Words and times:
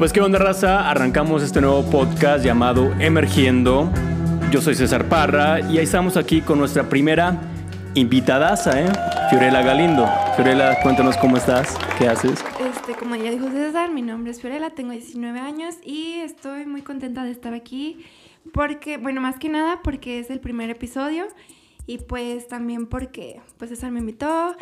pues 0.00 0.14
qué 0.14 0.22
onda 0.22 0.38
raza, 0.38 0.88
arrancamos 0.88 1.42
este 1.42 1.60
nuevo 1.60 1.84
podcast 1.90 2.42
llamado 2.42 2.90
Emergiendo. 3.00 3.92
Yo 4.50 4.62
soy 4.62 4.74
César 4.74 5.10
Parra 5.10 5.60
y 5.60 5.76
ahí 5.76 5.84
estamos 5.84 6.16
aquí 6.16 6.40
con 6.40 6.58
nuestra 6.58 6.88
primera 6.88 7.38
invitadaza, 7.92 8.80
¿eh? 8.80 8.88
Fiorella 9.28 9.60
Galindo. 9.60 10.08
Fiorella, 10.36 10.80
cuéntanos 10.80 11.18
cómo 11.18 11.36
estás, 11.36 11.76
qué 11.98 12.08
haces. 12.08 12.42
Este, 12.66 12.94
como 12.94 13.14
ya 13.14 13.30
dijo 13.30 13.50
César, 13.50 13.90
mi 13.90 14.00
nombre 14.00 14.30
es 14.30 14.40
Fiorella, 14.40 14.70
tengo 14.70 14.92
19 14.92 15.38
años 15.38 15.74
y 15.84 16.20
estoy 16.20 16.64
muy 16.64 16.80
contenta 16.80 17.22
de 17.22 17.32
estar 17.32 17.52
aquí 17.52 18.02
porque, 18.54 18.96
bueno, 18.96 19.20
más 19.20 19.38
que 19.38 19.50
nada 19.50 19.80
porque 19.84 20.18
es 20.18 20.30
el 20.30 20.40
primer 20.40 20.70
episodio 20.70 21.26
y 21.86 21.98
pues 21.98 22.48
también 22.48 22.86
porque 22.86 23.42
pues 23.58 23.68
César 23.68 23.90
me 23.90 24.00
invitó 24.00 24.56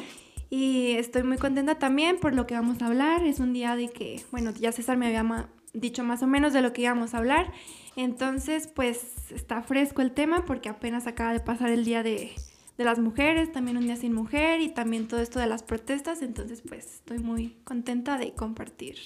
y 0.51 0.93
estoy 0.93 1.23
muy 1.23 1.37
contenta 1.37 1.79
también 1.79 2.19
por 2.19 2.35
lo 2.35 2.47
que 2.47 2.55
vamos 2.55 2.81
a 2.81 2.87
hablar. 2.87 3.25
Es 3.25 3.39
un 3.39 3.53
día 3.53 3.77
de 3.77 3.89
que, 3.89 4.23
bueno, 4.31 4.53
ya 4.59 4.73
César 4.73 4.97
me 4.97 5.07
había 5.07 5.49
dicho 5.75 6.05
más 6.05 6.23
o 6.23 6.27
menos 6.27 6.53
de 6.53 6.63
lo 6.63 6.73
que 6.73 6.83
íbamos 6.83 7.15
a 7.15 7.19
hablar. 7.19 7.53
Entonces, 7.97 8.69
pues 8.69 9.31
está 9.31 9.63
fresco 9.63 10.01
el 10.01 10.13
tema 10.13 10.45
porque 10.47 10.69
apenas 10.69 11.07
acaba 11.07 11.33
de 11.33 11.41
pasar 11.41 11.71
el 11.71 11.85
día 11.85 12.03
de, 12.03 12.33
de 12.79 12.85
las 12.85 12.99
mujeres, 12.99 13.53
también 13.53 13.77
un 13.77 13.85
día 13.85 13.97
sin 13.97 14.15
mujer 14.15 14.61
y 14.61 14.71
también 14.71 15.07
todo 15.07 15.21
esto 15.21 15.39
de 15.39 15.47
las 15.47 15.63
protestas. 15.63 16.23
Entonces, 16.23 16.63
pues 16.67 16.95
estoy 16.95 17.19
muy 17.19 17.57
contenta 17.65 18.17
de 18.17 18.33
compartir 18.33 18.97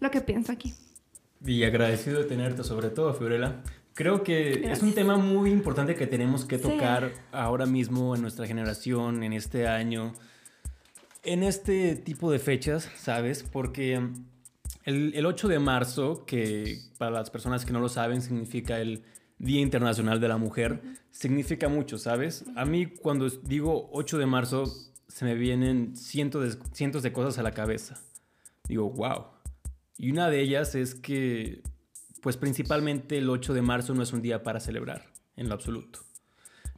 lo 0.00 0.10
que 0.10 0.20
pienso 0.20 0.52
aquí. 0.52 0.74
Y 1.44 1.62
agradecido 1.64 2.18
de 2.18 2.24
tenerte, 2.24 2.64
sobre 2.64 2.90
todo, 2.90 3.14
Fiorella. 3.14 3.62
Creo 3.94 4.22
que 4.22 4.70
es 4.70 4.82
un 4.82 4.92
tema 4.92 5.16
muy 5.16 5.50
importante 5.50 5.94
que 5.94 6.06
tenemos 6.06 6.44
que 6.44 6.58
tocar 6.58 7.12
ahora 7.32 7.64
mismo 7.64 8.14
en 8.14 8.20
nuestra 8.20 8.46
generación, 8.46 9.22
en 9.22 9.32
este 9.32 9.66
año 9.66 10.12
en 11.26 11.42
este 11.42 11.96
tipo 11.96 12.30
de 12.30 12.38
fechas, 12.38 12.90
¿sabes? 12.96 13.42
Porque 13.42 14.00
el, 14.84 15.26
8 15.26 15.48
de 15.48 15.58
marzo, 15.58 16.24
que 16.24 16.78
para 16.98 17.10
las 17.10 17.30
personas 17.30 17.64
que 17.64 17.72
no 17.72 17.80
lo 17.80 17.88
saben 17.88 18.22
significa 18.22 18.80
el 18.80 19.02
Día 19.38 19.60
Internacional 19.60 20.20
de 20.20 20.28
la 20.28 20.38
Mujer, 20.38 20.80
significa 21.10 21.68
mucho, 21.68 21.98
¿sabes? 21.98 22.44
A 22.54 22.64
mí 22.64 22.86
cuando 22.86 23.28
digo 23.28 23.90
8 23.92 24.18
de 24.18 24.26
marzo 24.26 24.64
se 25.08 25.24
me 25.24 25.34
vienen 25.34 25.96
cientos 25.96 26.56
de, 26.56 26.64
cientos 26.72 27.02
de 27.02 27.12
cosas 27.12 27.38
a 27.38 27.42
la 27.42 27.50
cabeza. 27.50 28.00
Digo, 28.68 28.90
wow. 28.90 29.26
Y 29.98 30.12
una 30.12 30.30
de 30.30 30.40
ellas 30.40 30.74
es 30.76 30.94
que, 30.94 31.62
pues 32.22 32.36
principalmente 32.36 33.18
el 33.18 33.28
8 33.28 33.52
de 33.52 33.62
marzo 33.62 33.94
no 33.94 34.02
es 34.02 34.12
un 34.12 34.22
día 34.22 34.44
para 34.44 34.60
celebrar, 34.60 35.06
en 35.36 35.48
lo 35.48 35.54
absoluto. 35.54 36.00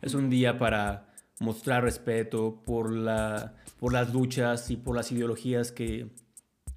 Es 0.00 0.14
un 0.14 0.30
día 0.30 0.58
para 0.58 1.12
mostrar 1.40 1.82
respeto 1.82 2.62
por, 2.64 2.90
la, 2.90 3.57
por 3.78 3.92
las 3.92 4.12
luchas 4.12 4.70
y 4.70 4.76
por 4.76 4.96
las 4.96 5.12
ideologías 5.12 5.72
que, 5.72 6.08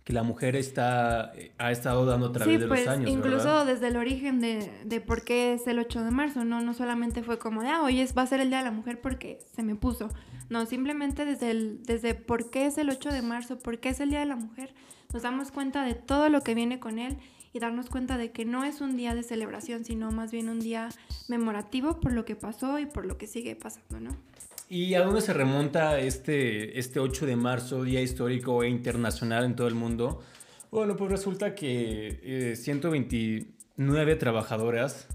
que 0.04 0.14
la 0.14 0.24
mujer 0.24 0.56
está, 0.56 1.32
ha 1.58 1.72
estado 1.72 2.06
dando 2.06 2.28
a 2.28 2.32
través 2.32 2.60
de 2.60 2.68
los 2.68 2.78
pues, 2.78 2.88
años. 2.88 3.10
Incluso 3.10 3.66
desde 3.66 3.88
el 3.88 3.98
origen 3.98 4.40
de, 4.40 4.72
de, 4.86 5.02
por 5.02 5.24
qué 5.24 5.54
es 5.54 5.68
el 5.68 5.80
8 5.80 6.04
de 6.04 6.12
marzo, 6.12 6.46
¿no? 6.46 6.62
No 6.62 6.74
solamente 6.74 7.24
fue 7.24 7.40
como 7.40 7.62
de, 7.62 7.70
ah, 7.70 7.82
hoy 7.84 8.02
es, 8.02 8.16
va 8.18 8.24
a 8.24 8.28
ser 8.28 8.40
el 8.40 8.50
Día 8.50 8.60
de 8.60 8.66
la 8.66 8.72
Mujer 8.72 9.02
porque 9.02 9.40
se 9.56 9.64
me 9.64 9.76
puso. 9.76 10.10
No, 10.50 10.66
simplemente 10.66 11.26
desde, 11.26 11.52
el, 11.52 11.84
desde 11.84 12.14
por 12.14 12.50
qué 12.50 12.66
es 12.66 12.78
el 12.78 12.90
8 12.90 13.10
de 13.12 13.22
marzo, 13.22 13.58
por 13.60 13.80
qué 13.80 13.90
es 13.90 14.00
el 14.00 14.10
Día 14.10 14.20
de 14.20 14.26
la 14.26 14.36
Mujer, 14.36 14.74
nos 15.14 15.24
damos 15.24 15.52
cuenta 15.52 15.84
de 15.84 15.94
todo 15.94 16.30
lo 16.30 16.42
que 16.42 16.56
viene 16.56 16.80
con 16.80 17.00
él 17.00 17.18
y 17.54 17.60
darnos 17.60 17.90
cuenta 17.90 18.18
de 18.18 18.32
que 18.32 18.46
no 18.46 18.64
es 18.64 18.82
un 18.82 18.96
día 18.96 19.14
de 19.14 19.24
celebración, 19.24 19.84
sino 19.84 20.12
más 20.12 20.32
bien 20.32 20.50
un 20.50 20.60
día 20.60 20.90
memorativo 21.28 22.00
por 22.00 22.14
lo 22.14 22.26
que 22.26 22.36
pasó 22.36 22.80
y 22.80 22.86
por 22.86 23.06
lo 23.06 23.18
que 23.18 23.28
sigue 23.28 23.56
pasando, 23.56 24.00
¿no? 24.00 24.12
¿Y 24.72 24.96
a 24.96 25.04
dónde 25.04 25.20
se 25.20 25.34
remonta 25.34 26.00
este, 26.00 26.80
este 26.80 27.02
8 27.02 27.26
de 27.26 27.36
marzo, 27.36 27.84
Día 27.84 28.02
Histórico 28.02 28.64
e 28.64 28.70
Internacional 28.70 29.44
en 29.44 29.54
todo 29.54 29.68
el 29.68 29.76
mundo? 29.76 30.24
Bueno, 30.72 30.96
pues 30.96 31.12
resulta 31.12 31.56
que 31.56 32.56
129 32.56 34.12
eh, 34.12 34.16
trabajadoras 34.16 35.10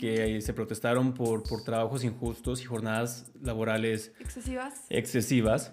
que 0.00 0.40
se 0.40 0.52
protestaron 0.52 1.14
por, 1.14 1.44
por 1.44 1.62
trabajos 1.62 2.02
injustos 2.02 2.60
y 2.62 2.64
jornadas 2.64 3.30
laborales 3.40 4.10
excesivas, 4.18 4.84
excesivas. 4.90 5.72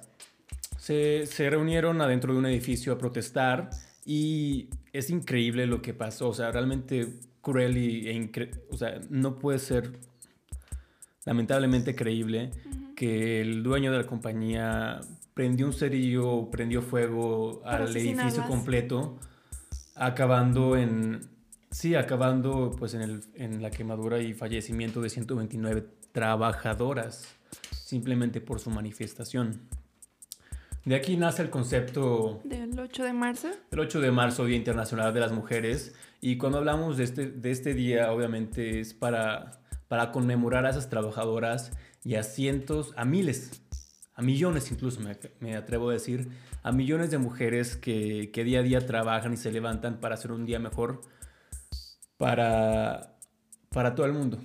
Se, 0.78 1.26
se, 1.26 1.50
reunieron 1.50 2.02
adentro 2.02 2.34
de 2.34 2.40
un 2.40 2.46
edificio 2.46 2.94
a 2.94 3.00
protestar 3.00 3.72
y 4.06 4.70
es 4.92 5.10
increíble 5.10 5.66
lo 5.66 5.82
que 5.82 5.96
pasó, 5.96 6.30
o 6.30 6.34
sea, 6.36 6.52
realmente 6.52 7.08
cruel 7.42 7.78
y, 7.78 8.10
e 8.10 8.52
o 8.70 8.78
sea, 8.78 9.02
no 9.10 9.40
puede 9.40 9.58
ser 9.58 9.92
lamentablemente 11.26 11.96
creíble 11.96 12.52
que 12.96 13.42
el 13.42 13.64
dueño 13.64 13.92
de 13.92 14.00
la 14.00 14.06
compañía 14.06 15.02
prendió 15.34 15.66
un 15.66 15.74
cerillo, 15.74 16.50
prendió 16.52 16.82
fuego 16.82 17.62
al 17.66 17.96
edificio 17.96 18.46
completo, 18.48 19.18
acabando 19.96 20.78
en, 20.78 21.22
sí, 21.72 21.96
acabando 21.96 22.76
pues 22.78 22.94
en, 22.94 23.02
el, 23.02 23.24
en 23.36 23.62
la 23.62 23.72
quemadura 23.72 24.20
y 24.20 24.34
fallecimiento 24.34 25.02
de 25.02 25.10
129 25.10 25.86
trabajadoras, 26.12 27.28
simplemente 27.72 28.42
por 28.42 28.60
su 28.60 28.70
manifestación. 28.70 29.62
De 30.86 30.96
aquí 30.96 31.16
nace 31.16 31.42
el 31.42 31.50
concepto... 31.50 32.42
Del 32.44 32.78
8 32.78 33.04
de 33.06 33.14
marzo. 33.14 33.48
El 33.72 33.80
8 33.80 34.02
de 34.02 34.12
marzo, 34.12 34.46
Día 34.46 34.58
Internacional 34.58 35.14
de 35.14 35.20
las 35.22 35.32
Mujeres. 35.32 35.96
Y 36.20 36.38
cuando 36.38 36.58
hablamos 36.58 36.98
de 36.98 37.06
este, 37.06 37.28
de 37.28 37.52
este 37.52 37.74
día, 37.74 38.12
obviamente 38.12 38.82
es 38.82 38.94
para, 38.94 39.62
para 39.88 40.12
conmemorar 40.12 40.66
a 40.66 40.72
esas 40.72 40.90
trabajadoras 40.90 41.72
y 42.04 42.16
a 42.16 42.24
cientos, 42.24 42.94
a 42.98 43.06
miles, 43.06 43.62
a 44.16 44.22
millones 44.22 44.72
incluso 44.72 45.02
me, 45.40 45.56
atrevo 45.56 45.90
a 45.90 45.94
decir, 45.94 46.30
a 46.62 46.72
millones 46.72 47.12
de 47.12 47.18
mujeres 47.18 47.76
que, 47.76 48.30
día 48.34 48.60
a 48.60 48.64
día 48.64 48.86
trabajan 48.86 49.34
y 49.34 49.38
se 49.38 49.52
levantan 49.52 50.00
para 50.00 50.16
hacer 50.16 50.32
un 50.32 50.46
día 50.46 50.60
mejor 50.60 51.02
para, 52.18 53.18
para 53.70 53.96
todo 53.96 54.06
el 54.06 54.14
mundo. 54.14 54.40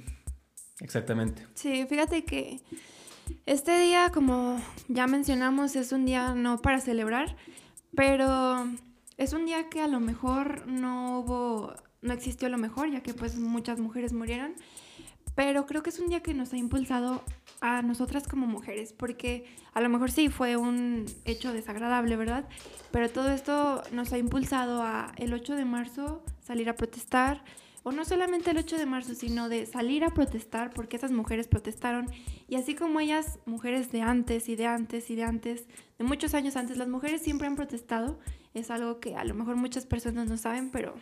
Exactamente. 0.80 1.46
Sí, 1.54 1.86
fíjate 1.88 2.24
que 2.24 2.60
este 3.46 3.78
día, 3.80 4.10
como 4.12 4.60
ya 4.88 5.06
mencionamos, 5.06 5.76
es 5.76 5.92
un 5.92 6.06
día 6.06 6.34
no 6.34 6.60
para 6.62 6.80
celebrar, 6.80 7.36
pero 7.94 8.66
es 9.16 9.32
un 9.32 9.46
día 9.46 9.68
que 9.68 9.80
a 9.80 9.88
lo 9.88 10.00
mejor 10.00 10.66
no 10.66 11.20
hubo, 11.20 11.74
no 12.00 12.12
existió 12.12 12.48
lo 12.48 12.58
mejor, 12.58 12.90
ya 12.90 13.02
que 13.02 13.14
pues 13.14 13.36
muchas 13.36 13.80
mujeres 13.80 14.12
murieron. 14.12 14.54
Pero 15.38 15.66
creo 15.66 15.84
que 15.84 15.90
es 15.90 16.00
un 16.00 16.08
día 16.08 16.20
que 16.20 16.34
nos 16.34 16.52
ha 16.52 16.56
impulsado 16.56 17.22
a 17.60 17.80
nosotras 17.82 18.26
como 18.26 18.48
mujeres, 18.48 18.92
porque 18.92 19.44
a 19.72 19.80
lo 19.80 19.88
mejor 19.88 20.10
sí 20.10 20.30
fue 20.30 20.56
un 20.56 21.06
hecho 21.24 21.52
desagradable, 21.52 22.16
¿verdad? 22.16 22.48
Pero 22.90 23.08
todo 23.08 23.30
esto 23.30 23.84
nos 23.92 24.12
ha 24.12 24.18
impulsado 24.18 24.82
a 24.82 25.12
el 25.16 25.32
8 25.32 25.54
de 25.54 25.64
marzo 25.64 26.24
salir 26.42 26.68
a 26.68 26.74
protestar, 26.74 27.44
o 27.84 27.92
no 27.92 28.04
solamente 28.04 28.50
el 28.50 28.58
8 28.58 28.78
de 28.78 28.86
marzo, 28.86 29.14
sino 29.14 29.48
de 29.48 29.64
salir 29.64 30.02
a 30.02 30.10
protestar 30.10 30.70
porque 30.70 30.96
esas 30.96 31.12
mujeres 31.12 31.46
protestaron 31.46 32.10
y 32.48 32.56
así 32.56 32.74
como 32.74 32.98
ellas, 32.98 33.38
mujeres 33.46 33.92
de 33.92 34.02
antes 34.02 34.48
y 34.48 34.56
de 34.56 34.66
antes 34.66 35.08
y 35.08 35.14
de 35.14 35.22
antes, 35.22 35.68
de 35.98 36.04
muchos 36.04 36.34
años 36.34 36.56
antes, 36.56 36.78
las 36.78 36.88
mujeres 36.88 37.22
siempre 37.22 37.46
han 37.46 37.54
protestado, 37.54 38.18
es 38.54 38.72
algo 38.72 38.98
que 38.98 39.14
a 39.14 39.24
lo 39.24 39.34
mejor 39.34 39.54
muchas 39.54 39.86
personas 39.86 40.28
no 40.28 40.36
saben, 40.36 40.70
pero 40.70 40.96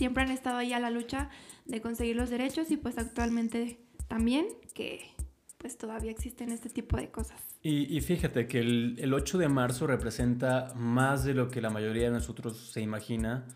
siempre 0.00 0.22
han 0.22 0.30
estado 0.30 0.56
ahí 0.56 0.72
a 0.72 0.80
la 0.80 0.88
lucha 0.88 1.28
de 1.66 1.82
conseguir 1.82 2.16
los 2.16 2.30
derechos 2.30 2.70
y 2.70 2.78
pues 2.78 2.96
actualmente 2.96 3.78
también 4.08 4.46
que 4.72 5.10
pues 5.58 5.76
todavía 5.76 6.10
existen 6.10 6.52
este 6.52 6.70
tipo 6.70 6.96
de 6.96 7.10
cosas. 7.10 7.38
Y, 7.62 8.00
fíjate 8.00 8.46
que 8.46 8.60
el, 8.60 8.96
el, 8.98 9.12
8 9.12 9.36
de 9.36 9.50
marzo 9.50 9.86
representa 9.86 10.72
más 10.74 11.22
de 11.24 11.34
lo 11.34 11.50
que 11.50 11.60
la 11.60 11.68
mayoría 11.68 12.04
de 12.04 12.12
nosotros 12.12 12.70
se 12.72 12.80
imagina, 12.80 13.46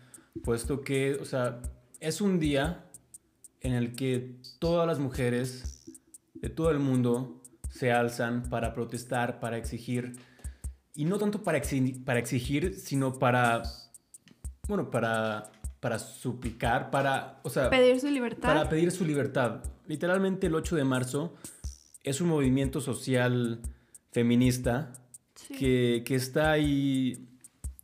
puesto 0.43 0.81
que, 0.81 1.15
o 1.15 1.25
sea, 1.25 1.63
es 1.99 2.21
un 2.21 2.37
día 2.37 2.85
en 3.61 3.73
el 3.73 3.95
que 3.95 4.35
todas 4.59 4.85
las 4.85 4.99
mujeres 4.99 5.83
de 6.35 6.49
todo 6.51 6.69
el 6.69 6.77
mundo 6.77 7.41
se 7.71 7.91
alzan 7.91 8.43
para 8.43 8.75
protestar, 8.75 9.39
para 9.39 9.57
exigir, 9.57 10.15
y 10.93 11.05
no 11.05 11.17
tanto 11.17 11.41
para, 11.41 11.59
para 12.05 12.19
exigir, 12.19 12.75
sino 12.75 13.17
para, 13.17 13.63
bueno, 14.67 14.91
para, 14.91 15.51
para 15.85 15.99
suplicar, 15.99 16.89
para, 16.89 17.39
o 17.43 17.49
sea, 17.51 17.69
pedir 17.69 17.99
su 18.01 18.09
libertad. 18.09 18.41
Para 18.41 18.67
pedir 18.67 18.89
su 18.89 19.05
libertad. 19.05 19.61
Literalmente 19.85 20.47
el 20.47 20.55
8 20.55 20.77
de 20.77 20.83
marzo 20.83 21.35
es 22.01 22.21
un 22.21 22.29
movimiento 22.29 22.81
social 22.81 23.61
feminista 24.11 24.93
que, 25.47 26.03
está 26.09 26.53
ahí, 26.53 27.27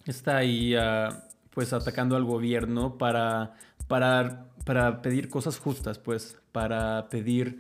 está 0.04 0.38
ahí 0.38 0.74
ah, 0.74 1.28
pues 1.52 1.74
atacando 1.74 2.16
al 2.16 2.24
gobierno 2.24 2.98
para, 2.98 3.54
para, 3.88 4.48
para 4.66 5.04
pedir 5.04 5.30
cosas 5.30 5.60
justas, 5.60 6.00
pues, 6.00 6.40
para 6.52 7.08
pedir 7.08 7.60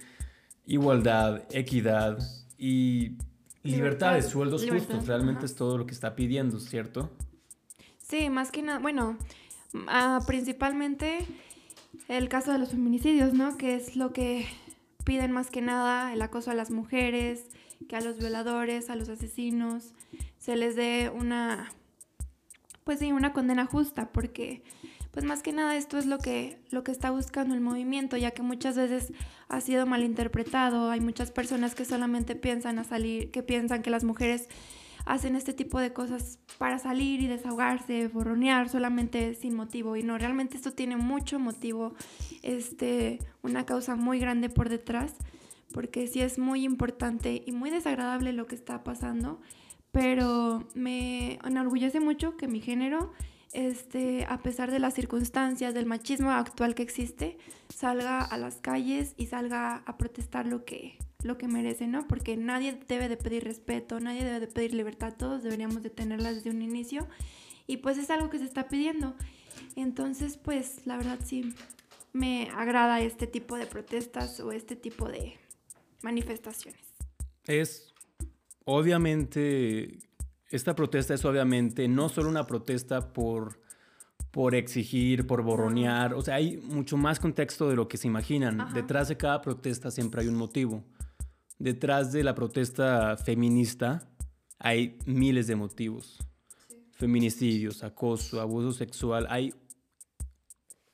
igualdad, 0.65 1.43
equidad 1.51 2.17
y 2.57 3.11
libertad, 3.61 4.15
de 4.15 4.23
sueldos 4.23 4.67
justos. 4.67 5.05
Realmente 5.05 5.45
es 5.45 5.53
todo 5.53 5.77
lo 5.77 5.85
que 5.85 5.93
está 5.93 6.15
pidiendo, 6.15 6.59
¿cierto? 6.59 7.11
Sí, 7.99 8.31
más 8.31 8.51
que 8.51 8.63
nada, 8.63 8.79
bueno, 8.79 9.19
ah, 9.87 10.19
principalmente 10.25 11.25
el 12.07 12.29
caso 12.29 12.51
de 12.51 12.59
los 12.59 12.69
feminicidios, 12.69 13.33
¿no? 13.33 13.57
Que 13.57 13.75
es 13.75 13.95
lo 13.95 14.13
que 14.13 14.45
piden 15.03 15.31
más 15.31 15.49
que 15.49 15.61
nada 15.61 16.13
el 16.13 16.21
acoso 16.21 16.51
a 16.51 16.53
las 16.53 16.71
mujeres, 16.71 17.47
que 17.87 17.95
a 17.95 18.01
los 18.01 18.17
violadores, 18.17 18.89
a 18.89 18.95
los 18.95 19.09
asesinos, 19.09 19.93
se 20.37 20.55
les 20.55 20.75
dé 20.75 21.11
una, 21.13 21.71
pues 22.83 22.99
sí, 22.99 23.11
una 23.11 23.33
condena 23.33 23.65
justa, 23.65 24.11
porque 24.11 24.63
pues 25.11 25.25
más 25.25 25.43
que 25.43 25.51
nada 25.51 25.75
esto 25.75 25.97
es 25.97 26.05
lo 26.05 26.19
que, 26.19 26.57
lo 26.71 26.83
que 26.83 26.91
está 26.91 27.11
buscando 27.11 27.53
el 27.53 27.61
movimiento, 27.61 28.15
ya 28.17 28.31
que 28.31 28.41
muchas 28.41 28.77
veces 28.77 29.11
ha 29.49 29.59
sido 29.59 29.85
malinterpretado, 29.85 30.89
hay 30.89 31.01
muchas 31.01 31.31
personas 31.31 31.75
que 31.75 31.83
solamente 31.83 32.35
piensan 32.35 32.79
a 32.79 32.85
salir, 32.85 33.29
que 33.31 33.43
piensan 33.43 33.81
que 33.81 33.89
las 33.89 34.05
mujeres 34.05 34.47
hacen 35.05 35.35
este 35.35 35.53
tipo 35.53 35.79
de 35.79 35.93
cosas 35.93 36.39
para 36.57 36.79
salir 36.79 37.21
y 37.21 37.27
desahogarse, 37.27 38.07
borronear 38.07 38.69
solamente 38.69 39.33
sin 39.35 39.55
motivo. 39.55 39.95
Y 39.95 40.03
no, 40.03 40.17
realmente 40.17 40.57
esto 40.57 40.71
tiene 40.71 40.97
mucho 40.97 41.39
motivo, 41.39 41.93
este, 42.43 43.19
una 43.41 43.65
causa 43.65 43.95
muy 43.95 44.19
grande 44.19 44.49
por 44.49 44.69
detrás, 44.69 45.15
porque 45.73 46.07
sí 46.07 46.21
es 46.21 46.37
muy 46.37 46.63
importante 46.63 47.43
y 47.45 47.51
muy 47.51 47.69
desagradable 47.69 48.33
lo 48.33 48.47
que 48.47 48.55
está 48.55 48.83
pasando, 48.83 49.41
pero 49.91 50.67
me 50.73 51.39
enorgullece 51.43 51.99
mucho 51.99 52.37
que 52.37 52.47
mi 52.47 52.61
género 52.61 53.11
este, 53.53 54.25
a 54.29 54.41
pesar 54.41 54.71
de 54.71 54.79
las 54.79 54.93
circunstancias, 54.93 55.73
del 55.73 55.85
machismo 55.85 56.31
actual 56.31 56.75
que 56.75 56.83
existe, 56.83 57.37
salga 57.69 58.19
a 58.19 58.37
las 58.37 58.55
calles 58.57 59.13
y 59.17 59.27
salga 59.27 59.83
a 59.85 59.97
protestar 59.97 60.45
lo 60.45 60.63
que, 60.63 60.97
lo 61.23 61.37
que 61.37 61.47
merece, 61.47 61.87
¿no? 61.87 62.07
Porque 62.07 62.37
nadie 62.37 62.79
debe 62.87 63.09
de 63.09 63.17
pedir 63.17 63.43
respeto, 63.43 63.99
nadie 63.99 64.23
debe 64.23 64.39
de 64.39 64.47
pedir 64.47 64.73
libertad, 64.73 65.13
todos 65.17 65.43
deberíamos 65.43 65.83
de 65.83 65.89
tenerla 65.89 66.33
desde 66.33 66.49
un 66.49 66.61
inicio 66.61 67.07
y 67.67 67.77
pues 67.77 67.97
es 67.97 68.09
algo 68.09 68.29
que 68.29 68.39
se 68.39 68.45
está 68.45 68.67
pidiendo. 68.67 69.15
Entonces, 69.75 70.37
pues 70.37 70.85
la 70.85 70.97
verdad 70.97 71.19
sí 71.23 71.53
me 72.13 72.49
agrada 72.55 73.01
este 73.01 73.27
tipo 73.27 73.55
de 73.55 73.65
protestas 73.65 74.39
o 74.39 74.51
este 74.51 74.75
tipo 74.75 75.07
de 75.07 75.37
manifestaciones. 76.01 76.81
Es 77.45 77.93
obviamente 78.65 79.99
esta 80.51 80.75
protesta 80.75 81.13
es 81.13 81.23
obviamente 81.23 81.87
no 81.87 82.09
solo 82.09 82.29
una 82.29 82.45
protesta 82.45 83.13
por, 83.13 83.61
por 84.31 84.53
exigir, 84.53 85.25
por 85.25 85.41
borronear, 85.43 86.13
o 86.13 86.21
sea, 86.21 86.35
hay 86.35 86.57
mucho 86.57 86.97
más 86.97 87.19
contexto 87.19 87.69
de 87.69 87.75
lo 87.75 87.87
que 87.87 87.97
se 87.97 88.07
imaginan. 88.07 88.73
Detrás 88.73 89.07
de 89.07 89.17
cada 89.17 89.41
protesta 89.41 89.91
siempre 89.91 90.21
hay 90.21 90.27
un 90.27 90.35
motivo. 90.35 90.83
Detrás 91.61 92.11
de 92.11 92.23
la 92.23 92.33
protesta 92.33 93.15
feminista 93.17 94.09
hay 94.57 94.97
miles 95.05 95.45
de 95.45 95.55
motivos. 95.55 96.17
Feminicidios, 96.93 97.83
acoso, 97.83 98.41
abuso 98.41 98.71
sexual, 98.71 99.27
hay 99.29 99.53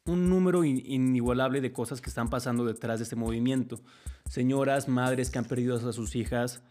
un 0.04 0.30
número 0.30 0.66
inigualable 0.66 1.62
de 1.62 1.72
cosas 1.72 2.02
que 2.02 2.10
están 2.10 2.30
pasando 2.30 2.66
detrás 2.66 3.00
de 3.00 3.04
este 3.04 3.16
movimiento. 3.16 3.80
Señoras, 4.30 4.90
madres 4.90 5.30
que 5.30 5.40
han 5.40 5.46
perdido 5.46 5.78
a 5.78 5.94
sus 5.94 6.18
hijas, 6.18 6.62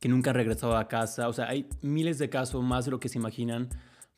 que 0.00 0.08
nunca 0.08 0.30
han 0.30 0.36
regresado 0.36 0.78
a 0.78 0.88
casa. 0.88 1.28
O 1.28 1.34
sea, 1.34 1.50
hay 1.50 1.68
miles 1.82 2.18
de 2.18 2.30
casos, 2.30 2.64
más 2.64 2.86
de 2.86 2.92
lo 2.92 2.98
que 2.98 3.10
se 3.10 3.18
imaginan, 3.18 3.68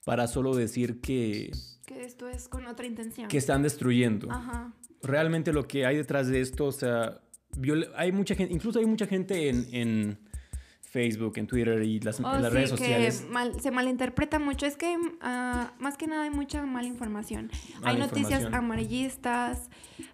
para 0.05 0.29
solo 0.29 0.55
decir 0.55 1.01
que... 1.01 1.51
Que 1.85 2.05
esto 2.05 2.29
es 2.29 2.47
con 2.47 2.65
otra 2.69 2.87
intención. 2.87 3.27
Que 3.27 3.39
están 3.39 3.63
destruyendo. 3.63 4.31
Ajá. 4.31 4.73
Realmente 5.03 5.53
lo 5.53 5.67
que 5.67 5.85
hay 5.85 5.97
detrás 5.97 6.29
de 6.29 6.41
esto, 6.41 6.67
o 6.67 6.73
sea, 6.73 7.21
hay 7.97 8.13
mucha 8.13 8.35
gente, 8.35 8.53
incluso 8.53 8.79
hay 8.79 8.87
mucha 8.87 9.07
gente 9.07 9.49
en 9.49 10.19
Facebook, 10.95 11.33
en 11.39 11.49
Twitter 11.49 11.83
y 11.83 11.99
las, 11.99 12.21
en 12.21 12.25
oh, 12.25 12.39
las 12.39 12.53
redes 12.53 12.71
sociales. 12.71 13.27
se 13.61 13.71
malinterpreta 13.73 14.39
mucho. 14.39 14.65
Es 14.65 14.77
que 14.77 14.97
ah, 15.21 15.73
más 15.81 15.97
que 15.97 16.07
nada 16.07 16.23
hay 16.23 16.31
mucha 16.31 16.65
mala 16.65 16.87
información. 16.87 17.51
hay 17.83 17.99
noticias 17.99 18.45
amarillistas, 18.53 19.71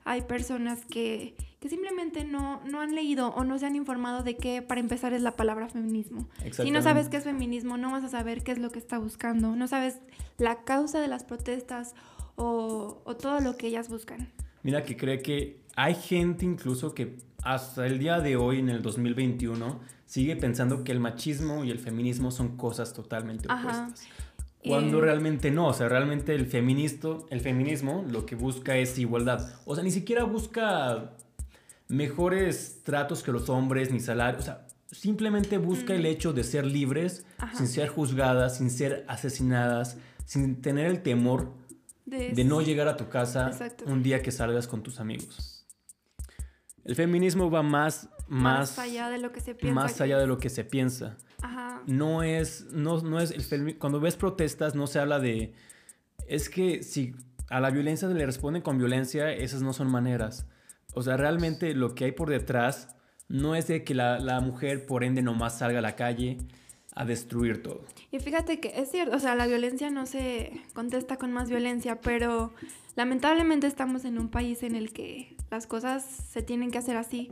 hay 0.06 0.22
personas 0.22 0.86
que, 0.86 1.34
que 1.60 1.68
simplemente 1.68 2.24
no, 2.24 2.62
no 2.64 2.80
han 2.80 2.94
leído 2.94 3.28
o 3.28 3.44
no 3.44 3.58
se 3.58 3.66
han 3.66 3.76
informado 3.76 4.22
de 4.22 4.38
qué, 4.38 4.62
para 4.62 4.80
empezar, 4.80 5.12
es 5.12 5.20
la 5.20 5.36
palabra 5.36 5.68
feminismo. 5.68 6.30
Si 6.50 6.70
no 6.70 6.80
sabes 6.80 7.10
qué 7.10 7.18
es 7.18 7.24
feminismo, 7.24 7.76
no 7.76 7.90
vas 7.92 8.04
a 8.04 8.08
saber 8.08 8.42
qué 8.42 8.52
es 8.52 8.58
lo 8.58 8.70
que 8.70 8.78
está 8.78 8.98
buscando. 8.98 9.54
No 9.56 9.68
sabes 9.68 10.00
la 10.38 10.64
causa 10.64 10.98
de 10.98 11.08
las 11.08 11.24
protestas 11.24 11.94
o, 12.36 13.02
o 13.04 13.16
todo 13.16 13.40
lo 13.40 13.58
que 13.58 13.66
ellas 13.66 13.90
buscan. 13.90 14.32
Mira 14.62 14.82
que 14.82 14.96
cree 14.96 15.20
que 15.20 15.60
hay 15.76 15.94
gente 15.94 16.46
incluso 16.46 16.94
que 16.94 17.18
hasta 17.42 17.86
el 17.86 17.98
día 17.98 18.20
de 18.20 18.36
hoy, 18.36 18.58
en 18.58 18.68
el 18.68 18.82
2021, 18.82 19.80
sigue 20.06 20.36
pensando 20.36 20.84
que 20.84 20.92
el 20.92 21.00
machismo 21.00 21.64
y 21.64 21.70
el 21.70 21.78
feminismo 21.78 22.30
son 22.30 22.56
cosas 22.56 22.92
totalmente 22.92 23.46
opuestas. 23.46 24.08
Cuando 24.66 25.00
realmente 25.00 25.50
no, 25.50 25.68
o 25.68 25.72
sea, 25.72 25.88
realmente 25.88 26.34
el, 26.34 26.44
feministo, 26.46 27.26
el 27.30 27.40
feminismo 27.40 28.04
lo 28.10 28.26
que 28.26 28.36
busca 28.36 28.76
es 28.76 28.98
igualdad. 28.98 29.54
O 29.64 29.74
sea, 29.74 29.82
ni 29.82 29.90
siquiera 29.90 30.24
busca 30.24 31.12
mejores 31.88 32.80
tratos 32.84 33.22
que 33.22 33.32
los 33.32 33.48
hombres, 33.48 33.90
ni 33.90 34.00
salarios, 34.00 34.42
o 34.42 34.44
sea, 34.44 34.66
simplemente 34.90 35.56
busca 35.56 35.94
el 35.94 36.04
hecho 36.04 36.32
de 36.32 36.44
ser 36.44 36.66
libres, 36.66 37.24
sin 37.54 37.68
ser 37.68 37.88
juzgadas, 37.88 38.58
sin 38.58 38.70
ser 38.70 39.04
asesinadas, 39.08 39.96
sin 40.26 40.60
tener 40.60 40.86
el 40.86 41.02
temor 41.02 41.54
de, 42.04 42.44
no 42.44 42.60
llegar 42.60 42.88
a 42.88 42.96
tu 42.96 43.08
casa 43.08 43.50
un 43.86 44.02
día 44.02 44.22
que 44.22 44.32
salgas 44.32 44.66
con 44.66 44.82
tus 44.82 45.00
amigos. 45.00 45.59
El 46.84 46.94
feminismo 46.94 47.50
va 47.50 47.62
más 47.62 48.08
más, 48.30 48.78
allá 48.78 49.10
de 49.10 49.18
lo 49.18 49.32
que 49.32 49.40
se 49.40 49.56
piensa. 49.56 49.74
Más 49.74 50.00
allá 50.00 50.18
de 50.18 50.26
lo 50.28 50.38
que 50.38 50.50
se 50.50 50.64
piensa. 50.64 51.16
Ajá. 51.42 51.82
No 51.86 52.22
es, 52.22 52.66
no, 52.72 53.00
no 53.02 53.18
es, 53.18 53.32
el, 53.32 53.76
cuando 53.76 53.98
ves 53.98 54.16
protestas 54.16 54.76
no 54.76 54.86
se 54.86 55.00
habla 55.00 55.18
de, 55.18 55.52
es 56.28 56.48
que 56.48 56.84
si 56.84 57.12
a 57.48 57.58
la 57.58 57.70
violencia 57.70 58.06
se 58.06 58.14
le 58.14 58.24
responden 58.24 58.62
con 58.62 58.78
violencia, 58.78 59.32
esas 59.32 59.62
no 59.62 59.72
son 59.72 59.90
maneras. 59.90 60.46
O 60.94 61.02
sea, 61.02 61.16
realmente 61.16 61.74
lo 61.74 61.96
que 61.96 62.04
hay 62.04 62.12
por 62.12 62.30
detrás 62.30 62.94
no 63.28 63.56
es 63.56 63.66
de 63.66 63.82
que 63.82 63.94
la, 63.94 64.20
la 64.20 64.40
mujer 64.40 64.86
por 64.86 65.02
ende 65.02 65.22
nomás 65.22 65.58
salga 65.58 65.80
a 65.80 65.82
la 65.82 65.96
calle 65.96 66.38
a 66.94 67.04
destruir 67.04 67.64
todo. 67.64 67.84
Y 68.12 68.20
fíjate 68.20 68.60
que 68.60 68.80
es 68.80 68.92
cierto, 68.92 69.16
o 69.16 69.20
sea, 69.20 69.34
la 69.34 69.48
violencia 69.48 69.90
no 69.90 70.06
se 70.06 70.62
contesta 70.72 71.16
con 71.16 71.32
más 71.32 71.48
violencia, 71.50 72.00
pero 72.00 72.52
lamentablemente 72.94 73.66
estamos 73.66 74.04
en 74.04 74.18
un 74.18 74.28
país 74.28 74.62
en 74.62 74.76
el 74.76 74.92
que 74.92 75.36
las 75.50 75.66
cosas 75.66 76.04
se 76.04 76.42
tienen 76.42 76.70
que 76.70 76.78
hacer 76.78 76.96
así 76.96 77.28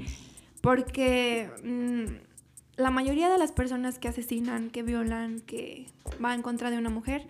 porque 0.60 1.50
mm, 1.64 2.80
la 2.80 2.90
mayoría 2.90 3.28
de 3.28 3.38
las 3.38 3.52
personas 3.52 3.98
que 3.98 4.08
asesinan, 4.08 4.70
que 4.70 4.82
violan, 4.82 5.40
que 5.40 5.86
van 6.18 6.36
en 6.36 6.42
contra 6.42 6.70
de 6.70 6.78
una 6.78 6.90
mujer, 6.90 7.26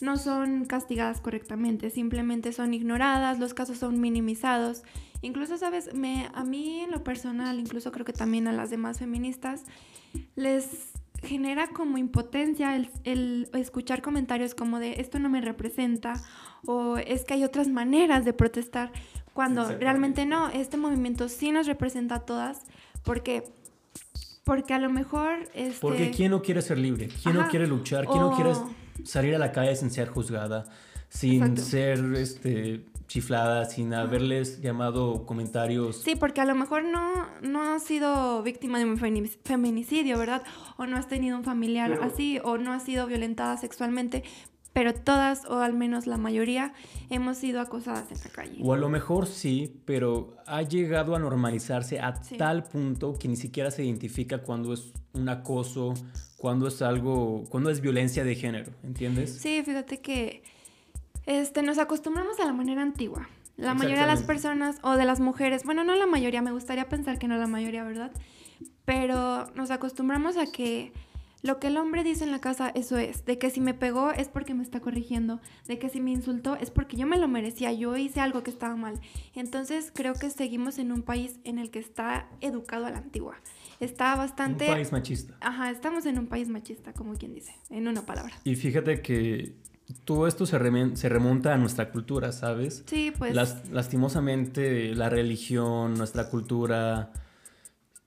no 0.00 0.16
son 0.16 0.64
castigadas 0.64 1.20
correctamente, 1.20 1.90
simplemente 1.90 2.52
son 2.52 2.74
ignoradas, 2.74 3.38
los 3.38 3.54
casos 3.54 3.78
son 3.78 4.00
minimizados. 4.00 4.82
Incluso, 5.22 5.58
sabes, 5.58 5.94
me, 5.94 6.28
a 6.34 6.44
mí 6.44 6.80
en 6.80 6.90
lo 6.90 7.02
personal, 7.02 7.58
incluso 7.58 7.92
creo 7.92 8.04
que 8.04 8.12
también 8.12 8.48
a 8.48 8.52
las 8.52 8.70
demás 8.70 8.98
feministas, 8.98 9.64
les 10.34 10.92
genera 11.22 11.68
como 11.68 11.98
impotencia 11.98 12.76
el, 13.04 13.48
escuchar 13.54 14.02
comentarios 14.02 14.54
como 14.54 14.78
de 14.78 15.00
esto 15.00 15.18
no 15.18 15.28
me 15.28 15.40
representa 15.40 16.22
o 16.66 16.98
es 16.98 17.24
que 17.24 17.34
hay 17.34 17.44
otras 17.44 17.68
maneras 17.68 18.24
de 18.24 18.32
protestar 18.32 18.92
cuando 19.36 19.68
realmente 19.78 20.24
no, 20.24 20.48
este 20.48 20.78
movimiento 20.78 21.28
sí 21.28 21.52
nos 21.52 21.66
representa 21.66 22.16
a 22.16 22.20
todas, 22.20 22.64
porque 23.04 23.44
porque 24.44 24.72
a 24.72 24.78
lo 24.78 24.88
mejor 24.88 25.40
este... 25.54 25.78
porque 25.80 26.10
quién 26.10 26.30
no 26.30 26.40
quiere 26.40 26.62
ser 26.62 26.78
libre, 26.78 27.08
quién 27.22 27.34
no 27.34 27.46
quiere 27.48 27.66
luchar, 27.66 28.06
quién 28.06 28.20
no 28.20 28.34
quiere 28.34 28.52
salir 29.04 29.34
a 29.34 29.38
la 29.38 29.52
calle 29.52 29.76
sin 29.76 29.90
ser 29.90 30.08
juzgada, 30.08 30.64
sin 31.10 31.58
ser 31.58 31.98
este 32.14 32.86
chiflada, 33.08 33.66
sin 33.66 33.92
haberles 33.92 34.62
llamado 34.62 35.26
comentarios. 35.26 36.00
Sí, 36.02 36.16
porque 36.16 36.40
a 36.40 36.44
lo 36.44 36.54
mejor 36.54 36.84
no, 36.84 37.28
no 37.42 37.62
has 37.62 37.82
sido 37.82 38.42
víctima 38.42 38.78
de 38.78 38.86
un 38.86 38.96
feminicidio, 38.96 40.18
¿verdad? 40.18 40.42
O 40.78 40.86
no 40.86 40.96
has 40.96 41.08
tenido 41.08 41.36
un 41.36 41.44
familiar 41.44 42.00
así, 42.02 42.40
o 42.42 42.56
no 42.56 42.72
has 42.72 42.84
sido 42.84 43.06
violentada 43.06 43.58
sexualmente, 43.58 44.24
pero 44.76 44.92
todas 44.92 45.46
o 45.46 45.60
al 45.60 45.72
menos 45.72 46.06
la 46.06 46.18
mayoría 46.18 46.74
hemos 47.08 47.38
sido 47.38 47.62
acosadas 47.62 48.12
en 48.12 48.18
la 48.18 48.28
calle. 48.28 48.58
O 48.62 48.74
a 48.74 48.76
lo 48.76 48.90
mejor 48.90 49.26
sí, 49.26 49.80
pero 49.86 50.36
ha 50.44 50.60
llegado 50.60 51.16
a 51.16 51.18
normalizarse 51.18 51.98
a 51.98 52.12
tal 52.36 52.62
punto 52.62 53.14
que 53.18 53.26
ni 53.26 53.36
siquiera 53.36 53.70
se 53.70 53.86
identifica 53.86 54.42
cuando 54.42 54.74
es 54.74 54.92
un 55.14 55.30
acoso, 55.30 55.94
cuando 56.36 56.68
es 56.68 56.82
algo, 56.82 57.44
cuando 57.48 57.70
es 57.70 57.80
violencia 57.80 58.22
de 58.22 58.34
género, 58.34 58.70
¿entiendes? 58.82 59.38
Sí, 59.40 59.62
fíjate 59.64 60.02
que 60.02 60.42
este, 61.24 61.62
nos 61.62 61.78
acostumbramos 61.78 62.38
a 62.38 62.44
la 62.44 62.52
manera 62.52 62.82
antigua. 62.82 63.30
La 63.56 63.72
mayoría 63.72 64.02
de 64.02 64.08
las 64.08 64.24
personas 64.24 64.76
o 64.82 64.96
de 64.96 65.06
las 65.06 65.20
mujeres, 65.20 65.64
bueno, 65.64 65.84
no 65.84 65.96
la 65.96 66.04
mayoría, 66.04 66.42
me 66.42 66.52
gustaría 66.52 66.86
pensar 66.86 67.18
que 67.18 67.28
no 67.28 67.38
la 67.38 67.46
mayoría, 67.46 67.82
¿verdad? 67.82 68.12
Pero 68.84 69.46
nos 69.54 69.70
acostumbramos 69.70 70.36
a 70.36 70.44
que 70.44 70.92
lo 71.46 71.58
que 71.58 71.68
el 71.68 71.76
hombre 71.76 72.04
dice 72.04 72.24
en 72.24 72.32
la 72.32 72.40
casa, 72.40 72.70
eso 72.74 72.98
es. 72.98 73.24
De 73.24 73.38
que 73.38 73.50
si 73.50 73.60
me 73.60 73.74
pegó 73.74 74.10
es 74.10 74.28
porque 74.28 74.54
me 74.54 74.62
está 74.62 74.80
corrigiendo. 74.80 75.40
De 75.66 75.78
que 75.78 75.88
si 75.88 76.00
me 76.00 76.10
insultó 76.10 76.56
es 76.56 76.70
porque 76.70 76.96
yo 76.96 77.06
me 77.06 77.18
lo 77.18 77.28
merecía. 77.28 77.72
Yo 77.72 77.96
hice 77.96 78.20
algo 78.20 78.42
que 78.42 78.50
estaba 78.50 78.76
mal. 78.76 79.00
Entonces 79.34 79.92
creo 79.94 80.14
que 80.14 80.30
seguimos 80.30 80.78
en 80.78 80.92
un 80.92 81.02
país 81.02 81.38
en 81.44 81.58
el 81.58 81.70
que 81.70 81.78
está 81.78 82.28
educado 82.40 82.86
a 82.86 82.90
la 82.90 82.98
antigua. 82.98 83.36
Está 83.80 84.16
bastante... 84.16 84.66
Un 84.66 84.74
país 84.74 84.92
machista. 84.92 85.36
Ajá, 85.40 85.70
estamos 85.70 86.06
en 86.06 86.18
un 86.18 86.26
país 86.26 86.48
machista, 86.48 86.92
como 86.92 87.14
quien 87.14 87.34
dice, 87.34 87.54
en 87.70 87.88
una 87.88 88.02
palabra. 88.02 88.34
Y 88.44 88.56
fíjate 88.56 89.02
que 89.02 89.54
todo 90.04 90.26
esto 90.26 90.46
se, 90.46 90.58
se 90.96 91.08
remonta 91.08 91.54
a 91.54 91.58
nuestra 91.58 91.90
cultura, 91.90 92.32
¿sabes? 92.32 92.84
Sí, 92.86 93.12
pues... 93.16 93.34
lastimosamente 93.70 94.94
la 94.94 95.08
religión, 95.10 95.94
nuestra 95.94 96.28
cultura 96.28 97.12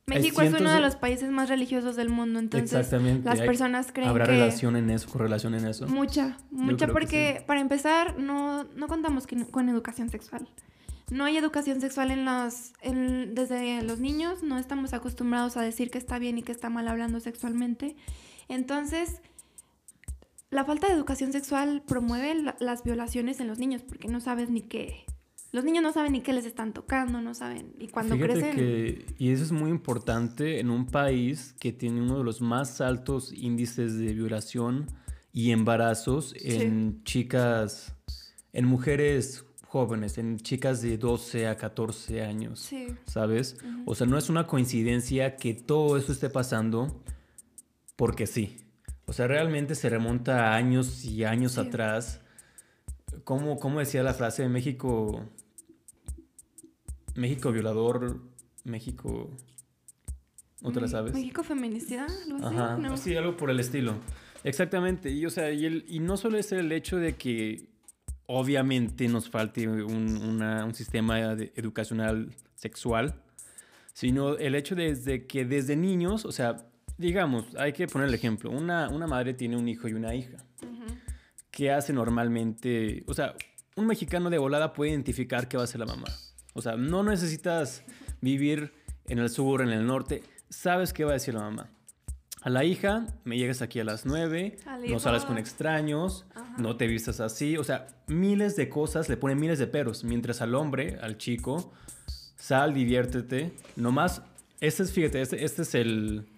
México 0.09 0.41
es 0.41 0.53
uno 0.53 0.71
de 0.71 0.79
los 0.79 0.95
países 0.95 1.29
más 1.29 1.49
religiosos 1.49 1.95
del 1.95 2.09
mundo, 2.09 2.39
entonces 2.39 2.91
las 3.23 3.41
personas 3.41 3.91
creen 3.91 4.09
¿Habrá 4.09 4.25
relación 4.25 4.75
en 4.75 4.89
eso, 4.89 5.09
correlación 5.09 5.55
en 5.55 5.67
eso? 5.67 5.87
Mucha, 5.87 6.37
mucha, 6.51 6.87
porque 6.87 7.43
para 7.47 7.61
empezar 7.61 8.19
no, 8.19 8.63
no 8.63 8.87
contamos 8.87 9.27
con 9.51 9.69
educación 9.69 10.09
sexual. 10.09 10.49
No 11.11 11.25
hay 11.25 11.37
educación 11.37 11.81
sexual 11.81 12.11
en 12.11 12.25
los, 12.25 12.73
desde 12.83 13.81
los 13.81 13.99
niños, 13.99 14.43
no 14.43 14.59
estamos 14.59 14.93
acostumbrados 14.93 15.57
a 15.57 15.61
decir 15.61 15.89
que 15.89 15.97
está 15.97 16.19
bien 16.19 16.37
y 16.37 16.43
que 16.43 16.51
está 16.51 16.69
mal 16.69 16.87
hablando 16.87 17.19
sexualmente. 17.19 17.95
Entonces, 18.47 19.21
la 20.51 20.65
falta 20.65 20.87
de 20.87 20.93
educación 20.93 21.31
sexual 21.31 21.83
promueve 21.87 22.35
las 22.59 22.83
violaciones 22.83 23.39
en 23.39 23.47
los 23.47 23.57
niños 23.57 23.81
porque 23.81 24.07
no 24.07 24.19
sabes 24.19 24.49
ni 24.49 24.61
qué. 24.61 25.05
Los 25.51 25.63
niños 25.63 25.83
no 25.83 25.91
saben 25.91 26.11
ni 26.11 26.21
qué 26.21 26.33
les 26.33 26.45
están 26.45 26.73
tocando, 26.73 27.21
no 27.21 27.33
saben. 27.33 27.73
Y 27.79 27.87
cuando 27.87 28.17
crecen. 28.17 28.55
Que, 28.55 29.05
y 29.17 29.31
eso 29.31 29.43
es 29.43 29.51
muy 29.51 29.71
importante 29.71 30.59
en 30.59 30.69
un 30.69 30.85
país 30.85 31.55
que 31.59 31.71
tiene 31.71 32.01
uno 32.01 32.19
de 32.19 32.23
los 32.23 32.41
más 32.41 32.81
altos 32.81 33.33
índices 33.33 33.97
de 33.97 34.13
violación 34.13 34.85
y 35.33 35.51
embarazos 35.51 36.35
en 36.39 37.03
chicas, 37.03 37.95
en 38.53 38.65
mujeres 38.65 39.45
jóvenes, 39.67 40.17
en 40.17 40.37
chicas 40.37 40.81
de 40.81 40.97
12 40.97 41.47
a 41.47 41.55
14 41.55 42.23
años, 42.23 42.59
sí. 42.59 42.87
¿sabes? 43.05 43.57
O 43.85 43.93
sea, 43.93 44.07
no 44.07 44.17
es 44.17 44.29
una 44.29 44.47
coincidencia 44.47 45.35
que 45.35 45.53
todo 45.53 45.97
eso 45.97 46.11
esté 46.11 46.29
pasando 46.29 47.03
porque 47.95 48.27
sí. 48.27 48.57
O 49.05 49.13
sea, 49.13 49.27
realmente 49.27 49.75
se 49.75 49.89
remonta 49.89 50.51
a 50.51 50.55
años 50.55 51.03
y 51.05 51.23
años 51.23 51.57
atrás. 51.57 52.21
¿Cómo, 53.23 53.59
¿Cómo, 53.59 53.79
decía 53.79 54.03
la 54.03 54.13
frase 54.13 54.43
de 54.43 54.49
México? 54.49 55.25
México 57.19 57.51
violador, 57.51 58.19
México... 58.63 59.29
¿No 60.61 60.73
te 60.73 60.81
la 60.81 60.88
sabes? 60.89 61.13
México 61.13 61.41
feminicida, 61.43 62.05
algo 62.05 62.45
así. 62.45 62.57
Ajá, 62.57 62.97
sí, 62.97 63.15
algo 63.15 63.38
por 63.38 63.49
el 63.49 63.61
estilo. 63.61 63.95
Exactamente. 64.43 65.09
Y, 65.09 65.25
o 65.25 65.29
sea, 65.29 65.51
y, 65.51 65.65
el, 65.65 65.85
y 65.88 65.99
no 65.99 66.17
solo 66.17 66.38
es 66.38 66.51
el 66.51 66.71
hecho 66.73 66.97
de 66.97 67.15
que 67.15 67.69
obviamente 68.25 69.07
nos 69.07 69.29
falte 69.29 69.67
un, 69.67 70.73
sistema 70.73 71.19
educacional 71.55 72.29
sexual, 72.55 73.15
sino 73.93 74.38
el 74.38 74.53
hecho 74.55 74.75
de, 74.75 75.25
que 75.27 75.45
desde 75.45 75.75
niños, 75.75 76.25
o 76.25 76.31
sea, 76.31 76.57
digamos, 76.97 77.55
hay 77.55 77.73
que 77.73 77.88
poner 77.88 78.09
el 78.09 78.13
ejemplo, 78.13 78.51
una, 78.51 78.89
una 78.89 79.07
madre 79.07 79.33
tiene 79.33 79.55
un 79.57 79.67
hijo 79.67 79.88
y 79.88 79.93
una 79.93 80.13
hija. 80.13 80.43
¿Qué 81.51 81.71
hace 81.71 81.91
normalmente? 81.93 83.03
O 83.07 83.13
sea, 83.13 83.33
un 83.75 83.88
mexicano 83.88 84.29
de 84.29 84.38
volada 84.38 84.73
puede 84.73 84.91
identificar 84.91 85.47
qué 85.47 85.57
va 85.57 85.63
a 85.63 85.67
ser 85.67 85.79
la 85.79 85.88
mamá. 85.88 86.07
O 86.53 86.61
sea, 86.61 86.75
no 86.75 87.03
necesitas 87.03 87.83
vivir 88.21 88.73
en 89.07 89.19
el 89.19 89.29
sur, 89.29 89.61
en 89.61 89.69
el 89.69 89.85
norte, 89.85 90.23
sabes 90.49 90.93
qué 90.93 91.03
va 91.03 91.11
a 91.11 91.13
decir 91.13 91.33
la 91.33 91.41
mamá. 91.41 91.69
A 92.41 92.49
la 92.49 92.63
hija, 92.63 93.05
me 93.25 93.37
llegas 93.37 93.61
aquí 93.61 93.79
a 93.79 93.83
las 93.83 94.05
9, 94.05 94.57
no 94.87 94.99
sales 94.99 95.25
con 95.25 95.37
extraños, 95.37 96.25
no 96.57 96.77
te 96.77 96.87
vistas 96.87 97.19
así, 97.19 97.57
o 97.57 97.63
sea, 97.65 97.87
miles 98.07 98.55
de 98.55 98.69
cosas, 98.69 99.09
le 99.09 99.17
ponen 99.17 99.39
miles 99.39 99.59
de 99.59 99.67
peros, 99.67 100.05
mientras 100.05 100.41
al 100.41 100.55
hombre, 100.55 100.97
al 101.01 101.17
chico, 101.17 101.73
sal, 102.37 102.73
diviértete, 102.73 103.51
nomás, 103.75 104.21
este 104.61 104.83
es, 104.83 104.91
fíjate, 104.93 105.21
este, 105.21 105.43
este 105.43 105.63
es 105.63 105.75
el, 105.75 106.29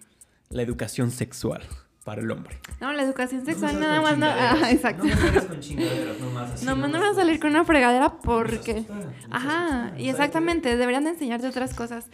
la 0.50 0.62
educación 0.62 1.12
sexual 1.12 1.62
para 2.04 2.20
el 2.20 2.30
hombre. 2.30 2.58
No, 2.80 2.92
la 2.92 3.02
educación 3.02 3.44
sexual 3.44 3.78
nada 3.78 4.00
más 4.00 4.18
no. 4.18 4.26
Ah, 4.26 4.70
exacto. 4.70 5.04
No 5.04 5.14
me 5.14 5.46
con 5.46 5.60
chingaderas, 5.60 6.18
nomás 6.20 6.50
así. 6.52 6.66
No, 6.66 6.74
no, 6.74 6.90
vas 6.90 7.12
a 7.12 7.14
salir 7.14 7.38
con 7.38 7.50
una 7.50 7.64
fregadera 7.64 8.18
porque. 8.18 8.84
Ajá, 9.30 9.92
y 9.98 10.08
exactamente, 10.08 10.76
deberían 10.76 11.04
de 11.04 11.10
enseñarte 11.10 11.46
otras 11.46 11.74
cosas. 11.74 12.06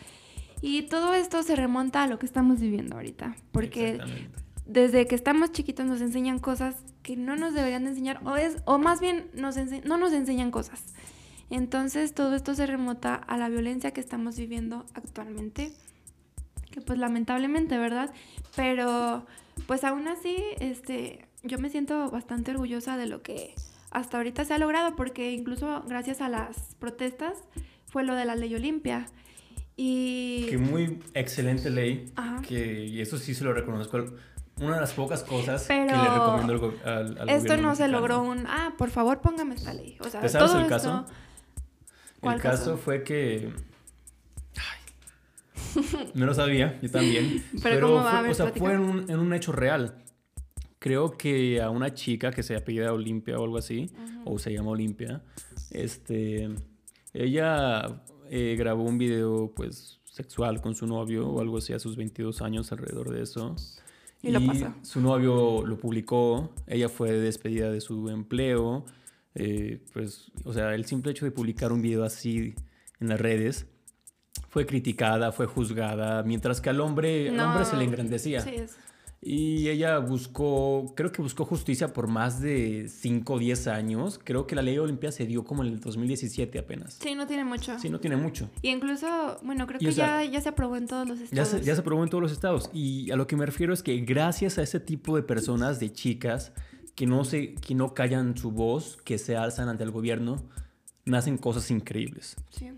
Y 0.61 0.83
todo 0.83 1.15
esto 1.15 1.43
se 1.43 1.57
remonta 1.57 2.03
a 2.03 2.07
lo 2.07 2.19
que 2.19 2.27
estamos 2.27 2.61
viviendo 2.61 2.97
ahorita, 2.97 3.37
porque 3.53 4.01
desde 4.67 5.07
que 5.07 5.15
estamos 5.15 5.53
chiquitos 5.53 5.87
nos 5.87 6.01
enseñan 6.01 6.39
cosas 6.41 6.77
que 7.03 7.17
no 7.17 7.37
nos 7.37 7.55
deberían 7.55 7.87
enseñar, 7.87 8.21
o, 8.25 8.37
es, 8.37 8.57
o 8.65 8.79
más 8.79 9.01
bien 9.01 9.31
nos 9.35 9.57
no 9.85 9.97
nos 9.97 10.13
enseñan 10.13 10.51
cosas. 10.51 10.83
Entonces 11.49 12.13
todo 12.13 12.35
esto 12.35 12.55
se 12.55 12.67
remonta 12.67 13.15
a 13.15 13.39
la 13.39 13.49
violencia 13.49 13.93
que 13.93 14.01
estamos 14.01 14.37
viviendo 14.37 14.85
actualmente, 14.95 15.73
que 16.71 16.81
pues 16.83 16.99
lamentablemente, 16.99 17.79
¿verdad? 17.79 18.11
Pero 18.55 19.25
pues 19.69 19.85
aún 19.85 20.09
así, 20.09 20.35
este, 20.61 21.29
yo 21.43 21.59
me 21.59 21.69
siento 21.69 22.11
bastante 22.11 22.53
orgullosa 22.53 22.97
de 22.97 23.05
lo 23.05 23.21
que 23.21 23.55
hasta 23.91 24.17
ahorita 24.17 24.47
se 24.47 24.55
ha 24.55 24.59
logrado, 24.59 24.97
porque 24.97 25.33
incluso 25.33 25.85
gracias 25.87 26.23
a 26.23 26.31
las 26.31 26.75
protestas 26.79 27.37
fue 27.85 28.03
lo 28.03 28.15
de 28.15 28.25
la 28.25 28.35
ley 28.35 28.55
Olimpia. 28.55 29.05
Y... 29.77 30.47
Que 30.49 30.57
muy 30.57 31.01
excelente 31.13 31.69
ley, 31.69 32.11
que 32.49 32.87
y 32.87 33.03
eso 33.03 33.19
sí 33.19 33.35
se 33.35 33.45
lo 33.45 33.53
reconozco. 33.53 34.07
Una 34.59 34.77
de 34.77 34.81
las 34.81 34.95
pocas 34.95 35.23
cosas 35.23 35.69
que 35.69 35.75
le 35.75 35.87
recomiendo 35.87 36.75
al, 36.87 37.19
al, 37.19 37.29
Esto 37.29 37.59
no 37.59 37.75
se 37.77 37.89
logró 37.89 38.23
un, 38.23 38.47
ah, 38.47 38.73
por 38.79 38.89
favor 38.89 39.21
póngame 39.21 39.55
esta 39.55 39.75
ley. 39.75 39.99
O 40.01 40.09
sea, 40.09 40.23
¿Te 40.23 40.31
sabes 40.31 40.55
el 40.55 40.67
caso? 40.67 41.05
El 42.23 42.41
caso, 42.41 42.79
fue 42.79 43.05
que... 43.05 43.53
No 46.15 46.27
lo 46.27 46.35
sabía, 46.35 46.79
yo 46.81 46.91
también. 46.91 47.43
Pero, 47.63 48.03
fue, 48.03 48.31
o 48.31 48.35
sea, 48.35 48.47
fue 48.49 48.75
en 48.75 48.81
un, 48.81 49.11
en 49.11 49.19
un, 49.19 49.33
hecho 49.33 49.53
real. 49.53 50.05
Creo 50.79 51.17
que 51.17 51.61
a 51.61 51.71
una 51.71 51.95
chica 51.95 52.31
que 52.31 52.43
se 52.43 52.57
apellida 52.57 52.93
Olimpia 52.93 53.39
o 53.39 53.45
algo 53.45 53.59
así, 53.59 53.91
o 54.25 54.39
se 54.39 54.53
llama 54.53 54.71
Olimpia, 54.71 55.23
este, 55.71 56.49
ella 57.13 58.03
eh, 58.31 58.57
grabó 58.59 58.85
un 58.85 58.99
video 58.99 59.53
pues 59.55 60.01
sexual 60.05 60.61
con 60.61 60.75
su 60.75 60.87
novio 60.87 61.29
o 61.29 61.41
algo 61.41 61.59
así 61.59 61.73
a 61.73 61.79
sus 61.79 61.97
22 61.97 62.43
años 62.43 62.71
alrededor 62.73 63.11
de 63.11 63.23
eso. 63.23 63.57
Y, 64.23 64.31
lo 64.31 64.45
pasó. 64.45 64.75
Su 64.83 65.01
novio 65.01 65.65
lo 65.65 65.79
publicó, 65.79 66.53
ella 66.67 66.89
fue 66.89 67.13
despedida 67.13 67.71
de 67.71 67.81
su 67.81 68.09
empleo, 68.09 68.85
eh, 69.35 69.81
pues, 69.93 70.33
o 70.45 70.53
sea, 70.53 70.75
el 70.75 70.85
simple 70.87 71.13
hecho 71.13 71.25
de 71.25 71.31
publicar 71.31 71.73
un 71.73 71.83
video 71.83 72.03
así 72.03 72.55
en 72.99 73.09
las 73.09 73.21
redes 73.21 73.67
fue 74.49 74.67
criticada, 74.67 75.33
fue 75.33 75.47
juzgada, 75.47 76.23
mientras 76.23 76.61
que 76.61 76.71
al 76.71 76.81
hombre, 76.81 77.29
al 77.29 77.41
hombre 77.41 77.65
se 77.65 77.77
le 77.77 77.85
engrandecía. 77.85 78.41
Sí, 78.41 78.67
y 79.21 79.69
ella 79.69 79.99
buscó, 79.99 80.93
creo 80.97 81.11
que 81.11 81.21
buscó 81.21 81.45
justicia 81.45 81.93
por 81.93 82.07
más 82.07 82.41
de 82.41 82.89
5 82.89 83.33
o 83.33 83.39
10 83.39 83.67
años. 83.67 84.21
Creo 84.23 84.47
que 84.47 84.55
la 84.55 84.63
ley 84.63 84.79
Olimpia 84.79 85.11
se 85.11 85.27
dio 85.27 85.45
como 85.45 85.65
en 85.65 85.73
el 85.73 85.81
2017 85.81 86.57
apenas. 86.57 86.99
Sí, 87.01 87.17
no 87.17 87.27
tiene 87.27 87.45
mucho. 87.45 87.77
Sí, 87.81 87.89
no 87.89 87.99
tiene 87.99 88.17
mucho. 88.17 88.49
Y 88.63 88.69
incluso, 88.69 89.41
bueno, 89.43 89.67
creo 89.67 89.81
que 89.81 89.91
ya, 89.91 90.23
ya, 90.23 90.41
se 90.41 90.49
aprobó 90.49 90.77
en 90.77 90.87
todos 90.87 91.09
los 91.09 91.19
estados. 91.19 91.51
Ya 91.51 91.59
se, 91.59 91.65
ya 91.65 91.75
se 91.75 91.81
aprobó 91.81 92.05
en 92.05 92.11
todos 92.11 92.23
los 92.23 92.31
estados. 92.31 92.71
Y 92.73 93.11
a 93.11 93.17
lo 93.17 93.27
que 93.27 93.35
me 93.35 93.45
refiero 93.45 93.75
es 93.75 93.83
que 93.83 93.99
gracias 94.03 94.57
a 94.59 94.63
ese 94.63 94.79
tipo 94.79 95.17
de 95.17 95.23
personas, 95.23 95.81
de 95.81 95.93
chicas, 95.93 96.53
que 96.95 97.07
no, 97.07 97.25
se, 97.25 97.55
que 97.55 97.75
no 97.75 97.95
callan 97.95 98.37
su 98.37 98.53
voz, 98.53 98.99
que 99.05 99.19
se 99.19 99.37
alzan 99.37 99.69
ante 99.69 99.83
el 99.83 99.91
gobierno, 99.91 100.49
nacen 101.05 101.39
cosas 101.39 101.73
increíbles. 101.73 102.37
Sí. 102.51 102.71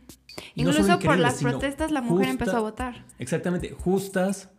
Incluso 0.54 0.98
por 0.98 1.18
las 1.18 1.42
protestas 1.42 1.90
la 1.90 2.02
mujer 2.02 2.28
empezó 2.28 2.56
a 2.56 2.60
votar. 2.60 3.04
Exactamente, 3.18 3.70
justas 3.72 4.50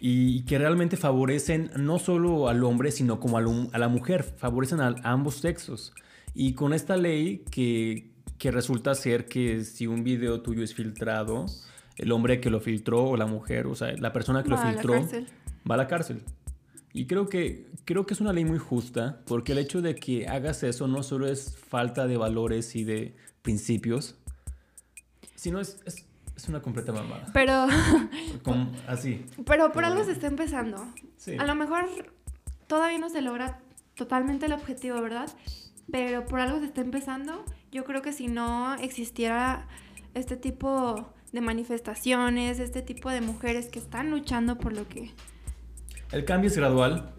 y 0.00 0.42
que 0.42 0.58
realmente 0.58 0.96
favorecen 0.96 1.70
no 1.76 1.98
solo 1.98 2.48
al 2.48 2.62
hombre, 2.64 2.92
sino 2.92 3.18
como 3.18 3.38
a 3.38 3.78
la 3.78 3.88
mujer, 3.88 4.22
favorecen 4.22 4.80
a, 4.80 4.94
ambos 5.02 5.36
sexos. 5.36 5.92
Y 6.34 6.52
con 6.52 6.72
esta 6.72 6.96
ley 6.96 7.44
que, 7.50 8.10
que, 8.38 8.50
resulta 8.50 8.94
ser 8.94 9.26
que 9.26 9.64
si 9.64 9.86
un 9.86 10.04
video 10.04 10.40
tuyo 10.40 10.62
es 10.62 10.74
filtrado, 10.74 11.46
el 11.96 12.12
hombre 12.12 12.40
que 12.40 12.50
lo 12.50 12.60
filtró 12.60 13.04
o 13.04 13.16
la 13.16 13.26
mujer, 13.26 13.66
o 13.66 13.74
sea, 13.74 13.92
la 13.96 14.12
persona 14.12 14.42
que 14.44 14.50
lo 14.50 14.58
filtró, 14.58 14.94
va 15.68 15.74
a 15.74 15.78
la 15.78 15.88
cárcel. 15.88 16.22
Y 16.92 17.06
creo 17.06 17.28
que, 17.28 17.66
creo 17.84 18.06
que 18.06 18.14
es 18.14 18.20
una 18.20 18.32
ley 18.32 18.44
muy 18.44 18.58
justa, 18.58 19.20
porque 19.26 19.52
el 19.52 19.58
hecho 19.58 19.82
de 19.82 19.96
que 19.96 20.28
hagas 20.28 20.62
eso 20.62 20.86
no 20.86 21.02
solo 21.02 21.26
es 21.26 21.56
falta 21.56 22.06
de 22.06 22.16
valores 22.16 22.76
y 22.76 22.84
de 22.84 23.16
principios, 23.42 24.16
sino 25.38 25.60
es 25.60 25.80
es 26.38 26.48
una 26.48 26.62
completa 26.62 26.92
mamada. 26.92 27.26
Pero. 27.34 27.66
así. 28.86 29.26
Pero 29.44 29.72
por 29.72 29.84
algo 29.84 30.04
se 30.04 30.12
está 30.12 30.28
empezando. 30.28 30.86
A 31.38 31.44
lo 31.44 31.54
mejor 31.56 31.86
todavía 32.68 32.98
no 32.98 33.10
se 33.10 33.22
logra 33.22 33.60
totalmente 33.94 34.46
el 34.46 34.52
objetivo, 34.52 35.00
¿verdad? 35.02 35.28
Pero 35.90 36.24
por 36.26 36.40
algo 36.40 36.60
se 36.60 36.66
está 36.66 36.80
empezando. 36.80 37.44
Yo 37.72 37.84
creo 37.84 38.02
que 38.02 38.12
si 38.12 38.28
no 38.28 38.74
existiera 38.74 39.66
este 40.14 40.36
tipo 40.36 41.12
de 41.32 41.40
manifestaciones, 41.40 42.60
este 42.60 42.82
tipo 42.82 43.10
de 43.10 43.20
mujeres 43.20 43.68
que 43.68 43.80
están 43.80 44.10
luchando 44.10 44.58
por 44.58 44.72
lo 44.72 44.88
que... 44.88 45.12
El 46.10 46.24
cambio 46.24 46.48
es 46.48 46.56
gradual 46.56 47.12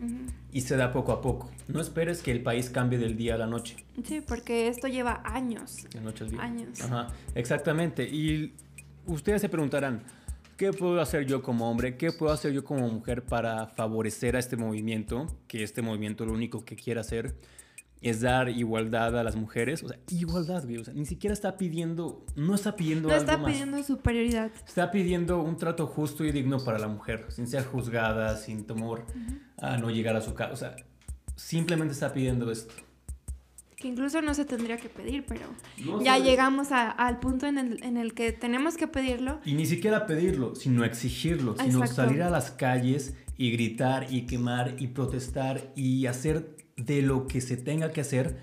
y 0.51 0.61
se 0.61 0.75
da 0.75 0.91
poco 0.91 1.11
a 1.11 1.21
poco. 1.21 1.49
No 1.67 1.79
esperes 1.79 2.23
que 2.23 2.31
el 2.31 2.41
país 2.41 2.69
cambie 2.69 2.97
del 2.97 3.15
día 3.15 3.35
a 3.35 3.37
la 3.37 3.45
noche. 3.45 3.77
Sí, 4.03 4.21
porque 4.21 4.67
esto 4.67 4.87
lleva 4.87 5.21
años. 5.23 5.87
De 5.91 6.01
noche 6.01 6.23
al 6.23 6.31
día. 6.31 6.41
Años. 6.41 6.81
Ajá, 6.81 7.07
exactamente. 7.35 8.03
Y 8.03 8.53
ustedes 9.05 9.41
se 9.41 9.49
preguntarán, 9.49 10.01
¿qué 10.57 10.73
puedo 10.73 10.99
hacer 10.99 11.25
yo 11.25 11.43
como 11.43 11.69
hombre? 11.69 11.97
¿Qué 11.97 12.11
puedo 12.11 12.33
hacer 12.33 12.51
yo 12.51 12.63
como 12.63 12.89
mujer 12.89 13.23
para 13.23 13.67
favorecer 13.67 14.35
a 14.35 14.39
este 14.39 14.57
movimiento? 14.57 15.27
Que 15.47 15.63
este 15.63 15.83
movimiento 15.83 16.25
lo 16.25 16.33
único 16.33 16.65
que 16.65 16.75
quiere 16.75 16.99
hacer. 16.99 17.35
Es 18.01 18.21
dar 18.21 18.49
igualdad 18.49 19.17
a 19.17 19.23
las 19.23 19.35
mujeres. 19.35 19.83
O 19.83 19.87
sea, 19.87 19.97
igualdad, 20.09 20.63
güey. 20.63 20.77
O 20.77 20.85
sea, 20.85 20.93
ni 20.93 21.05
siquiera 21.05 21.33
está 21.33 21.57
pidiendo, 21.57 22.25
no 22.35 22.55
está 22.55 22.75
pidiendo 22.75 23.09
no 23.09 23.15
está 23.15 23.43
pidiendo 23.43 23.81
superioridad. 23.83 24.51
Está 24.65 24.91
pidiendo 24.91 25.41
un 25.41 25.57
trato 25.57 25.87
justo 25.87 26.23
y 26.23 26.31
digno 26.31 26.59
para 26.59 26.79
la 26.79 26.87
mujer, 26.87 27.25
sin 27.29 27.47
ser 27.47 27.65
juzgada, 27.65 28.37
sin 28.37 28.65
temor 28.65 29.05
a 29.57 29.77
no 29.77 29.89
llegar 29.89 30.15
a 30.15 30.21
su 30.21 30.33
casa. 30.33 30.53
O 30.53 30.57
sea, 30.57 30.75
simplemente 31.35 31.93
está 31.93 32.13
pidiendo 32.13 32.51
esto. 32.51 32.73
Que 33.75 33.87
incluso 33.87 34.21
no 34.21 34.33
se 34.33 34.43
tendría 34.43 34.75
que 34.75 34.89
pedir, 34.89 35.25
pero 35.25 35.45
ya 36.03 36.17
llegamos 36.17 36.67
al 36.73 37.19
punto 37.19 37.47
en 37.47 37.57
el, 37.57 37.81
en 37.81 37.95
el, 37.95 38.13
que 38.13 38.33
tenemos 38.33 38.75
que 38.75 38.87
pedirlo. 38.87 39.39
Y 39.45 39.53
ni 39.53 39.65
siquiera 39.65 40.05
pedirlo, 40.05 40.53
sino 40.53 40.83
exigirlo, 40.83 41.55
sino 41.57 41.87
salir 41.87 42.21
a 42.23 42.29
las 42.29 42.51
calles 42.51 43.15
y 43.37 43.51
gritar 43.51 44.07
y 44.09 44.25
quemar 44.25 44.75
y 44.79 44.87
protestar 44.87 45.71
y 45.77 46.07
hacer 46.07 46.57
de 46.85 47.01
lo 47.01 47.27
que 47.27 47.41
se 47.41 47.57
tenga 47.57 47.91
que 47.91 48.01
hacer 48.01 48.37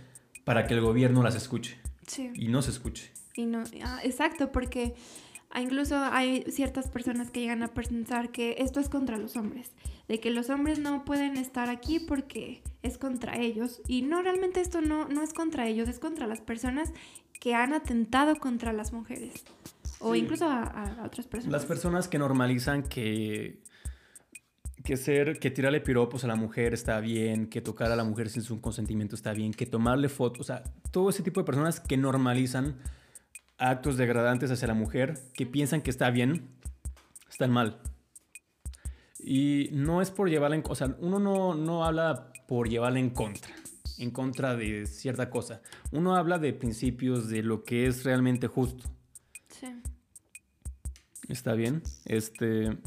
para 0.44 0.66
que 0.66 0.74
el 0.74 0.80
gobierno 0.80 1.22
las 1.22 1.34
escuche. 1.34 1.78
Sí. 2.06 2.30
Y 2.34 2.48
no 2.48 2.62
se 2.62 2.70
escuche. 2.70 3.10
Y 3.34 3.46
no, 3.46 3.64
ah, 3.84 4.00
exacto, 4.04 4.52
porque 4.52 4.94
incluso 5.54 5.96
hay 5.96 6.44
ciertas 6.48 6.88
personas 6.88 7.30
que 7.30 7.40
llegan 7.40 7.62
a 7.62 7.68
pensar 7.68 8.30
que 8.30 8.56
esto 8.58 8.80
es 8.80 8.88
contra 8.88 9.18
los 9.18 9.36
hombres, 9.36 9.72
de 10.08 10.20
que 10.20 10.30
los 10.30 10.50
hombres 10.50 10.78
no 10.78 11.04
pueden 11.04 11.36
estar 11.36 11.68
aquí 11.68 11.98
porque 11.98 12.62
es 12.82 12.96
contra 12.96 13.36
ellos. 13.36 13.82
Y 13.88 14.02
no, 14.02 14.22
realmente 14.22 14.60
esto 14.60 14.80
no, 14.80 15.08
no 15.08 15.22
es 15.22 15.32
contra 15.32 15.66
ellos, 15.66 15.88
es 15.88 15.98
contra 15.98 16.26
las 16.26 16.40
personas 16.40 16.92
que 17.40 17.54
han 17.54 17.74
atentado 17.74 18.36
contra 18.36 18.72
las 18.72 18.92
mujeres. 18.92 19.44
O 19.98 20.14
incluso 20.14 20.46
a 20.46 21.02
otras 21.04 21.26
personas. 21.26 21.52
Las 21.52 21.64
personas 21.64 22.06
que 22.06 22.18
normalizan 22.18 22.82
que 22.82 23.58
que 24.86 24.96
ser, 24.96 25.40
que 25.40 25.50
tirarle 25.50 25.80
piropos 25.80 26.22
a 26.22 26.28
la 26.28 26.36
mujer 26.36 26.72
está 26.72 27.00
bien, 27.00 27.48
que 27.48 27.60
tocar 27.60 27.90
a 27.90 27.96
la 27.96 28.04
mujer 28.04 28.28
sin 28.30 28.42
su 28.42 28.60
consentimiento 28.60 29.16
está 29.16 29.32
bien, 29.32 29.52
que 29.52 29.66
tomarle 29.66 30.08
fotos, 30.08 30.40
o 30.42 30.44
sea, 30.44 30.62
todo 30.92 31.10
ese 31.10 31.24
tipo 31.24 31.40
de 31.40 31.44
personas 31.44 31.80
que 31.80 31.96
normalizan 31.96 32.76
actos 33.58 33.96
degradantes 33.96 34.48
hacia 34.52 34.68
la 34.68 34.74
mujer, 34.74 35.18
que 35.34 35.44
piensan 35.44 35.82
que 35.82 35.90
está 35.90 36.10
bien, 36.10 36.48
están 37.28 37.50
mal. 37.50 37.80
Y 39.18 39.70
no 39.72 40.00
es 40.00 40.12
por 40.12 40.30
llevarla 40.30 40.54
en, 40.54 40.62
o 40.64 40.74
sea, 40.76 40.96
uno 41.00 41.18
no, 41.18 41.56
no 41.56 41.84
habla 41.84 42.32
por 42.46 42.68
llevarla 42.68 43.00
en 43.00 43.10
contra, 43.10 43.52
en 43.98 44.12
contra 44.12 44.54
de 44.54 44.86
cierta 44.86 45.30
cosa. 45.30 45.62
Uno 45.90 46.14
habla 46.14 46.38
de 46.38 46.52
principios, 46.52 47.28
de 47.28 47.42
lo 47.42 47.64
que 47.64 47.88
es 47.88 48.04
realmente 48.04 48.46
justo. 48.46 48.88
Sí. 49.48 49.66
Está 51.28 51.54
bien. 51.54 51.82
Este, 52.04 52.78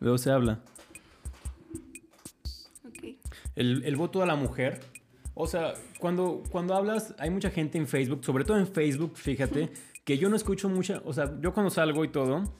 Luego 0.00 0.18
se 0.18 0.30
habla. 0.30 0.60
El, 3.54 3.96
voto 3.96 4.22
a 4.22 4.26
la 4.26 4.36
mujer. 4.36 4.80
O 5.34 5.46
sea, 5.46 5.74
cuando, 5.98 6.42
cuando 6.50 6.74
hablas, 6.74 7.14
hay 7.18 7.30
mucha 7.30 7.50
gente 7.50 7.78
en 7.78 7.86
Facebook, 7.86 8.24
sobre 8.24 8.44
todo 8.44 8.58
en 8.58 8.66
Facebook, 8.66 9.16
fíjate, 9.16 9.70
que 10.04 10.18
yo 10.18 10.28
no 10.28 10.36
escucho 10.36 10.68
mucha, 10.68 11.02
o 11.04 11.12
sea, 11.12 11.38
yo 11.40 11.52
cuando 11.52 11.70
salgo 11.70 12.04
y 12.04 12.08
todo, 12.08 12.54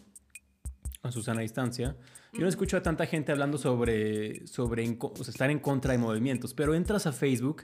a 1.02 1.12
Susana 1.12 1.40
distancia, 1.42 1.96
yo 2.32 2.40
no 2.40 2.48
escucho 2.48 2.76
a 2.76 2.82
tanta 2.82 3.06
gente 3.06 3.32
hablando 3.32 3.56
sobre, 3.56 4.46
sobre 4.46 4.84
estar 4.84 5.50
en 5.50 5.58
contra 5.58 5.92
de 5.92 5.98
movimientos, 5.98 6.52
pero 6.52 6.74
entras 6.74 7.06
a 7.06 7.12
Facebook 7.12 7.62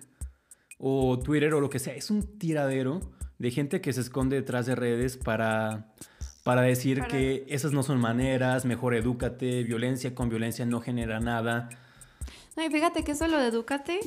o 0.78 1.18
Twitter 1.18 1.52
o 1.54 1.60
lo 1.60 1.68
que 1.68 1.78
sea, 1.78 1.94
es 1.94 2.10
un 2.10 2.38
tiradero 2.38 3.00
de 3.38 3.50
gente 3.50 3.80
que 3.80 3.92
se 3.92 4.00
esconde 4.00 4.36
detrás 4.36 4.66
de 4.66 4.74
redes 4.74 5.16
para 5.16 5.92
para 6.42 6.62
decir 6.62 7.02
que 7.04 7.44
esas 7.48 7.72
no 7.72 7.82
son 7.82 8.00
maneras, 8.00 8.64
mejor 8.64 8.94
edúcate, 8.94 9.62
violencia 9.62 10.14
con 10.14 10.28
violencia 10.28 10.66
no 10.66 10.80
genera 10.80 11.20
nada. 11.20 11.68
No, 12.56 12.64
y 12.64 12.70
fíjate 12.70 13.04
que 13.04 13.12
eso 13.12 13.28
lo 13.28 13.38
de 13.38 13.48
edúcate, 13.48 14.00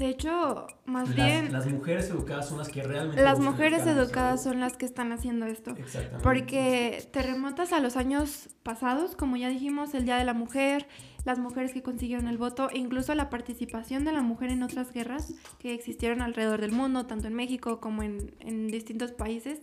de 0.00 0.08
hecho, 0.08 0.66
más 0.86 1.14
bien... 1.14 1.52
Las 1.52 1.66
mujeres 1.66 2.08
educadas 2.08 2.48
son 2.48 2.56
las 2.56 2.68
que 2.68 2.82
realmente... 2.82 3.22
Las 3.22 3.38
mujeres 3.38 3.86
educadas 3.86 4.42
son 4.42 4.58
las 4.58 4.78
que 4.78 4.86
están 4.86 5.12
haciendo 5.12 5.44
esto. 5.44 5.72
Exactamente. 5.72 6.22
Porque 6.22 7.06
te 7.12 7.22
remontas 7.22 7.74
a 7.74 7.80
los 7.80 7.98
años 7.98 8.48
pasados, 8.62 9.14
como 9.14 9.36
ya 9.36 9.50
dijimos, 9.50 9.92
el 9.92 10.06
Día 10.06 10.16
de 10.16 10.24
la 10.24 10.32
Mujer, 10.32 10.88
las 11.26 11.38
mujeres 11.38 11.74
que 11.74 11.82
consiguieron 11.82 12.28
el 12.28 12.38
voto, 12.38 12.70
e 12.70 12.78
incluso 12.78 13.14
la 13.14 13.28
participación 13.28 14.06
de 14.06 14.12
la 14.12 14.22
mujer 14.22 14.50
en 14.50 14.62
otras 14.62 14.90
guerras 14.90 15.34
que 15.58 15.74
existieron 15.74 16.22
alrededor 16.22 16.62
del 16.62 16.72
mundo, 16.72 17.04
tanto 17.04 17.26
en 17.26 17.34
México 17.34 17.78
como 17.80 18.02
en, 18.02 18.34
en 18.40 18.68
distintos 18.68 19.12
países 19.12 19.60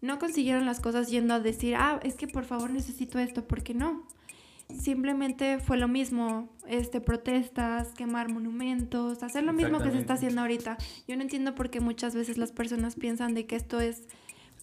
no 0.00 0.18
consiguieron 0.18 0.66
las 0.66 0.80
cosas 0.80 1.10
yendo 1.10 1.34
a 1.34 1.40
decir, 1.40 1.74
ah, 1.76 2.00
es 2.02 2.14
que 2.14 2.26
por 2.26 2.44
favor 2.44 2.70
necesito 2.70 3.18
esto, 3.18 3.46
porque 3.46 3.74
no. 3.74 4.06
Simplemente 4.78 5.58
fue 5.58 5.76
lo 5.78 5.88
mismo, 5.88 6.48
este, 6.68 7.00
protestas, 7.00 7.88
quemar 7.88 8.32
monumentos, 8.32 9.22
hacer 9.22 9.42
lo 9.42 9.52
mismo 9.52 9.80
que 9.80 9.90
se 9.90 9.98
está 9.98 10.14
haciendo 10.14 10.42
ahorita. 10.42 10.78
Yo 11.08 11.16
no 11.16 11.22
entiendo 11.22 11.54
por 11.54 11.70
qué 11.70 11.80
muchas 11.80 12.14
veces 12.14 12.38
las 12.38 12.52
personas 12.52 12.94
piensan 12.94 13.34
de 13.34 13.46
que 13.46 13.56
esto 13.56 13.80
es 13.80 14.04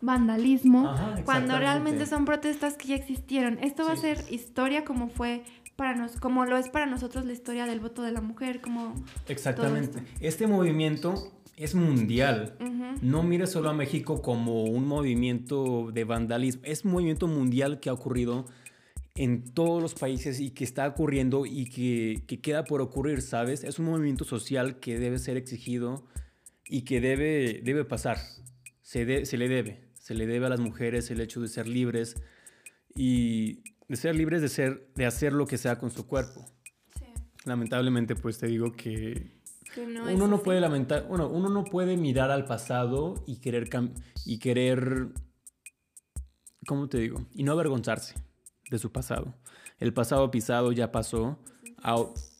vandalismo, 0.01 0.95
cuando 1.25 1.57
realmente 1.57 2.05
son 2.05 2.25
protestas 2.25 2.75
que 2.75 2.89
ya 2.89 2.95
existieron. 2.95 3.59
Esto 3.59 3.85
va 3.85 3.93
a 3.93 3.97
ser 3.97 4.23
historia 4.29 4.85
como 4.85 5.09
fue 5.09 5.43
para 5.75 5.95
nos, 5.95 6.19
como 6.19 6.45
lo 6.45 6.57
es 6.57 6.69
para 6.69 6.85
nosotros 6.85 7.25
la 7.25 7.33
historia 7.33 7.65
del 7.65 7.79
voto 7.79 8.01
de 8.01 8.11
la 8.11 8.21
mujer, 8.21 8.61
como 8.61 8.95
Exactamente. 9.27 10.03
Este 10.19 10.47
movimiento 10.47 11.31
es 11.57 11.73
mundial. 11.73 12.55
No 13.01 13.23
mires 13.23 13.49
solo 13.49 13.69
a 13.69 13.73
México 13.73 14.21
como 14.21 14.63
un 14.63 14.87
movimiento 14.87 15.91
de 15.91 16.03
vandalismo. 16.03 16.61
Es 16.63 16.85
un 16.85 16.91
movimiento 16.91 17.27
mundial 17.27 17.79
que 17.79 17.89
ha 17.89 17.93
ocurrido 17.93 18.45
en 19.15 19.43
todos 19.43 19.81
los 19.81 19.95
países 19.95 20.39
y 20.39 20.51
que 20.51 20.63
está 20.63 20.87
ocurriendo 20.87 21.47
y 21.47 21.65
que, 21.65 22.39
queda 22.41 22.63
por 22.63 22.81
ocurrir, 22.81 23.23
¿sabes? 23.23 23.63
Es 23.63 23.79
un 23.79 23.85
movimiento 23.87 24.23
social 24.23 24.79
que 24.79 24.99
debe 24.99 25.17
ser 25.17 25.35
exigido 25.35 26.05
y 26.65 26.83
que 26.83 27.01
debe, 27.01 27.59
debe 27.63 27.83
pasar. 27.83 28.19
Se, 28.83 29.25
se 29.25 29.37
le 29.37 29.49
debe. 29.49 29.81
Se 29.95 30.13
le 30.13 30.27
debe 30.27 30.45
a 30.45 30.49
las 30.49 30.59
mujeres 30.59 31.09
el 31.09 31.19
hecho 31.19 31.41
de 31.41 31.47
ser 31.47 31.67
libres 31.67 32.21
y 32.95 33.63
de 33.87 33.95
ser 33.95 34.15
libres 34.15 34.43
de, 34.43 34.49
ser, 34.49 34.87
de 34.95 35.07
hacer 35.07 35.33
lo 35.33 35.47
que 35.47 35.57
sea 35.57 35.79
con 35.79 35.89
su 35.89 36.05
cuerpo. 36.05 36.45
Lamentablemente, 37.45 38.15
pues 38.15 38.37
te 38.37 38.45
digo 38.45 38.73
que 38.73 39.36
uno 39.83 40.27
no 40.27 40.41
puede 40.43 40.61
lamentar, 40.61 41.07
bueno, 41.07 41.27
uno 41.27 41.49
no 41.49 41.63
puede 41.63 41.97
mirar 41.97 42.31
al 42.31 42.45
pasado 42.45 43.23
y 43.27 43.37
querer 43.37 43.69
y 44.25 44.39
querer 44.39 45.11
¿cómo 46.67 46.87
te 46.87 46.99
digo? 46.99 47.25
Y 47.33 47.43
no 47.43 47.53
avergonzarse 47.53 48.13
de 48.69 48.77
su 48.77 48.91
pasado. 48.91 49.33
El 49.79 49.93
pasado 49.93 50.29
pisado 50.29 50.71
ya 50.71 50.91
pasó 50.91 51.39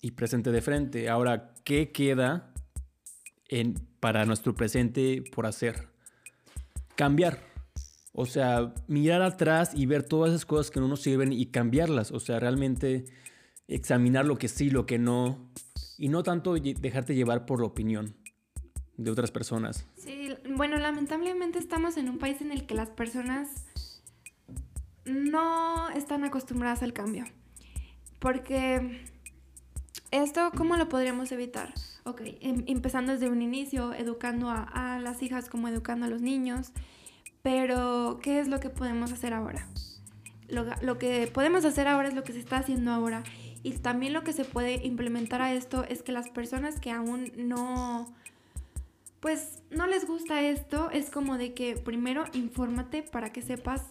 y 0.02 0.12
presente 0.12 0.52
de 0.52 0.62
frente. 0.62 1.10
Ahora, 1.10 1.54
¿qué 1.64 1.92
queda 1.92 2.54
en, 3.48 3.76
para 4.00 4.26
nuestro 4.26 4.56
presente 4.56 5.24
por 5.34 5.48
hacer? 5.48 5.88
Cambiar. 6.96 7.40
O 8.14 8.26
sea, 8.26 8.74
mirar 8.88 9.22
atrás 9.22 9.72
y 9.74 9.86
ver 9.86 10.04
todas 10.04 10.32
esas 10.32 10.46
cosas 10.46 10.72
que 10.72 10.80
no 10.80 10.88
nos 10.88 11.02
sirven 11.02 11.32
y 11.32 11.48
cambiarlas. 11.48 12.12
O 12.12 12.20
sea, 12.20 12.40
realmente 12.40 13.06
examinar 13.68 14.26
lo 14.26 14.38
que 14.38 14.48
sí, 14.48 14.70
lo 14.70 14.86
que 14.86 14.98
no, 14.98 15.52
y 15.98 16.10
no 16.10 16.24
tanto 16.24 16.54
dejarte 16.54 17.16
llevar 17.16 17.46
por 17.46 17.60
la 17.60 17.68
opinión 17.68 18.16
de 18.98 19.12
otras 19.12 19.32
personas. 19.32 19.86
Sí, 19.96 20.30
bueno, 20.50 20.78
lamentablemente 20.78 21.60
estamos 21.60 21.98
en 21.98 22.10
un 22.10 22.18
país 22.18 22.42
en 22.42 22.52
el 22.52 22.66
que 22.66 22.76
las 22.76 22.90
personas 22.90 23.66
no 25.06 25.90
están 25.90 26.24
acostumbradas 26.24 26.84
al 26.84 26.94
cambio. 26.94 27.26
Porque 28.20 29.02
esto, 30.12 30.52
¿cómo 30.56 30.78
lo 30.78 30.90
podríamos 30.90 31.32
evitar? 31.32 31.74
Ok, 32.04 32.22
em, 32.42 32.64
empezando 32.68 33.12
desde 33.12 33.30
un 33.30 33.42
inicio, 33.42 33.94
educando 33.94 34.50
a, 34.50 34.64
a, 34.64 35.00
las 35.00 35.22
hijas 35.22 35.50
como 35.50 35.68
educando 35.68 36.06
a 36.06 36.10
los 36.10 36.22
niños, 36.22 36.72
pero 37.44 38.20
¿qué 38.22 38.40
es 38.40 38.48
lo 38.48 38.60
que 38.60 38.70
podemos 38.70 39.12
hacer 39.12 39.34
ahora? 39.34 39.68
Lo, 40.48 40.66
lo 40.82 40.98
que 40.98 41.28
podemos 41.28 41.66
hacer 41.66 41.88
ahora 41.88 42.08
es 42.08 42.14
lo 42.14 42.24
que 42.24 42.34
se 42.34 42.40
está 42.40 42.58
haciendo 42.58 42.92
ahora 42.92 43.24
y 43.64 43.72
también 43.74 44.14
lo 44.14 44.24
que 44.24 44.34
se 44.34 44.46
puede 44.46 44.86
implementar 44.86 45.42
a 45.42 45.54
esto 45.54 45.84
es 45.88 46.04
que 46.04 46.12
las 46.12 46.30
personas 46.30 46.80
que 46.80 46.92
aún 46.92 47.32
no, 47.38 48.14
pues 49.20 49.60
no 49.72 49.88
les 49.88 50.08
gusta 50.08 50.42
esto, 50.42 50.90
es 50.92 51.10
como 51.10 51.38
de 51.38 51.54
que 51.54 51.76
primero 51.76 52.26
infórmate 52.34 53.04
para 53.04 53.32
que 53.32 53.42
sepas 53.42 53.84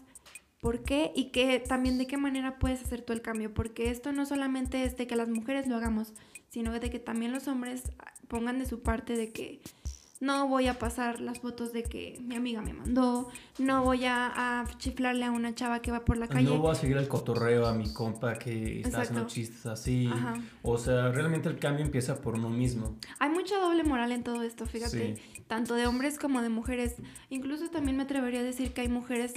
por 0.61 0.83
qué 0.83 1.13
y 1.15 1.27
que 1.27 1.61
también 1.61 1.99
de 1.99 2.07
qué 2.07 2.17
manera 2.17 2.59
puedes 2.59 2.83
hacer 2.83 3.03
tú 3.03 3.13
el 3.13 3.23
cambio, 3.23 3.53
porque 3.53 3.91
esto 3.91 4.13
no 4.13 4.27
solamente 4.27 4.85
es 4.85 4.97
de 4.97 5.07
que 5.07 5.17
las 5.17 5.29
mujeres 5.29 5.67
lo 5.69 5.77
hagamos, 5.77 6.13
sino 6.49 6.73
de 6.73 6.91
que 6.91 6.99
también 6.99 7.33
los 7.33 7.49
hombres 7.49 7.83
pongan 8.29 8.59
de 8.59 8.67
su 8.67 8.81
parte 8.83 9.17
de 9.17 9.33
que 9.33 9.61
no 10.21 10.49
voy 10.49 10.67
a 10.67 10.79
pasar 10.79 11.21
las 11.21 11.41
fotos 11.41 11.73
de 11.73 11.83
que 11.83 12.19
mi 12.23 12.37
amiga 12.37 12.63
me 12.63 12.73
mandó, 12.73 13.29
no 13.59 13.85
voy 13.85 14.05
a, 14.07 14.65
chiflarle 14.79 15.25
a 15.27 15.31
una 15.31 15.55
chava 15.55 15.81
que 15.81 15.91
va 15.91 16.05
por 16.05 16.17
la 16.17 16.27
calle. 16.27 16.49
No 16.49 16.59
voy 16.59 16.73
a 16.73 16.75
seguir 16.75 16.97
el 16.97 17.09
cotorreo 17.09 17.67
a 17.67 17.75
mi 17.75 17.93
compa 17.93 18.35
que 18.39 18.81
está 18.81 19.03
haciendo 19.03 19.27
chistes 19.27 19.67
así. 19.67 20.09
O 20.63 20.79
sea, 20.79 21.11
realmente 21.13 21.49
el 21.49 21.59
cambio 21.59 21.85
empieza 21.85 22.21
por 22.21 22.35
uno 22.35 22.49
mismo. 22.49 22.97
Hay 23.19 23.31
mucha 23.31 23.59
doble 23.59 23.85
moral 23.85 24.13
en 24.13 24.23
todo 24.23 24.43
esto, 24.43 24.67
fíjate, 24.67 25.21
tanto 25.47 25.75
de 25.75 25.87
hombres 25.87 26.19
como 26.19 26.41
de 26.41 26.49
mujeres. 26.49 26.97
Incluso 27.29 27.69
también 27.69 27.97
me 27.97 28.05
atrevería 28.05 28.41
a 28.41 28.45
decir 28.45 28.73
que 28.73 28.81
hay 28.81 28.89
mujeres 28.89 29.35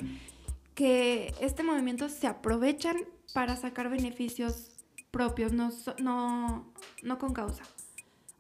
que 0.76 1.34
este 1.42 1.64
movimiento 1.64 2.08
se 2.08 2.28
aprovechan 2.28 2.96
para 3.34 3.58
sacar 3.58 3.90
beneficios 3.90 4.72
propios, 5.12 5.52
no, 5.52 5.72
no, 6.02 6.72
no 7.04 7.18
con 7.18 7.34
causa. 7.34 7.64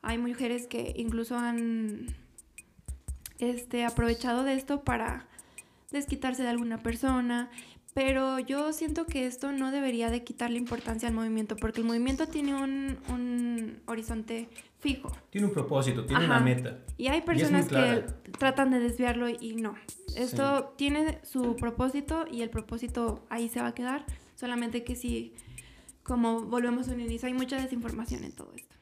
Hay 0.01 0.17
mujeres 0.17 0.67
que 0.67 0.93
incluso 0.95 1.37
han 1.37 2.15
este, 3.39 3.85
aprovechado 3.85 4.43
de 4.43 4.53
esto 4.53 4.83
para 4.83 5.27
desquitarse 5.91 6.43
de 6.43 6.49
alguna 6.49 6.77
persona, 6.77 7.49
pero 7.93 8.39
yo 8.39 8.71
siento 8.71 9.05
que 9.05 9.25
esto 9.25 9.51
no 9.51 9.71
debería 9.71 10.09
de 10.11 10.23
quitarle 10.23 10.57
importancia 10.57 11.09
al 11.09 11.15
movimiento, 11.15 11.55
porque 11.55 11.81
el 11.81 11.87
movimiento 11.87 12.27
tiene 12.27 12.53
un, 12.55 13.81
horizonte 13.87 14.47
fijo. 14.79 15.11
Tiene 15.31 15.47
un 15.47 15.53
propósito, 15.53 16.05
tiene 16.05 16.25
una 16.25 16.39
meta. 16.39 16.79
Y 16.97 17.07
hay 17.07 17.21
personas 17.21 17.67
que 17.67 18.05
tratan 18.37 18.71
de 18.71 18.79
desviarlo 18.79 19.27
y 19.27 19.55
no. 19.55 19.75
Esto 20.15 20.73
tiene 20.77 21.19
su 21.23 21.55
propósito 21.55 22.25
y 22.31 22.41
el 22.41 22.49
propósito 22.49 23.25
ahí 23.29 23.49
se 23.49 23.59
va 23.59 23.67
a 23.67 23.75
quedar, 23.75 24.05
solamente 24.35 24.83
que 24.83 24.95
si, 24.95 25.33
como 26.03 26.41
volvemos 26.41 26.87
a 26.89 26.93
un 26.93 27.01
inicio, 27.01 27.27
hay 27.27 27.33
mucha 27.33 27.59
desinformación 27.59 28.23
en 28.23 28.33
todo 28.33 28.53
esto. 28.55 28.75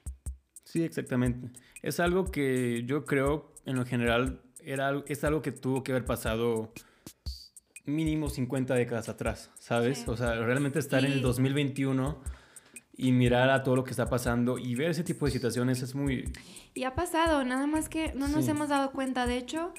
Sí, 0.63 0.83
exactamente. 0.83 1.49
Es 1.81 1.99
algo 1.99 2.29
que 2.29 2.83
yo 2.85 3.05
creo, 3.05 3.53
en 3.65 3.77
lo 3.77 3.85
general, 3.85 4.41
era, 4.67 5.01
es 5.07 5.23
algo 5.23 5.41
que 5.41 5.53
tuvo 5.53 5.81
que 5.81 5.93
haber 5.93 6.03
pasado 6.03 6.73
mínimo 7.85 8.29
50 8.29 8.75
décadas 8.75 9.07
atrás, 9.07 9.49
¿sabes? 9.57 10.05
O 10.09 10.17
sea, 10.17 10.35
realmente 10.35 10.77
estar 10.77 11.05
en 11.05 11.13
el 11.13 11.21
2021 11.21 12.21
y 12.97 13.13
mirar 13.13 13.49
a 13.49 13.63
todo 13.63 13.77
lo 13.77 13.83
que 13.85 13.91
está 13.91 14.09
pasando 14.09 14.57
y 14.57 14.75
ver 14.75 14.91
ese 14.91 15.05
tipo 15.05 15.25
de 15.25 15.31
situaciones 15.31 15.81
es 15.81 15.95
muy... 15.95 16.33
Y 16.73 16.83
ha 16.83 16.95
pasado, 16.95 17.45
nada 17.45 17.65
más 17.65 17.87
que 17.87 18.11
no 18.13 18.27
nos 18.27 18.45
hemos 18.49 18.67
dado 18.67 18.91
cuenta, 18.91 19.25
de 19.25 19.37
hecho... 19.37 19.73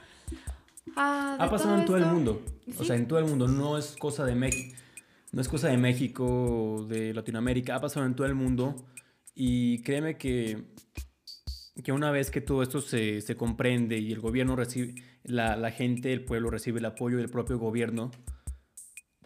Ah, 0.97 1.37
ha 1.39 1.51
pasado 1.51 1.79
en 1.79 1.85
todo 1.85 1.99
el 1.99 2.07
mundo, 2.07 2.43
o 2.79 2.83
sea, 2.83 2.97
en 2.97 3.07
todo 3.07 3.19
el 3.19 3.27
mundo, 3.27 3.47
no 3.47 3.77
es 3.77 3.95
cosa 3.95 4.25
de 4.25 4.35
México, 4.35 4.75
no 5.33 5.43
es 5.43 5.49
cosa 5.49 5.69
de 5.69 5.77
México, 5.77 6.87
de 6.89 7.13
Latinoamérica, 7.13 7.77
ha 7.77 7.81
pasado 7.81 8.07
en 8.07 8.15
todo 8.17 8.27
el 8.27 8.35
mundo 8.35 8.75
y 9.35 9.83
créeme 9.83 10.17
que 10.17 10.65
que 11.83 11.93
una 11.93 12.11
vez 12.11 12.31
que 12.31 12.41
todo 12.41 12.63
esto 12.63 12.81
se, 12.81 13.21
se 13.21 13.37
comprende 13.37 13.99
y 13.99 14.13
el 14.13 14.21
gobierno 14.21 14.57
recibe, 14.57 14.95
la, 15.23 15.57
la, 15.57 15.71
gente, 15.71 16.13
el 16.13 16.25
pueblo 16.25 16.51
recibe 16.51 16.81
el 16.81 16.85
apoyo 16.85 17.19
del 17.19 17.29
propio 17.29 17.59
gobierno, 17.59 18.11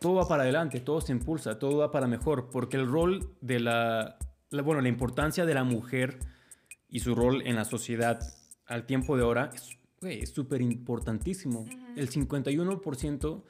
todo 0.01 0.15
va 0.15 0.29
para 0.29 0.43
adelante, 0.43 0.81
todo 0.81 1.01
se 1.01 1.13
impulsa, 1.13 1.59
todo 1.59 1.79
va 1.79 1.91
para 1.91 2.07
mejor, 2.07 2.51
porque 2.51 2.77
el 2.77 2.87
rol 2.87 3.37
de 3.41 3.61
la, 3.61 4.17
bueno, 4.51 4.81
la 4.81 4.89
importancia 4.89 5.47
de 5.47 5.55
la 5.55 5.65
mujer 5.65 6.19
y 6.89 7.01
su 7.01 7.15
rol 7.15 7.43
en 7.47 7.57
la 7.57 7.65
sociedad 7.65 8.21
al 8.67 8.85
tiempo 8.85 9.17
de 9.17 9.23
ahora 9.23 9.51
es 10.03 10.31
súper 10.31 10.61
importantísimo. 10.61 11.65
El 11.97 12.11
51% 12.11 13.43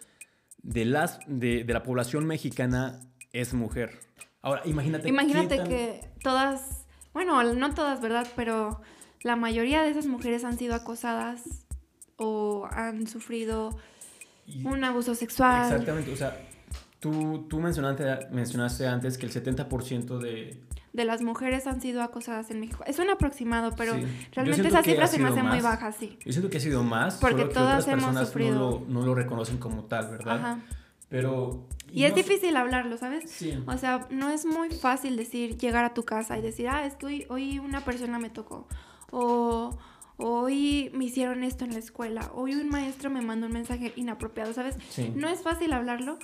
de, 0.63 0.85
las, 0.85 1.19
de, 1.27 1.65
de, 1.65 1.73
la 1.73 1.83
población 1.83 2.27
mexicana 2.27 3.01
es 3.33 3.55
mujer. 3.55 3.99
Ahora, 4.43 4.63
imagínate. 4.65 5.09
Imagínate 5.09 5.65
que 5.65 6.01
todas 6.23 6.82
bueno, 7.13 7.43
no 7.55 7.75
todas, 7.75 8.01
¿verdad? 8.01 8.27
Pero 8.37 8.81
la 9.23 9.37
mayoría 9.37 9.83
de 9.83 9.91
esas 9.91 10.07
mujeres 10.07 10.45
han 10.45 10.59
sido 10.59 10.75
acosadas 10.75 11.43
o 12.17 12.69
han 12.71 13.07
sufrido 13.07 13.77
un 14.65 14.85
abuso 14.85 15.15
sexual. 15.15 15.71
Exactamente, 15.71 16.13
o 16.13 16.17
sea, 16.17 16.37
tú, 17.01 17.47
tú 17.49 17.61
mencionaste, 17.61 18.29
mencionaste 18.31 18.87
antes 18.87 19.19
que 19.19 19.27
el 19.27 19.33
70% 19.33 20.19
de... 20.19 20.61
De 20.93 21.07
las 21.07 21.23
mujeres 21.23 21.67
han 21.67 21.81
sido 21.81 22.03
acosadas 22.03 22.51
en 22.51 22.61
México. 22.61 22.85
Es 22.87 22.99
un 22.99 23.09
aproximado, 23.09 23.75
pero 23.77 23.95
realmente 24.33 24.69
esa 24.69 24.83
cifra 24.83 25.07
se 25.07 25.19
me 25.19 25.29
hace 25.31 25.43
muy 25.43 25.61
baja, 25.61 25.91
sí. 25.93 26.19
Yo 26.25 26.33
siento 26.33 26.51
que 26.51 26.59
ha 26.59 26.61
sido 26.61 26.83
más, 26.83 27.17
porque 27.17 27.45
todas 27.45 27.87
que 27.87 27.93
otras 27.93 28.03
personas 28.05 28.29
sufrido... 28.29 28.55
no, 28.55 28.71
lo, 28.71 28.87
no 28.87 29.07
lo 29.07 29.15
reconocen 29.15 29.57
como 29.57 29.85
tal, 29.85 30.11
¿verdad? 30.11 30.37
Ajá. 30.37 30.61
Pero 31.09 31.67
y, 31.93 32.05
es 32.05 32.15
difícil 32.15 32.57
hablarlo, 32.57 32.97
¿sabes? 32.97 33.31
Sí. 33.31 33.53
O 33.67 33.77
sea, 33.77 34.07
no 34.11 34.31
es 34.31 34.45
muy 34.47 34.71
fácil 34.71 35.17
decir, 35.17 35.57
llegar 35.59 35.85
a 35.85 35.95
tu 35.95 36.05
casa 36.05 36.39
y 36.39 36.43
decir, 36.43 36.69
ah, 36.69 36.87
estoy, 36.87 37.27
hoy 37.29 37.59
una 37.59 37.85
persona 37.85 38.19
me 38.19 38.31
tocó. 38.31 38.67
O 39.11 39.79
hoy 40.17 40.91
me 40.95 41.05
hicieron 41.05 41.45
esto 41.45 41.65
en 41.65 41.73
la 41.73 41.79
escuela. 41.79 42.31
Hoy 42.35 42.55
un 42.55 42.69
maestro 42.69 43.11
me 43.11 43.21
mandó 43.21 43.47
un 43.47 43.53
mensaje 43.53 43.93
inapropiado, 43.97 44.53
¿sabes? 44.53 44.77
Sí. 44.89 45.13
No 45.15 45.29
es 45.29 45.43
fácil 45.43 45.73
hablarlo, 45.73 46.19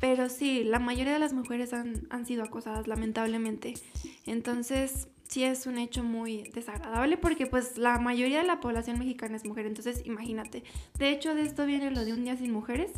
pero 0.00 0.28
sí, 0.28 0.64
la 0.64 0.78
mayoría 0.78 1.14
de 1.14 1.18
las 1.18 1.32
mujeres 1.32 1.72
han, 1.72 2.06
han 2.10 2.26
sido 2.26 2.44
acosadas, 2.44 2.86
lamentablemente. 2.86 3.74
Entonces, 4.26 5.08
sí 5.28 5.44
es 5.44 5.66
un 5.66 5.78
hecho 5.78 6.02
muy 6.02 6.44
desagradable 6.54 7.16
porque 7.16 7.46
pues 7.46 7.78
la 7.78 7.98
mayoría 7.98 8.38
de 8.38 8.46
la 8.46 8.60
población 8.60 8.98
mexicana 8.98 9.36
es 9.36 9.44
mujer. 9.44 9.66
Entonces, 9.66 10.02
imagínate. 10.04 10.62
De 10.98 11.10
hecho, 11.10 11.34
de 11.34 11.42
esto 11.42 11.66
viene 11.66 11.90
lo 11.90 12.04
de 12.04 12.12
un 12.12 12.24
día 12.24 12.36
sin 12.36 12.52
mujeres 12.52 12.92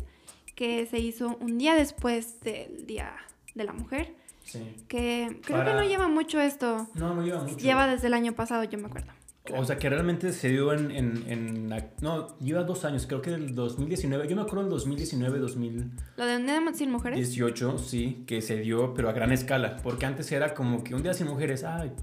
que 0.59 0.85
se 0.87 0.99
hizo 0.99 1.37
un 1.39 1.57
día 1.57 1.73
después 1.73 2.41
del 2.41 2.85
Día 2.85 3.15
de 3.55 3.63
la 3.63 3.71
Mujer. 3.71 4.13
Sí. 4.43 4.59
Que 4.89 5.39
creo 5.41 5.63
que 5.63 5.73
no 5.73 5.83
lleva 5.85 6.09
mucho 6.09 6.41
esto. 6.41 6.85
No, 6.95 7.15
no 7.15 7.23
lleva 7.23 7.43
mucho. 7.43 7.55
Lleva 7.59 7.87
desde 7.87 8.07
el 8.07 8.13
año 8.13 8.33
pasado, 8.33 8.65
yo 8.65 8.77
me 8.77 8.87
acuerdo. 8.87 9.13
O 9.57 9.63
sea, 9.63 9.77
que 9.77 9.89
realmente 9.89 10.33
se 10.33 10.49
dio 10.49 10.73
en, 10.73 10.91
en, 10.91 11.69
No, 12.01 12.37
lleva 12.39 12.63
dos 12.63 12.83
años, 12.83 13.07
creo 13.07 13.21
que 13.21 13.29
el 13.29 13.55
2019. 13.55 14.27
Yo 14.27 14.35
me 14.35 14.41
acuerdo 14.41 14.63
del 14.63 14.71
2019, 14.71 15.39
2000... 15.39 15.91
¿Lo 16.17 16.25
de 16.25 16.35
un 16.35 16.45
día 16.45 16.61
sin 16.73 16.91
mujeres? 16.91 17.17
18, 17.17 17.77
sí, 17.77 18.25
que 18.27 18.41
se 18.41 18.57
dio, 18.57 18.93
pero 18.93 19.07
a 19.07 19.13
gran 19.13 19.31
escala. 19.31 19.77
Porque 19.81 20.07
antes 20.07 20.29
era 20.29 20.53
como 20.53 20.83
que 20.83 20.93
un 20.93 21.03
día 21.03 21.13
sin 21.13 21.27
mujeres, 21.27 21.63
ay, 21.63 21.93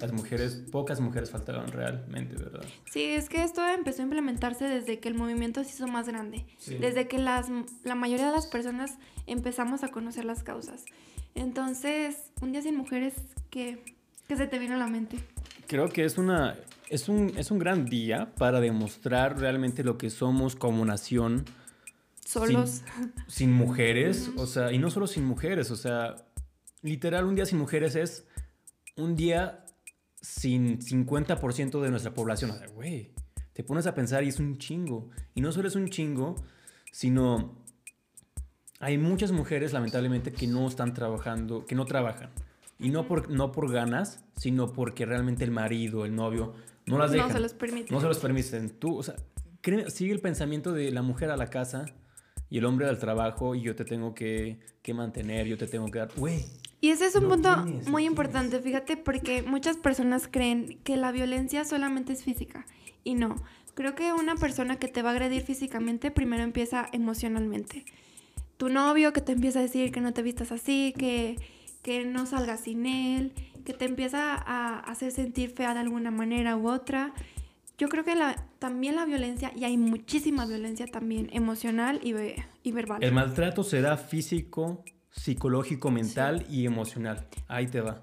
las 0.00 0.12
mujeres, 0.12 0.62
pocas 0.70 1.00
mujeres 1.00 1.30
faltaban 1.30 1.68
realmente, 1.72 2.36
¿verdad? 2.36 2.64
Sí, 2.90 3.04
es 3.04 3.28
que 3.28 3.42
esto 3.42 3.66
empezó 3.66 4.02
a 4.02 4.04
implementarse 4.04 4.64
desde 4.66 5.00
que 5.00 5.08
el 5.08 5.14
movimiento 5.14 5.62
se 5.64 5.70
hizo 5.70 5.88
más 5.88 6.08
grande, 6.08 6.46
desde 6.80 7.08
que 7.08 7.18
las, 7.18 7.46
la 7.84 7.94
mayoría 7.94 8.26
de 8.26 8.32
las 8.32 8.46
personas 8.46 8.98
empezamos 9.26 9.82
a 9.82 9.88
conocer 9.88 10.24
las 10.24 10.42
causas. 10.42 10.84
Entonces, 11.34 12.30
un 12.40 12.52
día 12.52 12.62
sin 12.62 12.76
mujeres, 12.76 13.14
¿qué, 13.50 13.84
qué 14.26 14.36
se 14.36 14.46
te 14.46 14.58
viene 14.58 14.74
a 14.74 14.78
la 14.78 14.88
mente? 14.88 15.18
Creo 15.66 15.88
que 15.88 16.04
es 16.04 16.16
una 16.16 16.56
es 16.90 17.08
un, 17.08 17.36
es 17.36 17.50
un 17.50 17.58
gran 17.58 17.84
día 17.84 18.32
para 18.36 18.60
demostrar 18.60 19.38
realmente 19.38 19.84
lo 19.84 19.98
que 19.98 20.10
somos 20.10 20.56
como 20.56 20.84
nación. 20.84 21.44
Solos. 22.24 22.82
Sin, 23.26 23.52
mujeres, 23.52 24.30
o 24.36 24.46
sea, 24.46 24.72
y 24.72 24.78
no 24.78 24.90
solo 24.90 25.06
sin 25.06 25.24
mujeres, 25.24 25.70
o 25.70 25.76
sea, 25.76 26.16
literal 26.82 27.24
un 27.24 27.34
día 27.34 27.46
sin 27.46 27.58
mujeres 27.58 27.96
es 27.96 28.26
un 28.96 29.16
día 29.16 29.64
sin 30.28 30.78
50% 30.78 31.80
de 31.80 31.90
nuestra 31.90 32.12
población. 32.12 32.50
O 32.50 32.54
sea, 32.54 32.66
güey, 32.68 33.12
te 33.54 33.64
pones 33.64 33.86
a 33.86 33.94
pensar 33.94 34.24
y 34.24 34.28
es 34.28 34.38
un 34.38 34.58
chingo. 34.58 35.08
Y 35.34 35.40
no 35.40 35.52
solo 35.52 35.68
es 35.68 35.74
un 35.74 35.88
chingo, 35.88 36.36
sino 36.92 37.56
hay 38.78 38.98
muchas 38.98 39.32
mujeres, 39.32 39.72
lamentablemente, 39.72 40.30
que 40.30 40.46
no 40.46 40.68
están 40.68 40.92
trabajando, 40.92 41.64
que 41.64 41.74
no 41.74 41.86
trabajan. 41.86 42.30
Y 42.78 42.90
no 42.90 43.08
por, 43.08 43.30
no 43.30 43.52
por 43.52 43.72
ganas, 43.72 44.22
sino 44.36 44.72
porque 44.72 45.06
realmente 45.06 45.44
el 45.44 45.50
marido, 45.50 46.04
el 46.04 46.14
novio, 46.14 46.54
no 46.84 46.98
las 46.98 47.10
dejan. 47.10 47.28
No 47.28 47.34
se 47.34 47.40
los 47.40 47.54
permiten. 47.54 47.94
No 47.94 48.00
se 48.00 48.06
los 48.06 48.18
permiten. 48.18 48.70
Tú, 48.70 48.98
o 48.98 49.02
sea, 49.02 49.16
sigue 49.88 50.12
el 50.12 50.20
pensamiento 50.20 50.72
de 50.72 50.90
la 50.90 51.00
mujer 51.00 51.30
a 51.30 51.38
la 51.38 51.48
casa 51.48 51.86
y 52.50 52.58
el 52.58 52.64
hombre 52.64 52.88
al 52.88 52.98
trabajo 52.98 53.54
y 53.54 53.62
yo 53.62 53.76
te 53.76 53.84
tengo 53.84 54.14
que, 54.14 54.58
que 54.82 54.94
mantener, 54.94 55.46
yo 55.46 55.58
te 55.58 55.66
tengo 55.66 55.90
que 55.90 55.98
dar. 55.98 56.08
Güey, 56.16 56.44
y 56.80 56.90
ese 56.90 57.06
es 57.06 57.16
un 57.16 57.28
punto 57.28 57.56
muy 57.88 58.04
importante, 58.04 58.60
fíjate, 58.60 58.96
porque 58.96 59.42
muchas 59.42 59.76
personas 59.76 60.28
creen 60.28 60.78
que 60.84 60.96
la 60.96 61.10
violencia 61.10 61.64
solamente 61.64 62.12
es 62.12 62.22
física 62.22 62.66
y 63.02 63.14
no. 63.14 63.36
Creo 63.74 63.94
que 63.94 64.12
una 64.12 64.36
persona 64.36 64.76
que 64.76 64.86
te 64.86 65.02
va 65.02 65.10
a 65.10 65.12
agredir 65.12 65.42
físicamente 65.42 66.10
primero 66.10 66.42
empieza 66.42 66.88
emocionalmente. 66.92 67.84
Tu 68.56 68.68
novio 68.68 69.12
que 69.12 69.20
te 69.20 69.32
empieza 69.32 69.58
a 69.58 69.62
decir 69.62 69.90
que 69.90 70.00
no 70.00 70.12
te 70.12 70.22
vistas 70.22 70.52
así, 70.52 70.94
que, 70.96 71.36
que 71.82 72.04
no 72.04 72.26
salgas 72.26 72.60
sin 72.60 72.86
él, 72.86 73.32
que 73.64 73.72
te 73.72 73.84
empieza 73.84 74.34
a 74.34 74.78
hacer 74.80 75.10
sentir 75.10 75.50
fea 75.50 75.74
de 75.74 75.80
alguna 75.80 76.10
manera 76.10 76.56
u 76.56 76.68
otra. 76.68 77.12
Yo 77.78 77.88
creo 77.88 78.04
que 78.04 78.16
la, 78.16 78.34
también 78.58 78.96
la 78.96 79.04
violencia, 79.04 79.52
y 79.54 79.62
hay 79.62 79.78
muchísima 79.78 80.46
violencia 80.46 80.86
también 80.86 81.30
emocional 81.32 82.00
y, 82.02 82.12
y 82.64 82.72
verbal. 82.72 83.04
El 83.04 83.12
maltrato 83.12 83.62
será 83.62 83.96
físico, 83.96 84.84
psicológico, 85.10 85.92
mental 85.92 86.44
y 86.50 86.66
emocional. 86.66 87.28
Ahí 87.46 87.68
te 87.68 87.80
va. 87.80 88.02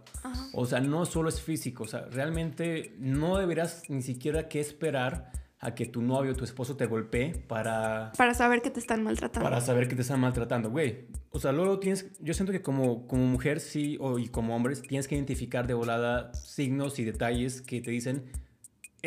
O 0.53 0.65
sea, 0.65 0.79
no 0.79 1.05
solo 1.05 1.27
es 1.27 1.41
físico, 1.41 1.83
o 1.83 1.87
sea, 1.87 2.05
realmente 2.09 2.95
no 2.99 3.37
deberás 3.37 3.89
ni 3.89 4.01
siquiera 4.01 4.47
que 4.47 4.61
esperar 4.61 5.31
a 5.59 5.73
que 5.75 5.85
tu 5.85 6.01
novio 6.01 6.31
o 6.31 6.35
tu 6.35 6.45
esposo 6.45 6.77
te 6.77 6.85
golpee 6.85 7.33
para... 7.35 8.11
Para 8.17 8.33
saber 8.33 8.61
que 8.61 8.69
te 8.69 8.79
están 8.79 9.03
maltratando. 9.03 9.43
Para 9.43 9.59
saber 9.61 9.87
que 9.87 9.95
te 9.95 10.03
están 10.03 10.19
maltratando, 10.19 10.69
güey. 10.69 11.07
O 11.31 11.39
sea, 11.39 11.51
luego 11.51 11.79
tienes... 11.79 12.11
Yo 12.21 12.33
siento 12.33 12.51
que 12.51 12.61
como, 12.61 13.07
como 13.07 13.25
mujer 13.25 13.59
sí, 13.59 13.97
o, 13.99 14.19
y 14.19 14.27
como 14.27 14.55
hombres, 14.55 14.81
tienes 14.81 15.07
que 15.07 15.15
identificar 15.15 15.67
de 15.67 15.73
volada 15.73 16.33
signos 16.33 16.99
y 16.99 17.03
detalles 17.03 17.61
que 17.61 17.81
te 17.81 17.91
dicen, 17.91 18.25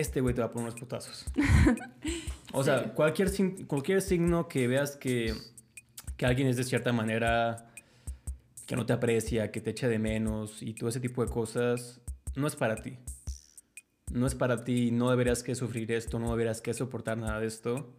este 0.00 0.20
güey 0.20 0.34
te 0.34 0.40
va 0.40 0.46
a 0.46 0.50
poner 0.50 0.68
unos 0.68 0.80
putazos. 0.80 1.26
o 2.52 2.64
sea, 2.64 2.94
cualquier, 2.94 3.30
cualquier 3.66 4.02
signo 4.02 4.48
que 4.48 4.66
veas 4.66 4.96
que, 4.96 5.34
que 6.16 6.26
alguien 6.26 6.48
es 6.48 6.56
de 6.56 6.64
cierta 6.64 6.92
manera 6.92 7.70
que 8.66 8.76
no 8.76 8.84
te 8.84 8.92
aprecia, 8.92 9.50
que 9.50 9.60
te 9.60 9.70
echa 9.70 9.88
de 9.88 9.98
menos 9.98 10.62
y 10.62 10.74
todo 10.74 10.90
ese 10.90 11.00
tipo 11.00 11.24
de 11.24 11.30
cosas, 11.32 12.00
no 12.34 12.46
es 12.46 12.54
para 12.54 12.76
ti. 12.76 12.98
No 14.12 14.26
es 14.26 14.34
para 14.34 14.64
ti, 14.64 14.90
no 14.90 15.10
deberías 15.10 15.42
que 15.42 15.54
sufrir 15.54 15.90
esto, 15.92 16.18
no 16.18 16.30
deberías 16.30 16.60
que 16.60 16.72
soportar 16.74 17.18
nada 17.18 17.40
de 17.40 17.46
esto. 17.46 17.94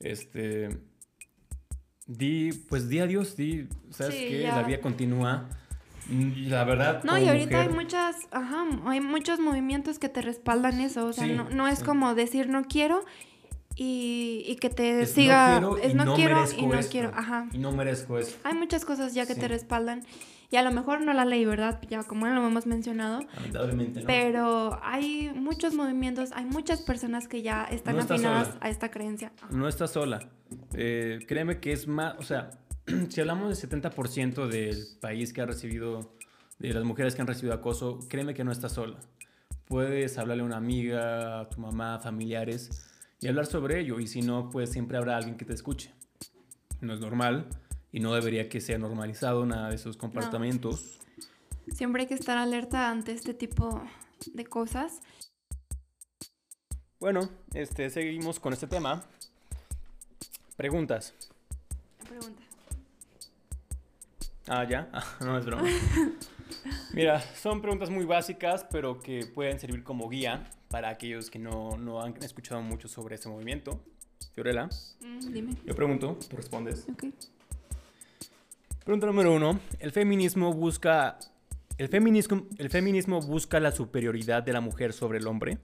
Este, 0.00 0.68
di, 2.06 2.52
pues 2.68 2.88
di 2.88 3.00
adiós, 3.00 3.36
di, 3.36 3.68
sabes 3.90 4.14
que 4.14 4.42
la 4.42 4.62
vida 4.62 4.80
continúa 4.80 5.48
la 6.10 6.64
verdad. 6.64 7.02
No, 7.04 7.18
y 7.18 7.28
ahorita 7.28 7.62
hay 7.62 7.68
muchas, 7.68 8.16
ajá, 8.30 8.66
hay 8.86 9.00
muchos 9.00 9.40
movimientos 9.40 9.98
que 9.98 10.08
te 10.08 10.22
respaldan 10.22 10.80
eso. 10.80 11.06
O 11.06 11.12
sea, 11.12 11.26
no, 11.26 11.48
no, 11.50 11.68
es 11.68 11.82
como 11.82 12.14
decir 12.14 12.48
no 12.48 12.64
quiero 12.64 13.04
y, 13.76 14.44
y 14.46 14.56
que 14.56 14.70
te 14.70 15.06
siga. 15.06 15.60
No 15.60 15.76
es 15.76 15.94
no, 15.94 16.14
quiero 16.14 16.44
y 16.56 16.66
no 16.66 16.80
quiero. 16.90 17.12
Ajá. 17.14 17.46
Y 17.52 17.58
no 17.58 17.72
merezco 17.72 18.18
eso. 18.18 18.36
Hay 18.44 18.54
muchas 18.54 18.84
cosas 18.84 19.14
ya 19.14 19.26
que 19.26 19.34
te 19.34 19.48
respaldan. 19.48 20.02
Y 20.50 20.56
a 20.56 20.62
lo 20.62 20.70
mejor 20.70 21.00
no 21.00 21.14
la 21.14 21.24
ley, 21.24 21.46
¿verdad? 21.46 21.80
Ya 21.88 22.02
como 22.02 22.26
lo 22.26 22.46
hemos 22.46 22.66
mencionado. 22.66 23.20
Lamentablemente 23.36 24.00
no. 24.00 24.06
Pero 24.06 24.78
hay 24.82 25.32
muchos 25.34 25.72
movimientos, 25.72 26.30
hay 26.32 26.44
muchas 26.44 26.82
personas 26.82 27.26
que 27.26 27.40
ya 27.40 27.64
están 27.64 27.98
afinadas 27.98 28.50
a 28.60 28.68
esta 28.68 28.90
creencia. 28.90 29.32
No 29.50 29.66
estás 29.66 29.92
sola. 29.92 30.20
Eh, 30.74 31.20
créeme 31.26 31.58
que 31.58 31.72
es 31.72 31.88
más, 31.88 32.16
o 32.18 32.22
sea, 32.22 32.50
si 33.08 33.20
hablamos 33.20 33.60
del 33.60 33.70
70% 33.70 34.48
del 34.48 34.76
país 35.00 35.32
que 35.32 35.40
ha 35.40 35.46
recibido, 35.46 36.16
de 36.58 36.72
las 36.72 36.84
mujeres 36.84 37.14
que 37.14 37.20
han 37.20 37.26
recibido 37.26 37.54
acoso, 37.54 37.98
créeme 38.08 38.34
que 38.34 38.44
no 38.44 38.52
estás 38.52 38.72
sola. 38.72 38.98
Puedes 39.66 40.18
hablarle 40.18 40.42
a 40.42 40.46
una 40.46 40.56
amiga, 40.56 41.40
a 41.40 41.48
tu 41.48 41.60
mamá, 41.60 41.98
familiares 41.98 42.90
y 43.20 43.28
hablar 43.28 43.46
sobre 43.46 43.80
ello. 43.80 44.00
Y 44.00 44.06
si 44.06 44.22
no, 44.22 44.50
pues 44.50 44.70
siempre 44.70 44.98
habrá 44.98 45.16
alguien 45.16 45.36
que 45.36 45.44
te 45.44 45.54
escuche. 45.54 45.92
No 46.80 46.92
es 46.92 47.00
normal 47.00 47.48
y 47.92 48.00
no 48.00 48.12
debería 48.14 48.48
que 48.48 48.60
sea 48.60 48.78
normalizado 48.78 49.46
nada 49.46 49.68
de 49.68 49.76
esos 49.76 49.96
comportamientos. 49.96 50.98
Siempre 51.72 52.02
hay 52.02 52.08
que 52.08 52.14
estar 52.14 52.36
alerta 52.36 52.90
ante 52.90 53.12
este 53.12 53.34
tipo 53.34 53.82
de 54.32 54.44
cosas. 54.44 55.00
Bueno, 56.98 57.28
este, 57.54 57.90
seguimos 57.90 58.40
con 58.40 58.52
este 58.52 58.66
tema. 58.66 59.04
Preguntas. 60.56 61.14
Ah, 64.48 64.64
ya. 64.64 64.88
Ah, 64.92 65.04
no 65.20 65.38
es 65.38 65.46
broma. 65.46 65.64
Mira, 66.92 67.20
son 67.20 67.60
preguntas 67.60 67.90
muy 67.90 68.04
básicas, 68.04 68.66
pero 68.70 69.00
que 69.00 69.26
pueden 69.26 69.58
servir 69.58 69.82
como 69.82 70.08
guía 70.08 70.50
para 70.68 70.90
aquellos 70.90 71.30
que 71.30 71.38
no, 71.38 71.76
no 71.78 72.02
han 72.02 72.16
escuchado 72.22 72.60
mucho 72.60 72.88
sobre 72.88 73.14
este 73.14 73.28
movimiento. 73.28 73.82
Fiorella. 74.34 74.68
Mm, 75.00 75.32
dime. 75.32 75.56
Yo 75.64 75.74
pregunto, 75.74 76.18
tú 76.28 76.36
respondes. 76.36 76.86
Ok. 76.90 77.04
Pregunta 78.84 79.06
número 79.06 79.32
uno. 79.32 79.60
¿El 79.78 79.92
feminismo 79.92 80.52
busca. 80.52 81.18
¿El 81.78 81.88
feminismo, 81.88 82.46
¿El 82.58 82.68
feminismo 82.68 83.20
busca 83.20 83.60
la 83.60 83.72
superioridad 83.72 84.42
de 84.42 84.52
la 84.52 84.60
mujer 84.60 84.92
sobre 84.92 85.18
el 85.18 85.26
hombre? 85.26 85.58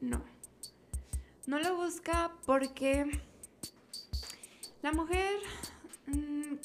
No. 0.00 0.22
No 1.46 1.58
lo 1.58 1.76
busca 1.76 2.32
porque 2.46 3.06
la 4.82 4.92
mujer, 4.92 5.38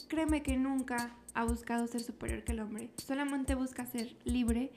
créeme 0.08 0.42
que 0.42 0.58
nunca 0.58 1.16
ha 1.34 1.44
buscado 1.44 1.88
ser 1.88 2.02
superior 2.02 2.44
que 2.44 2.52
el 2.54 2.60
hombre. 2.60 2.90
Solamente 2.98 3.56
busca 3.56 3.86
ser 3.86 4.16
libre 4.24 4.72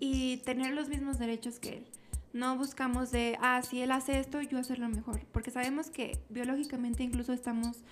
y 0.00 0.38
tener 0.38 0.74
los 0.74 0.88
mismos 0.88 1.18
derechos 1.18 1.58
que 1.58 1.78
él. 1.78 1.86
No 2.32 2.56
buscamos 2.56 3.12
de, 3.12 3.38
ah, 3.40 3.62
si 3.62 3.80
él 3.80 3.92
hace 3.92 4.18
esto, 4.18 4.42
yo 4.42 4.58
hacerlo 4.58 4.88
mejor. 4.88 5.24
Porque 5.32 5.50
sabemos 5.50 5.88
que 5.90 6.18
biológicamente 6.30 7.04
incluso 7.04 7.32
estamos 7.32 7.84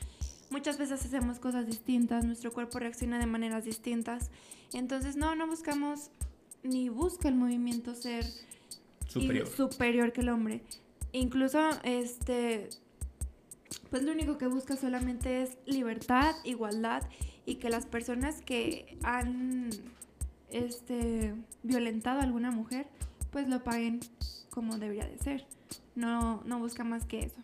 Muchas 0.53 0.77
veces 0.77 1.03
hacemos 1.03 1.39
cosas 1.39 1.67
distintas, 1.67 2.27
nuestro 2.27 2.53
cuerpo 2.53 2.79
reacciona 2.79 3.19
de 3.19 3.25
maneras 3.25 3.65
distintas. 3.65 4.31
Entonces, 4.75 5.17
no, 5.17 5.35
no 5.35 5.47
buscamos 5.47 6.11
ni 6.63 6.91
busca 6.91 7.29
el 7.29 7.37
movimiento 7.37 7.95
ser 7.95 8.27
superior, 9.09 9.49
superior 9.49 10.13
que 10.13 10.21
el 10.21 10.29
hombre. 10.29 10.61
Incluso, 11.13 11.71
este, 11.85 12.69
pues 13.91 14.03
lo 14.03 14.13
único 14.13 14.39
que 14.39 14.47
busca 14.47 14.77
solamente 14.77 15.43
es 15.43 15.59
libertad, 15.67 16.35
igualdad 16.45 17.03
y 17.45 17.57
que 17.57 17.71
las 17.71 17.87
personas 17.87 18.41
que 18.43 18.99
han 19.03 19.71
este, 20.51 21.35
violentado 21.63 22.21
a 22.21 22.23
alguna 22.23 22.51
mujer, 22.51 22.87
pues 23.31 23.49
lo 23.49 23.63
paguen 23.65 24.01
como 24.51 24.79
debería 24.79 25.07
de 25.07 25.19
ser. 25.19 25.47
No, 25.95 26.43
no 26.45 26.59
busca 26.59 26.85
más 26.85 27.05
que 27.05 27.21
eso. 27.21 27.43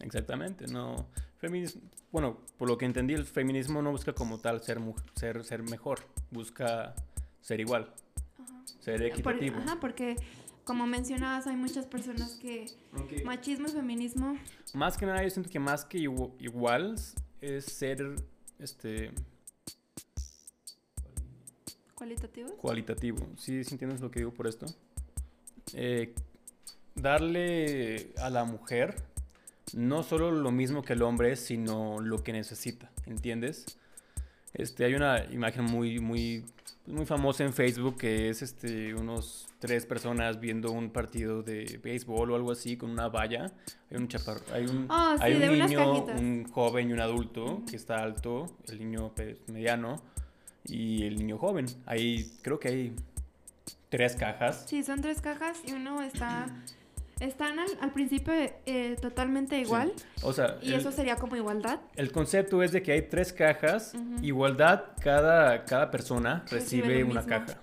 Exactamente, 0.00 0.66
no. 0.66 1.08
Feminismo, 1.38 1.82
bueno, 2.10 2.38
por 2.56 2.68
lo 2.68 2.78
que 2.78 2.86
entendí, 2.86 3.14
el 3.14 3.24
feminismo 3.24 3.82
no 3.82 3.90
busca 3.92 4.12
como 4.12 4.38
tal 4.38 4.62
ser, 4.62 4.80
ser, 5.14 5.44
ser 5.44 5.62
mejor, 5.62 6.00
busca 6.30 6.94
ser 7.40 7.60
igual, 7.60 7.92
ser 8.80 9.02
equitativo. 9.02 9.58
ajá, 9.58 9.78
porque 9.80 10.16
como 10.68 10.86
mencionabas, 10.86 11.46
hay 11.46 11.56
muchas 11.56 11.86
personas 11.86 12.34
que 12.34 12.66
machismo 13.24 13.68
y 13.68 13.70
feminismo. 13.70 14.38
Más 14.74 14.98
que 14.98 15.06
nada, 15.06 15.22
yo 15.22 15.30
siento 15.30 15.48
que 15.48 15.58
más 15.58 15.86
que 15.86 15.96
igual 15.96 16.94
es 17.40 17.64
ser 17.64 18.16
este. 18.58 19.10
¿Cualitativo? 21.94 22.54
Cualitativo. 22.58 23.26
¿Sí, 23.38 23.64
¿sí 23.64 23.74
entiendes 23.74 24.02
lo 24.02 24.10
que 24.10 24.20
digo 24.20 24.34
por 24.34 24.46
esto? 24.46 24.66
Eh, 25.72 26.14
darle 26.94 28.12
a 28.18 28.28
la 28.28 28.44
mujer 28.44 28.94
no 29.72 30.02
solo 30.02 30.30
lo 30.30 30.50
mismo 30.50 30.82
que 30.82 30.92
el 30.92 31.00
hombre, 31.00 31.36
sino 31.36 31.98
lo 32.00 32.22
que 32.22 32.34
necesita, 32.34 32.90
¿entiendes? 33.06 33.78
Este, 34.52 34.84
hay 34.84 34.94
una 34.94 35.24
imagen 35.30 35.64
muy, 35.64 35.98
muy, 35.98 36.44
muy 36.86 37.06
famosa 37.06 37.42
en 37.44 37.54
Facebook 37.54 37.96
que 37.96 38.28
es 38.28 38.42
este, 38.42 38.94
unos 38.94 39.47
tres 39.58 39.86
personas 39.86 40.40
viendo 40.40 40.70
un 40.72 40.90
partido 40.90 41.42
de 41.42 41.80
béisbol 41.82 42.30
o 42.30 42.36
algo 42.36 42.52
así 42.52 42.76
con 42.76 42.90
una 42.90 43.08
valla. 43.08 43.52
Hay 43.90 43.96
un 43.96 44.08
chaparro, 44.08 44.42
hay 44.52 44.66
un, 44.66 44.86
ah, 44.88 45.16
hay 45.20 45.34
un 45.34 45.58
niño, 45.58 46.04
un 46.04 46.48
joven 46.50 46.90
y 46.90 46.92
un 46.92 47.00
adulto 47.00 47.62
que 47.68 47.76
está 47.76 48.02
alto, 48.02 48.46
el 48.68 48.78
niño 48.78 49.12
mediano 49.48 50.02
y 50.64 51.04
el 51.04 51.16
niño 51.16 51.38
joven. 51.38 51.66
Ahí 51.86 52.30
creo 52.42 52.58
que 52.58 52.68
hay 52.68 52.96
tres 53.88 54.16
cajas. 54.16 54.64
Sí, 54.66 54.82
son 54.82 55.00
tres 55.00 55.20
cajas 55.20 55.58
y 55.66 55.72
uno 55.72 56.02
está 56.02 56.46
están 57.20 57.58
al, 57.58 57.92
principio 57.92 58.32
eh, 58.32 58.96
totalmente 59.00 59.58
igual. 59.58 59.92
O 60.22 60.32
sea, 60.32 60.58
y 60.62 60.72
eso 60.74 60.92
sería 60.92 61.16
como 61.16 61.36
igualdad. 61.36 61.80
El 61.96 62.12
concepto 62.12 62.62
es 62.62 62.72
de 62.72 62.82
que 62.82 62.92
hay 62.92 63.02
tres 63.02 63.32
cajas, 63.32 63.94
igualdad, 64.22 64.84
cada, 65.00 65.64
cada 65.64 65.90
persona 65.90 66.44
recibe, 66.50 67.02
una 67.04 67.24
caja. 67.26 67.58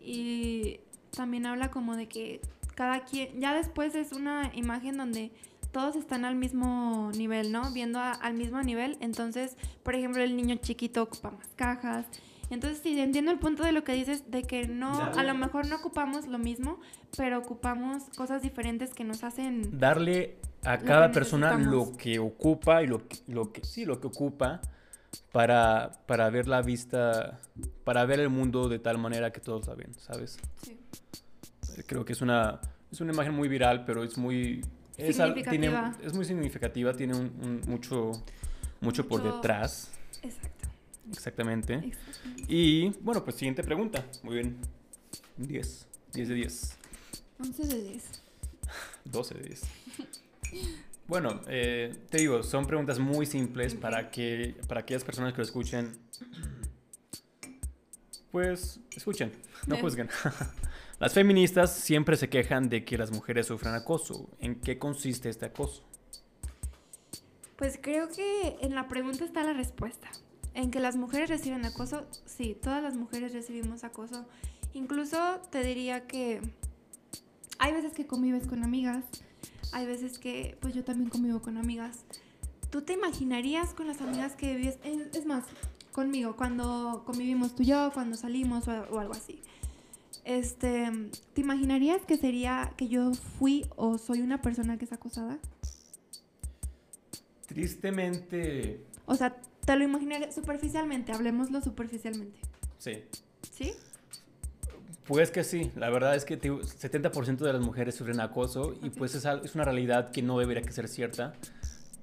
Y 0.00 0.80
también 1.14 1.46
habla 1.46 1.70
como 1.70 1.96
de 1.96 2.06
que 2.06 2.40
cada 2.74 3.04
quien, 3.04 3.40
ya 3.40 3.54
después 3.54 3.94
es 3.94 4.12
una 4.12 4.50
imagen 4.54 4.96
donde 4.96 5.30
todos 5.72 5.96
están 5.96 6.24
al 6.24 6.36
mismo 6.36 7.10
nivel, 7.16 7.50
¿no? 7.50 7.72
Viendo 7.72 7.98
al 7.98 8.34
mismo 8.34 8.62
nivel. 8.62 8.96
Entonces, 9.00 9.56
por 9.82 9.94
ejemplo, 9.94 10.22
el 10.22 10.36
niño 10.36 10.56
chiquito 10.56 11.02
ocupa 11.02 11.30
más 11.30 11.48
cajas, 11.56 12.06
entonces 12.50 12.80
sí, 12.82 12.98
entiendo 13.00 13.30
el 13.30 13.38
punto 13.38 13.62
de 13.62 13.72
lo 13.72 13.84
que 13.84 13.92
dices, 13.92 14.30
de 14.30 14.42
que 14.42 14.68
no, 14.68 14.92
a 14.92 15.22
lo 15.22 15.34
mejor 15.34 15.66
no 15.66 15.76
ocupamos 15.76 16.26
lo 16.26 16.38
mismo, 16.38 16.78
pero 17.16 17.38
ocupamos 17.38 18.04
cosas 18.16 18.42
diferentes 18.42 18.94
que 18.94 19.04
nos 19.04 19.24
hacen... 19.24 19.78
Darle 19.78 20.36
a 20.62 20.78
cada 20.78 21.10
persona 21.10 21.56
lo 21.58 21.96
que 21.96 22.18
ocupa 22.18 22.82
y 22.82 22.86
lo 22.86 23.06
que, 23.06 23.18
lo 23.28 23.52
que, 23.52 23.64
sí, 23.64 23.84
lo 23.84 24.00
que 24.00 24.06
ocupa 24.06 24.60
para, 25.32 25.92
para 26.06 26.30
ver 26.30 26.46
la 26.48 26.62
vista, 26.62 27.40
para 27.84 28.04
ver 28.04 28.20
el 28.20 28.30
mundo 28.30 28.68
de 28.68 28.78
tal 28.78 28.98
manera 28.98 29.32
que 29.32 29.40
todos 29.40 29.66
la 29.66 29.74
ven, 29.74 29.94
¿sabes? 29.94 30.38
Sí. 30.62 30.78
Creo 31.86 32.04
que 32.04 32.12
es 32.12 32.20
una, 32.20 32.60
es 32.90 33.00
una 33.00 33.12
imagen 33.12 33.34
muy 33.34 33.48
viral, 33.48 33.84
pero 33.84 34.04
es 34.04 34.16
muy... 34.16 34.62
Es, 34.96 35.18
es 35.18 36.14
muy 36.14 36.24
significativa, 36.24 36.92
tiene 36.92 37.14
un, 37.14 37.60
mucho, 37.66 38.12
mucho 38.80 39.08
por 39.08 39.22
detrás. 39.22 39.90
Exacto. 40.22 40.68
Exactamente. 41.10 41.92
Y 42.48 42.90
bueno, 43.00 43.24
pues 43.24 43.36
siguiente 43.36 43.62
pregunta. 43.62 44.04
Muy 44.22 44.36
bien. 44.36 44.56
10. 45.36 45.86
10 46.12 46.28
de 46.28 46.34
10. 46.34 46.76
11 47.40 47.66
de 47.66 47.82
10. 47.82 48.22
12 49.04 49.34
de 49.38 49.42
10. 49.42 49.62
Bueno, 51.06 51.40
eh, 51.48 51.92
te 52.08 52.18
digo, 52.18 52.42
son 52.42 52.66
preguntas 52.66 52.98
muy 52.98 53.26
simples 53.26 53.74
para 53.74 54.10
que 54.10 54.56
para 54.68 54.80
aquellas 54.80 55.04
personas 55.04 55.32
que 55.32 55.38
lo 55.38 55.44
escuchen, 55.44 55.92
pues 58.30 58.80
escuchen, 58.96 59.32
no 59.66 59.76
juzguen. 59.76 60.08
Las 61.00 61.12
feministas 61.12 61.74
siempre 61.74 62.16
se 62.16 62.28
quejan 62.28 62.68
de 62.68 62.84
que 62.84 62.96
las 62.96 63.10
mujeres 63.10 63.46
sufran 63.46 63.74
acoso. 63.74 64.28
¿En 64.38 64.60
qué 64.60 64.78
consiste 64.78 65.28
este 65.28 65.46
acoso? 65.46 65.82
Pues 67.56 67.78
creo 67.80 68.08
que 68.08 68.56
en 68.60 68.74
la 68.74 68.88
pregunta 68.88 69.24
está 69.24 69.44
la 69.44 69.52
respuesta. 69.52 70.08
En 70.54 70.70
que 70.70 70.78
las 70.78 70.96
mujeres 70.96 71.28
reciben 71.30 71.64
acoso, 71.64 72.06
sí, 72.26 72.56
todas 72.60 72.82
las 72.82 72.96
mujeres 72.96 73.32
recibimos 73.32 73.82
acoso. 73.82 74.24
Incluso 74.72 75.40
te 75.50 75.64
diría 75.64 76.06
que 76.06 76.40
hay 77.58 77.72
veces 77.72 77.92
que 77.92 78.06
convives 78.06 78.46
con 78.46 78.62
amigas, 78.62 79.04
hay 79.72 79.86
veces 79.86 80.18
que 80.18 80.56
pues 80.60 80.74
yo 80.74 80.84
también 80.84 81.10
convivo 81.10 81.40
con 81.42 81.56
amigas. 81.56 82.04
¿Tú 82.70 82.82
te 82.82 82.92
imaginarías 82.92 83.72
con 83.72 83.86
las 83.86 84.00
amigas 84.00 84.34
que 84.34 84.56
vives? 84.56 84.78
Es, 84.82 85.26
más, 85.26 85.44
conmigo, 85.92 86.36
cuando 86.36 87.02
convivimos 87.06 87.54
tú 87.54 87.62
y 87.62 87.66
yo, 87.66 87.90
cuando 87.94 88.16
salimos 88.16 88.66
o, 88.68 88.98
algo 88.98 89.12
así. 89.12 89.40
Este, 90.24 90.90
¿te 91.34 91.40
imaginarías 91.40 92.02
que 92.06 92.16
sería 92.16 92.72
que 92.76 92.88
yo 92.88 93.12
fui 93.38 93.66
o 93.76 93.98
soy 93.98 94.22
una 94.22 94.40
persona 94.40 94.78
que 94.78 94.86
es 94.86 94.92
acosada? 94.92 95.38
Tristemente. 97.46 98.80
O 99.06 99.14
sea, 99.14 99.36
te 99.64 99.76
lo 99.76 99.84
imaginaré 99.84 100.32
superficialmente, 100.32 101.12
hablemoslo 101.12 101.60
superficialmente. 101.60 102.40
Sí. 102.78 103.04
¿Sí? 103.52 103.74
Pues 105.06 105.30
que 105.30 105.44
sí, 105.44 105.70
la 105.76 105.90
verdad 105.90 106.16
es 106.16 106.24
que 106.24 106.40
70% 106.40 107.36
de 107.36 107.52
las 107.52 107.60
mujeres 107.60 107.94
sufren 107.94 108.20
acoso 108.20 108.74
y 108.82 108.88
pues 108.88 109.14
es, 109.14 109.26
es 109.26 109.54
una 109.54 109.64
realidad 109.64 110.10
que 110.10 110.22
no 110.22 110.38
debería 110.38 110.62
que 110.62 110.72
ser 110.72 110.88
cierta, 110.88 111.34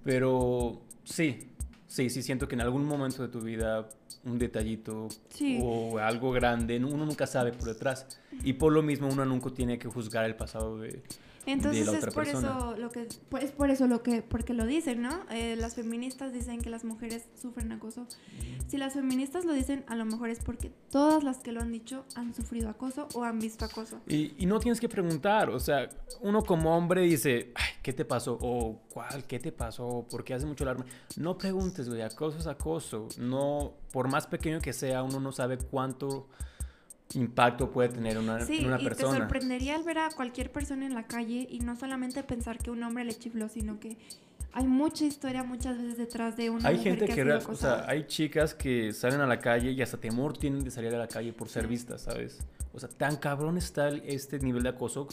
pero 0.04 0.84
sí, 1.04 1.51
sí, 1.92 2.10
sí 2.10 2.24
siento 2.24 2.48
que 2.48 2.56
en 2.56 2.62
algún 2.62 2.86
momento 2.86 3.22
de 3.22 3.28
tu 3.28 3.42
vida 3.42 3.90
un 4.24 4.40
detallito 4.40 5.10
o 5.62 5.98
algo 5.98 6.32
grande, 6.32 6.78
uno 6.78 7.06
nunca 7.06 7.28
sabe 7.28 7.52
por 7.52 7.68
detrás. 7.68 8.08
Y 8.44 8.54
por 8.54 8.72
lo 8.72 8.82
mismo 8.82 9.10
uno 9.10 9.26
nunca 9.26 9.50
tiene 9.50 9.78
que 9.78 9.90
juzgar 9.90 10.24
el 10.24 10.36
pasado 10.36 10.80
de, 10.80 11.04
entonces 11.46 11.88
es 11.88 12.14
por 12.14 12.28
eso 12.28 12.76
lo 12.78 12.90
que 12.92 13.08
pues, 13.30 13.46
es 13.46 13.52
por 13.52 13.70
eso 13.70 13.88
lo 13.88 14.04
que 14.04 14.22
porque 14.22 14.54
lo 14.54 14.66
dicen, 14.66 15.02
¿no? 15.02 15.26
Eh, 15.32 15.56
las 15.56 15.76
feministas 15.76 16.34
dicen 16.34 16.62
que 16.62 16.70
las 16.70 16.84
mujeres 16.84 17.26
sufren 17.40 17.72
acoso. 17.72 18.08
Si 18.68 18.78
las 18.78 18.94
feministas 18.94 19.46
lo 19.46 19.54
dicen, 19.54 19.84
a 19.88 19.96
lo 19.96 20.06
mejor 20.06 20.30
es 20.30 20.40
porque 20.40 20.72
todas 20.92 21.24
las 21.24 21.38
que 21.38 21.52
lo 21.52 21.62
han 21.62 21.72
dicho 21.72 22.06
han 22.16 22.34
sufrido 22.34 22.70
acoso 22.70 23.08
o 23.14 23.24
han 23.24 23.40
visto 23.40 23.66
acoso. 23.66 24.00
Y, 24.08 24.36
y 24.38 24.46
no 24.46 24.60
tienes 24.60 24.80
que 24.80 24.90
preguntar, 24.90 25.50
o 25.50 25.60
sea, 25.60 25.90
uno 26.22 26.44
como 26.44 26.76
hombre 26.76 27.02
dice, 27.02 27.52
Ay, 27.56 27.72
¿qué 27.82 27.94
te 27.94 28.06
pasó? 28.06 28.38
O 28.42 28.82
¿cuál? 28.90 29.26
¿Qué 29.26 29.40
te 29.40 29.52
pasó? 29.52 30.06
¿Por 30.10 30.24
qué 30.24 30.34
hace 30.34 30.46
mucho 30.46 30.64
alarma? 30.64 30.86
No 31.18 31.38
preguntes, 31.38 31.90
güey, 31.90 32.02
acoso 32.02 32.38
es 32.38 32.48
acoso. 32.48 33.08
No, 33.18 33.74
por 33.92 34.08
más 34.10 34.28
pequeño 34.28 34.62
que 34.62 34.74
sea, 34.74 35.04
uno 35.04 35.20
no 35.20 35.32
sabe 35.32 35.58
cuánto 35.58 36.28
impacto 37.14 37.72
puede 37.72 37.90
tener 37.90 38.18
una, 38.18 38.40
sí, 38.42 38.64
una 38.66 38.82
y 38.82 38.86
te 38.86 38.96
sorprendería 38.96 39.76
al 39.76 39.84
ver 39.84 40.00
a 40.00 40.10
cualquier 40.10 40.52
persona 40.52 40.86
en 40.86 40.94
la 40.94 41.04
calle 41.04 41.48
y 41.50 41.60
no 41.60 41.76
solamente 41.76 42.24
pensar 42.24 42.58
que 42.58 42.72
un 42.72 42.84
hombre 42.84 43.04
le 43.04 43.14
chifló, 43.14 43.50
sino 43.50 43.80
que 43.80 43.98
hay 44.54 44.68
mucha 44.68 45.06
historia 45.06 45.44
muchas 45.44 45.78
veces 45.78 45.98
detrás 45.98 46.36
de 46.36 46.50
una 46.50 46.68
hay 46.68 46.78
mujer 46.78 47.00
gente 47.00 47.14
que, 47.14 47.32
o 47.32 47.56
sea, 47.56 47.86
hay 47.88 48.06
chicas 48.06 48.54
que 48.54 48.92
salen 48.94 49.22
a 49.22 49.28
la 49.28 49.40
calle 49.40 49.72
y 49.72 49.82
hasta 49.82 49.98
temor 49.98 50.38
tienen 50.38 50.64
de 50.64 50.72
salir 50.72 50.94
a 50.94 50.98
la 50.98 51.08
calle 51.08 51.32
por 51.32 51.50
ser 51.50 51.68
vistas, 51.68 52.02
¿sabes? 52.02 52.40
O 52.74 52.80
sea, 52.80 52.90
tan 52.90 53.18
cabrón 53.18 53.58
está 53.58 53.90
este 53.90 54.40
nivel 54.40 54.64
de 54.64 54.70
acoso 54.70 55.08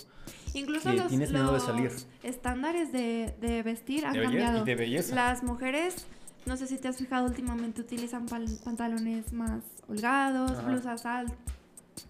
Incluso 0.54 0.92
los, 0.92 1.08
tienes 1.08 1.32
miedo 1.32 1.52
de 1.52 1.60
salir. 1.60 1.90
estándares 2.22 2.92
de, 2.92 3.34
de 3.40 3.62
vestir 3.62 4.06
han 4.06 4.14
cambiado. 4.14 4.64
de 4.64 4.74
belleza. 4.74 5.14
Las 5.14 5.42
mujeres, 5.42 6.06
no 6.46 6.56
sé 6.56 6.66
si 6.66 6.78
te 6.78 6.88
has 6.88 6.96
fijado 6.96 7.26
últimamente, 7.26 7.80
utilizan 7.80 8.26
pantalones 8.26 9.32
más 9.32 9.62
holgados, 9.88 10.64
blusas 10.64 11.04
altas 11.04 11.36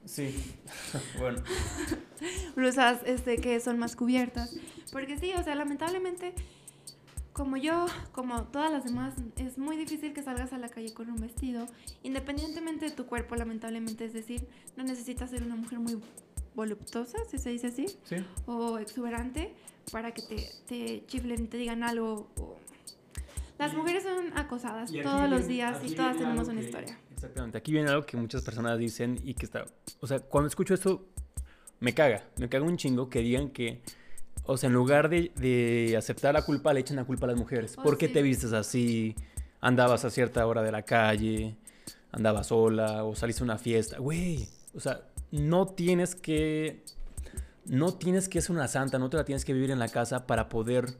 Sí, 0.04 0.34
bueno. 1.18 1.42
Blusas 2.56 3.00
este, 3.04 3.38
que 3.38 3.60
son 3.60 3.78
más 3.78 3.96
cubiertas. 3.96 4.56
Porque 4.92 5.18
sí, 5.18 5.32
o 5.34 5.42
sea, 5.42 5.54
lamentablemente, 5.54 6.34
como 7.32 7.56
yo, 7.56 7.86
como 8.12 8.44
todas 8.44 8.72
las 8.72 8.84
demás, 8.84 9.14
es 9.36 9.58
muy 9.58 9.76
difícil 9.76 10.12
que 10.12 10.22
salgas 10.22 10.52
a 10.52 10.58
la 10.58 10.68
calle 10.68 10.92
con 10.92 11.10
un 11.10 11.20
vestido, 11.20 11.66
independientemente 12.02 12.86
de 12.86 12.90
tu 12.92 13.06
cuerpo, 13.06 13.36
lamentablemente. 13.36 14.04
Es 14.04 14.12
decir, 14.12 14.46
no 14.76 14.84
necesitas 14.84 15.30
ser 15.30 15.42
una 15.42 15.56
mujer 15.56 15.78
muy 15.78 16.00
voluptuosa, 16.54 17.18
si 17.30 17.38
se 17.38 17.50
dice 17.50 17.68
así, 17.68 17.86
¿Sí? 18.04 18.16
o 18.46 18.78
exuberante, 18.78 19.54
para 19.92 20.12
que 20.12 20.22
te, 20.22 20.50
te 20.66 21.06
chiflen 21.06 21.48
te 21.48 21.56
digan 21.56 21.82
algo. 21.84 22.28
Las 23.58 23.74
mujeres 23.74 24.02
son 24.04 24.36
acosadas 24.36 24.90
todos 24.90 25.28
los 25.28 25.46
días 25.46 25.78
y 25.84 25.94
todas 25.94 26.16
tenemos 26.16 26.48
una 26.48 26.60
historia. 26.60 26.98
Exactamente. 27.18 27.58
Aquí 27.58 27.72
viene 27.72 27.90
algo 27.90 28.06
que 28.06 28.16
muchas 28.16 28.42
personas 28.42 28.78
dicen 28.78 29.18
y 29.24 29.34
que 29.34 29.44
está. 29.44 29.64
O 29.98 30.06
sea, 30.06 30.20
cuando 30.20 30.46
escucho 30.46 30.72
esto, 30.72 31.08
me 31.80 31.92
caga. 31.92 32.22
Me 32.36 32.48
caga 32.48 32.64
un 32.64 32.76
chingo 32.76 33.10
que 33.10 33.20
digan 33.20 33.50
que. 33.50 33.82
O 34.44 34.56
sea, 34.56 34.68
en 34.68 34.74
lugar 34.74 35.08
de, 35.08 35.94
aceptar 35.98 36.32
la 36.32 36.42
culpa, 36.42 36.72
le 36.72 36.80
echan 36.80 36.96
la 36.96 37.04
culpa 37.04 37.26
a 37.26 37.30
las 37.30 37.36
mujeres. 37.36 37.74
Oh, 37.76 37.82
¿Por 37.82 37.98
qué 37.98 38.08
te 38.08 38.22
vistes 38.22 38.52
así? 38.52 39.16
Andabas 39.60 40.04
a 40.04 40.10
cierta 40.10 40.46
hora 40.46 40.62
de 40.62 40.70
la 40.70 40.82
calle, 40.82 41.56
andabas 42.12 42.46
sola 42.46 43.02
o 43.02 43.16
saliste 43.16 43.42
a 43.42 43.44
una 43.44 43.58
fiesta. 43.58 43.98
Güey, 43.98 44.48
o 44.74 44.80
sea, 44.80 45.02
no 45.32 45.66
tienes 45.66 46.14
que. 46.14 46.84
No 47.64 47.94
tienes 47.94 48.28
que 48.28 48.40
ser 48.40 48.52
una 48.52 48.68
santa, 48.68 49.00
no 49.00 49.10
te 49.10 49.16
la 49.16 49.24
tienes 49.24 49.44
que 49.44 49.52
vivir 49.52 49.72
en 49.72 49.80
la 49.80 49.88
casa 49.88 50.26
para 50.26 50.48
poder 50.48 50.96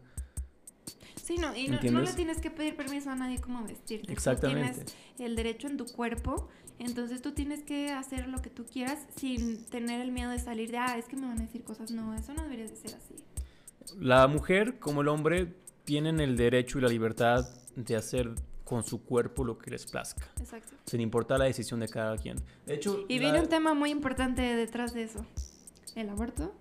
Sí, 1.29 1.37
no, 1.37 1.55
y 1.55 1.69
no, 1.69 2.01
le 2.01 2.13
tienes 2.15 2.41
que 2.41 2.51
pedir 2.51 2.75
permiso 2.75 3.11
a 3.11 3.15
nadie 3.15 3.39
cómo 3.39 3.63
vestirte. 3.63 4.11
Exactamente. 4.11 4.73
tienes 4.73 4.97
el 5.19 5.37
derecho 5.37 5.67
en 5.67 5.77
tu 5.77 5.85
cuerpo, 5.85 6.49
entonces 6.79 7.21
tú 7.21 7.33
tienes 7.33 7.63
que 7.63 7.91
hacer 7.91 8.29
lo 8.29 8.41
que 8.41 8.49
tú 8.49 8.65
quieras 8.65 9.07
sin 9.15 9.63
tener 9.67 10.01
el 10.01 10.11
miedo 10.11 10.31
de 10.31 10.39
salir 10.39 10.71
de, 10.71 10.79
ah, 10.79 10.97
es 10.97 11.05
que 11.05 11.17
me 11.17 11.27
van 11.27 11.39
a 11.39 11.43
decir 11.43 11.65
cosas. 11.65 11.91
No, 11.91 12.15
eso 12.15 12.33
no 12.33 12.45
debería 12.45 12.65
de 12.65 12.75
ser 12.75 12.95
así. 12.95 13.15
La 14.01 14.27
mujer, 14.27 14.79
como 14.79 15.03
el 15.03 15.09
hombre, 15.09 15.53
tienen 15.85 16.19
el 16.21 16.35
derecho 16.35 16.79
y 16.79 16.81
la 16.81 16.89
libertad 16.89 17.47
de 17.77 17.95
hacer 17.95 18.31
con 18.65 18.83
su 18.83 19.05
cuerpo 19.05 19.45
lo 19.45 19.59
que 19.59 19.71
les 19.71 19.85
plazca. 19.85 20.27
Exacto. 20.41 20.77
Sin 20.87 21.03
importar 21.03 21.41
la 21.41 21.45
decisión 21.45 21.81
de 21.81 21.89
cada 21.89 22.17
quien. 22.17 22.39
De 22.65 22.77
hecho... 22.77 23.05
Y 23.07 23.19
viene 23.19 23.39
un 23.39 23.51
tema 23.51 23.75
muy 23.75 23.91
importante 23.91 24.41
detrás 24.41 24.95
de 24.95 25.03
eso. 25.03 25.27
El 25.95 26.09
aborto. 26.09 26.55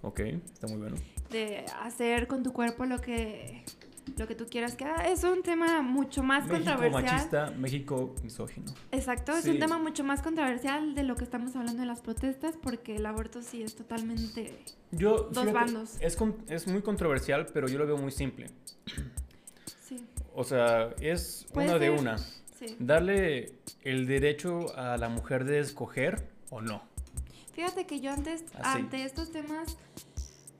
Ok, 0.00 0.20
está 0.20 0.66
muy 0.66 0.78
bueno. 0.78 0.96
De 1.28 1.66
hacer 1.82 2.26
con 2.26 2.42
tu 2.42 2.54
cuerpo 2.54 2.86
lo 2.86 3.02
que 3.02 3.64
lo 4.16 4.26
que 4.26 4.34
tú 4.34 4.46
quieras 4.46 4.76
que 4.76 4.84
haga. 4.84 5.08
Es 5.08 5.24
un 5.24 5.42
tema 5.42 5.82
mucho 5.82 6.22
más 6.22 6.46
México 6.46 6.56
controversial. 6.56 7.04
machista, 7.04 7.50
México 7.58 8.14
misógino. 8.22 8.72
Exacto, 8.92 9.36
es 9.36 9.46
un 9.46 9.58
tema 9.58 9.78
mucho 9.78 10.04
más 10.04 10.22
controversial 10.22 10.94
de 10.94 11.02
lo 11.02 11.16
que 11.16 11.24
estamos 11.24 11.54
hablando 11.56 11.82
en 11.82 11.88
las 11.88 12.00
protestas 12.00 12.56
porque 12.60 12.96
el 12.96 13.06
aborto 13.06 13.42
sí 13.42 13.62
es 13.62 13.74
totalmente 13.76 14.52
yo, 14.90 15.28
dos 15.32 15.52
bandos. 15.52 15.96
Es, 16.00 16.16
es 16.48 16.66
muy 16.66 16.82
controversial, 16.82 17.46
pero 17.52 17.68
yo 17.68 17.78
lo 17.78 17.86
veo 17.86 17.98
muy 17.98 18.12
simple. 18.12 18.50
Sí. 19.80 20.06
O 20.34 20.44
sea, 20.44 20.90
es 21.00 21.46
una 21.54 21.78
de 21.78 21.90
una. 21.90 22.18
Sí. 22.18 22.76
Darle 22.78 23.52
el 23.82 24.06
derecho 24.06 24.76
a 24.76 24.96
la 24.96 25.08
mujer 25.08 25.44
de 25.44 25.60
escoger 25.60 26.28
o 26.50 26.60
no. 26.60 26.82
Fíjate 27.58 27.86
que 27.86 27.98
yo 27.98 28.12
antes, 28.12 28.44
ante 28.62 29.02
estos 29.02 29.32
temas, 29.32 29.76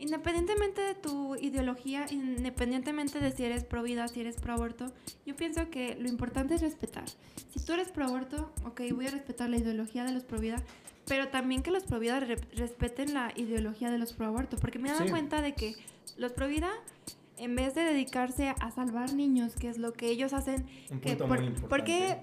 Independientemente 0.00 0.80
de 0.80 0.94
tu 0.94 1.34
ideología, 1.36 2.06
independientemente 2.10 3.18
de 3.18 3.32
si 3.32 3.44
eres 3.44 3.64
pro 3.64 3.82
vida, 3.82 4.06
si 4.06 4.20
eres 4.20 4.36
pro 4.36 4.52
aborto, 4.52 4.92
yo 5.26 5.34
pienso 5.34 5.70
que 5.70 5.96
lo 5.96 6.08
importante 6.08 6.54
es 6.54 6.60
respetar. 6.60 7.04
Si 7.52 7.60
tú 7.64 7.72
eres 7.72 7.88
pro 7.88 8.04
aborto, 8.04 8.52
ok, 8.64 8.82
voy 8.92 9.06
a 9.08 9.10
respetar 9.10 9.50
la 9.50 9.56
ideología 9.56 10.04
de 10.04 10.12
los 10.12 10.22
pro 10.22 10.38
vida, 10.38 10.62
pero 11.06 11.28
también 11.28 11.62
que 11.62 11.72
los 11.72 11.82
pro 11.82 11.98
vida 11.98 12.20
respeten 12.54 13.12
la 13.12 13.32
ideología 13.34 13.90
de 13.90 13.98
los 13.98 14.12
pro 14.12 14.26
aborto, 14.26 14.56
porque 14.56 14.78
me 14.78 14.88
he 14.88 14.92
dado 14.92 15.10
cuenta 15.10 15.42
de 15.42 15.54
que 15.54 15.74
los 16.16 16.32
pro 16.32 16.46
vida 16.46 16.70
en 17.38 17.54
vez 17.54 17.74
de 17.74 17.82
dedicarse 17.82 18.54
a 18.60 18.70
salvar 18.70 19.12
niños, 19.14 19.54
que 19.54 19.68
es 19.68 19.78
lo 19.78 19.92
que 19.92 20.08
ellos 20.10 20.32
hacen, 20.32 20.66
Un 20.90 21.00
punto 21.00 21.26
muy 21.26 21.38
importante, 21.38 21.68
porque 21.68 22.18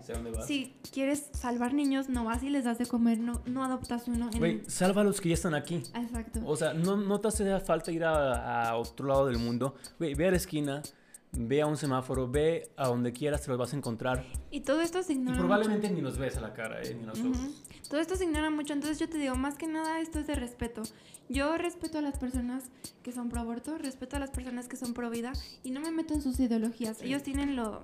si 0.45 0.75
quieres 0.91 1.29
salvar 1.33 1.73
niños, 1.73 2.09
no 2.09 2.25
vas 2.25 2.43
y 2.43 2.49
les 2.49 2.63
das 2.63 2.77
de 2.77 2.85
comer, 2.85 3.19
no, 3.19 3.41
no 3.45 3.63
adoptas 3.63 4.07
uno. 4.07 4.29
Güey, 4.37 4.61
salva 4.67 5.01
a 5.01 5.03
los 5.03 5.21
que 5.21 5.29
ya 5.29 5.35
están 5.35 5.55
aquí. 5.55 5.75
Exacto. 5.93 6.41
O 6.45 6.55
sea, 6.55 6.73
no, 6.73 6.97
no 6.97 7.19
te 7.19 7.27
hace 7.27 7.59
falta 7.59 7.91
ir 7.91 8.03
a, 8.03 8.69
a 8.69 8.77
otro 8.77 9.07
lado 9.07 9.27
del 9.27 9.37
mundo. 9.37 9.75
Güey, 9.99 10.13
ve 10.15 10.27
a 10.27 10.31
la 10.31 10.37
esquina, 10.37 10.81
ve 11.31 11.61
a 11.61 11.67
un 11.67 11.77
semáforo, 11.77 12.29
ve 12.29 12.69
a 12.77 12.87
donde 12.87 13.11
quieras, 13.13 13.41
te 13.41 13.49
los 13.49 13.57
vas 13.57 13.73
a 13.73 13.77
encontrar. 13.77 14.25
Y 14.51 14.61
todo 14.61 14.81
esto 14.81 15.03
se 15.03 15.13
ignora. 15.13 15.35
Y 15.35 15.39
probablemente 15.39 15.89
ni 15.89 16.01
los 16.01 16.17
ves 16.17 16.37
a 16.37 16.41
la 16.41 16.53
cara, 16.53 16.81
¿eh? 16.81 16.95
ni 16.95 17.05
los 17.05 17.19
ojos. 17.19 17.63
Todo 17.89 17.99
esto 17.99 18.15
se 18.15 18.25
ignora 18.25 18.49
mucho, 18.49 18.73
entonces 18.73 18.99
yo 18.99 19.09
te 19.09 19.17
digo, 19.17 19.35
más 19.35 19.55
que 19.55 19.67
nada 19.67 19.99
esto 19.99 20.19
es 20.19 20.27
de 20.27 20.35
respeto. 20.35 20.83
Yo 21.29 21.57
respeto 21.57 21.97
a 21.97 22.01
las 22.01 22.17
personas 22.17 22.65
que 23.03 23.11
son 23.11 23.29
pro 23.29 23.41
aborto, 23.41 23.77
respeto 23.77 24.15
a 24.15 24.19
las 24.19 24.31
personas 24.31 24.67
que 24.67 24.77
son 24.77 24.93
pro 24.93 25.09
vida 25.09 25.33
y 25.63 25.71
no 25.71 25.81
me 25.81 25.91
meto 25.91 26.13
en 26.13 26.21
sus 26.21 26.39
ideologías. 26.39 27.01
Ellos 27.01 27.23
tienen 27.23 27.55
lo... 27.55 27.81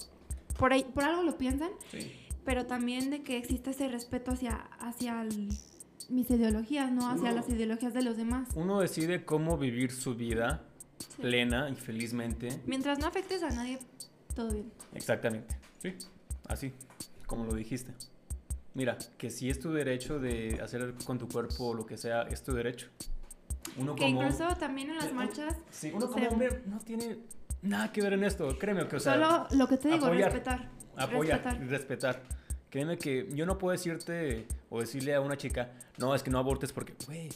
Por, 0.57 0.73
ahí, 0.73 0.85
por 0.93 1.03
algo 1.03 1.23
lo 1.23 1.37
piensan, 1.37 1.71
pero 2.45 2.65
también 2.65 3.09
de 3.09 3.23
que 3.23 3.37
exista 3.37 3.71
ese 3.71 3.87
respeto 3.87 4.31
hacia, 4.31 4.57
hacia 4.79 5.23
mis 6.09 6.29
ideologías, 6.29 6.91
no 6.91 7.09
hacia 7.09 7.31
las 7.31 7.49
ideologías 7.49 7.93
de 7.93 8.03
los 8.03 8.17
demás. 8.17 8.49
Uno 8.55 8.79
decide 8.79 9.25
cómo 9.25 9.57
vivir 9.57 9.91
su 9.91 10.15
vida 10.15 10.63
plena 11.17 11.69
y 11.69 11.75
felizmente. 11.75 12.61
Mientras 12.65 12.99
no 12.99 13.07
afectes 13.07 13.43
a 13.43 13.49
nadie, 13.49 13.79
todo 14.35 14.51
bien. 14.51 14.71
Exactamente, 14.93 15.55
sí, 15.81 15.95
así, 16.47 16.73
como 17.25 17.45
lo 17.45 17.53
dijiste. 17.53 17.93
Mira, 18.73 18.97
que 19.17 19.29
si 19.29 19.49
es 19.49 19.59
tu 19.59 19.71
derecho 19.73 20.19
de 20.19 20.59
hacer 20.63 20.93
con 21.05 21.17
tu 21.17 21.27
cuerpo 21.27 21.73
lo 21.73 21.85
que 21.85 21.97
sea, 21.97 22.23
es 22.23 22.41
tu 22.43 22.53
derecho. 22.53 22.87
Uno 23.77 23.95
que 23.95 24.07
incluso 24.07 24.47
también 24.57 24.89
en 24.89 24.97
las 24.97 25.07
eh, 25.07 25.13
marchas... 25.13 25.57
Sí, 25.69 25.91
uno 25.93 26.09
como 26.09 26.27
hombre 26.27 26.61
no 26.65 26.79
tiene 26.79 27.19
nada 27.61 27.91
que 27.91 28.01
ver 28.01 28.13
en 28.13 28.23
esto, 28.23 28.57
créeme 28.57 28.87
que, 28.87 28.95
o 28.95 28.99
sea... 28.99 29.13
Solo 29.13 29.47
lo 29.57 29.67
que 29.67 29.77
te 29.77 29.89
digo, 29.89 30.09
respetar. 30.09 30.69
Apoyar, 30.95 31.43
respetar. 31.43 31.67
respetar. 31.67 32.23
Créeme 32.69 32.97
que 32.97 33.27
yo 33.33 33.45
no 33.45 33.57
puedo 33.57 33.73
decirte 33.73 34.47
o 34.69 34.79
decirle 34.79 35.13
a 35.13 35.19
una 35.19 35.35
chica, 35.35 35.71
no, 35.97 36.15
es 36.15 36.23
que 36.23 36.31
no 36.31 36.39
abortes 36.39 36.71
porque, 36.71 36.95
güey, 37.05 37.29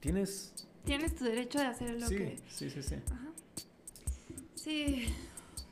tienes 0.00 0.67
tienes 0.88 1.14
tu 1.14 1.24
derecho 1.24 1.58
de 1.58 1.66
hacer 1.66 2.00
lo 2.00 2.08
que... 2.08 2.38
Sí, 2.48 2.70
sí, 2.70 2.82
sí. 2.82 2.94
Ajá. 3.12 3.28
Sí. 4.54 5.14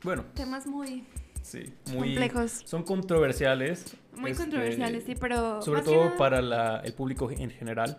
Bueno. 0.03 0.23
Temas 0.35 0.67
muy... 0.67 1.05
Sí, 1.41 1.73
muy... 1.87 2.09
Complejos. 2.09 2.61
Son 2.65 2.83
controversiales. 2.83 3.97
Muy 4.15 4.31
este, 4.31 4.43
controversiales, 4.43 5.05
sí, 5.05 5.15
pero... 5.19 5.61
Sobre 5.63 5.81
todo 5.81 6.15
para 6.17 6.41
la, 6.41 6.81
el 6.81 6.93
público 6.93 7.31
en 7.31 7.49
general. 7.49 7.97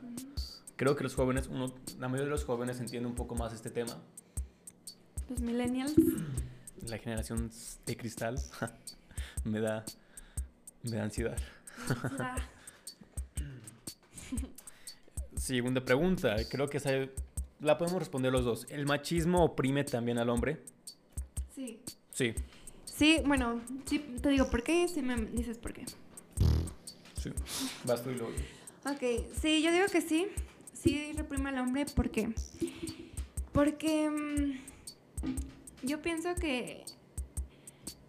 Creo 0.77 0.95
que 0.95 1.03
los 1.03 1.17
jóvenes, 1.17 1.49
uno, 1.49 1.75
la 1.99 2.07
mayoría 2.07 2.27
de 2.27 2.31
los 2.31 2.45
jóvenes 2.45 2.79
entiende 2.79 3.09
un 3.09 3.17
poco 3.17 3.35
más 3.35 3.53
este 3.53 3.71
tema. 3.71 3.99
Los 5.29 5.41
millennials. 5.41 5.95
La 6.87 6.99
generación 6.99 7.51
de 7.85 7.97
cristal 7.97 8.39
me 9.45 9.59
da 9.59 9.85
De 10.85 11.01
ansiedad. 11.01 11.37
Segunda 15.49 15.83
pregunta, 15.83 16.37
creo 16.51 16.69
que 16.69 16.77
esa 16.77 16.91
la 17.61 17.79
podemos 17.79 18.01
responder 18.01 18.31
los 18.31 18.45
dos. 18.45 18.67
¿El 18.69 18.85
machismo 18.85 19.43
oprime 19.43 19.83
también 19.83 20.19
al 20.19 20.29
hombre? 20.29 20.61
Sí. 21.55 21.81
Sí. 22.11 22.35
Sí, 22.85 23.23
bueno, 23.25 23.63
sí, 23.87 23.99
te 24.21 24.29
digo 24.29 24.51
por 24.51 24.63
qué, 24.63 24.87
si 24.89 25.01
me 25.01 25.17
dices 25.17 25.57
por 25.57 25.73
qué. 25.73 25.87
Sí, 27.19 27.31
vas 27.85 28.05
tú 28.05 28.11
y 28.11 28.17
luego. 28.17 28.31
Ok, 28.85 29.25
sí, 29.41 29.63
yo 29.63 29.73
digo 29.73 29.87
que 29.91 30.03
sí. 30.03 30.27
Sí 30.75 31.13
reprime 31.17 31.49
al 31.49 31.61
hombre, 31.61 31.87
¿por 31.87 32.11
qué? 32.11 32.29
Porque 33.53 34.11
mm, 34.11 35.87
yo 35.87 36.03
pienso 36.03 36.35
que 36.35 36.85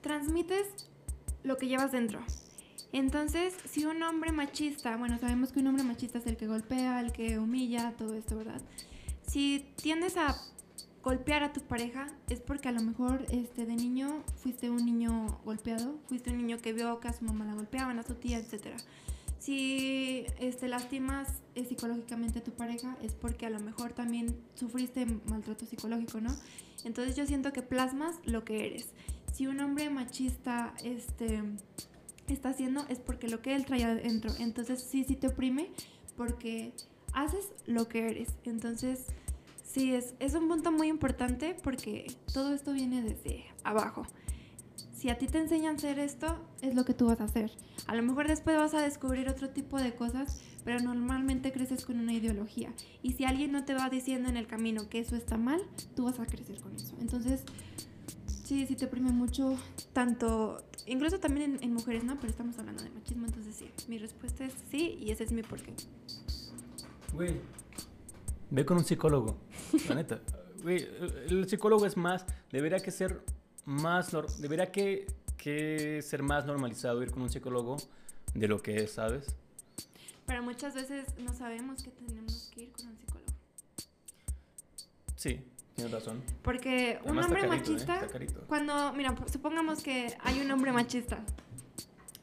transmites 0.02 0.90
lo 1.44 1.56
que 1.56 1.68
llevas 1.68 1.94
dentro. 1.94 2.20
Entonces, 2.92 3.54
si 3.66 3.86
un 3.86 4.02
hombre 4.02 4.32
machista, 4.32 4.98
bueno, 4.98 5.20
sabemos 5.20 5.52
que 5.52 5.60
un 5.60 5.68
hombre 5.68 5.84
machista 5.84 6.18
es 6.18 6.28
el 6.28 6.38
que 6.38 6.48
golpea, 6.48 7.00
el 7.02 7.12
que 7.12 7.38
humilla, 7.38 7.94
todo 7.98 8.16
esto, 8.16 8.36
¿verdad? 8.36 8.62
Si 9.28 9.66
tiendes 9.76 10.18
a 10.18 10.36
golpear 11.04 11.44
a 11.44 11.54
tu 11.54 11.62
pareja 11.62 12.08
es 12.30 12.40
porque 12.40 12.68
a 12.68 12.72
lo 12.72 12.82
mejor 12.82 13.26
este 13.32 13.66
de 13.66 13.76
niño 13.76 14.24
fuiste 14.42 14.70
un 14.70 14.86
niño 14.86 15.40
golpeado, 15.46 16.00
fuiste 16.08 16.32
un 16.32 16.38
niño 16.38 16.58
que 16.58 16.74
vio 16.74 17.00
que 17.00 17.08
a 17.08 17.14
su 17.14 17.24
mamá 17.26 17.46
la 17.46 17.54
golpeaban, 17.54 18.00
a 18.00 18.04
su 18.04 18.16
tía, 18.16 18.38
etcétera. 18.38 18.78
Si 19.40 20.26
este 20.40 20.68
lastimas 20.68 21.42
eh, 21.56 21.64
psicológicamente 21.64 22.40
a 22.40 22.44
tu 22.44 22.52
pareja 22.52 22.98
es 23.02 23.14
porque 23.14 23.46
a 23.46 23.50
lo 23.50 23.60
mejor 23.60 23.94
también 23.94 24.36
sufriste 24.56 25.06
maltrato 25.28 25.66
psicológico, 25.66 26.20
¿no? 26.20 26.36
Entonces 26.84 27.16
yo 27.16 27.26
siento 27.26 27.54
que 27.54 27.62
plasmas 27.62 28.16
lo 28.26 28.44
que 28.44 28.66
eres. 28.66 28.90
Si 29.34 29.48
un 29.48 29.60
hombre 29.62 29.90
machista 29.90 30.74
este 30.84 31.42
está 32.34 32.50
haciendo 32.50 32.86
es 32.90 33.00
porque 33.00 33.28
lo 33.28 33.42
que 33.42 33.56
él 33.56 33.66
trae 33.66 33.84
adentro. 33.84 34.32
Entonces 34.40 34.82
sí, 34.82 35.04
sí 35.04 35.16
te 35.16 35.28
oprime 35.28 35.72
porque 36.16 36.74
haces 37.14 37.52
lo 37.66 37.88
que 37.88 38.10
eres. 38.10 38.30
Entonces 38.44 39.08
sí, 39.64 39.94
es, 39.94 40.14
es 40.20 40.34
un 40.34 40.48
punto 40.48 40.72
muy 40.72 40.88
importante 40.88 41.56
porque 41.64 42.12
todo 42.34 42.54
esto 42.54 42.74
viene 42.74 43.02
desde 43.02 43.46
abajo. 43.64 44.06
Si 45.00 45.10
a 45.10 45.18
ti 45.18 45.28
te 45.28 45.38
enseñan 45.38 45.76
a 45.76 45.78
hacer 45.78 45.98
esto, 45.98 46.38
es 46.62 46.76
lo 46.76 46.84
que 46.84 46.94
tú 46.94 47.06
vas 47.08 47.22
a 47.22 47.24
hacer. 47.24 47.52
A 47.88 47.96
lo 47.96 48.04
mejor 48.04 48.28
después 48.28 48.58
vas 48.58 48.74
a 48.74 48.82
descubrir 48.82 49.30
otro 49.30 49.50
tipo 49.50 49.80
de 49.80 49.96
cosas, 49.96 50.42
pero 50.66 50.82
normalmente 50.82 51.54
creces 51.54 51.86
con 51.86 52.00
una 52.00 52.12
ideología. 52.12 52.74
Y 53.02 53.14
si 53.14 53.24
alguien 53.24 53.54
no 53.54 53.64
te 53.64 53.74
va 53.74 53.90
diciendo 53.90 54.28
en 54.28 54.36
el 54.36 54.46
camino 54.46 54.90
que 54.90 55.00
eso 55.00 55.16
está 55.16 55.38
mal, 55.38 55.62
tú 55.96 56.04
vas 56.04 56.20
a 56.20 56.26
crecer 56.26 56.60
con 56.60 56.76
eso. 56.76 56.98
Entonces, 57.00 57.44
Sí, 58.50 58.66
sí 58.66 58.76
te 58.76 58.86
oprime 58.86 59.12
mucho, 59.12 59.56
tanto, 59.94 60.66
incluso 60.88 61.20
también 61.20 61.60
en, 61.62 61.72
mujeres, 61.72 62.04
¿no? 62.04 62.16
Pero 62.16 62.32
estamos 62.32 62.58
hablando 62.58 62.84
de 62.84 62.90
machismo, 62.90 63.28
entonces 63.28 63.56
sí, 63.56 63.70
mi 63.88 64.00
respuesta 64.00 64.44
es 64.44 64.56
sí 64.72 64.98
y 65.00 65.12
ese 65.12 65.26
es 65.26 65.32
mi 65.32 65.44
porqué. 65.44 65.72
Güey, 67.14 67.40
ve 68.50 68.66
con 68.66 68.78
un 68.78 68.84
psicólogo, 68.84 69.38
la 69.88 69.94
neta. 69.94 70.20
Güey, 70.64 70.84
el 71.28 71.48
psicólogo 71.48 71.86
es 71.86 71.96
más, 71.96 72.26
debería 72.52 72.80
que 72.80 72.90
ser 72.90 73.22
más, 73.66 74.12
debería 74.42 74.72
que, 74.72 75.06
que 75.38 76.02
ser 76.02 76.24
más 76.24 76.48
normalizado 76.48 77.04
ir 77.04 77.12
con 77.12 77.22
un 77.22 77.30
psicólogo 77.30 77.78
de 78.34 78.48
lo 78.48 78.64
que 78.64 78.78
es, 78.78 78.94
¿sabes? 78.94 79.28
Pero 80.26 80.42
muchas 80.42 80.74
veces 80.74 81.06
no 81.20 81.34
sabemos 81.34 81.84
que 81.84 81.92
tenemos 81.92 82.50
que 82.52 82.64
ir 82.64 82.72
con 82.72 82.88
un 82.88 82.98
psicólogo. 82.98 83.32
Sí, 85.16 85.40
Tienes 85.80 85.94
razón. 85.94 86.22
Porque 86.42 87.00
un 87.06 87.18
hombre 87.18 87.46
¿eh? 87.46 87.48
machista, 87.48 88.08
cuando, 88.48 88.92
mira, 88.94 89.16
supongamos 89.32 89.82
que 89.82 90.16
hay 90.22 90.42
un 90.42 90.52
hombre 90.52 90.72
machista 90.72 91.20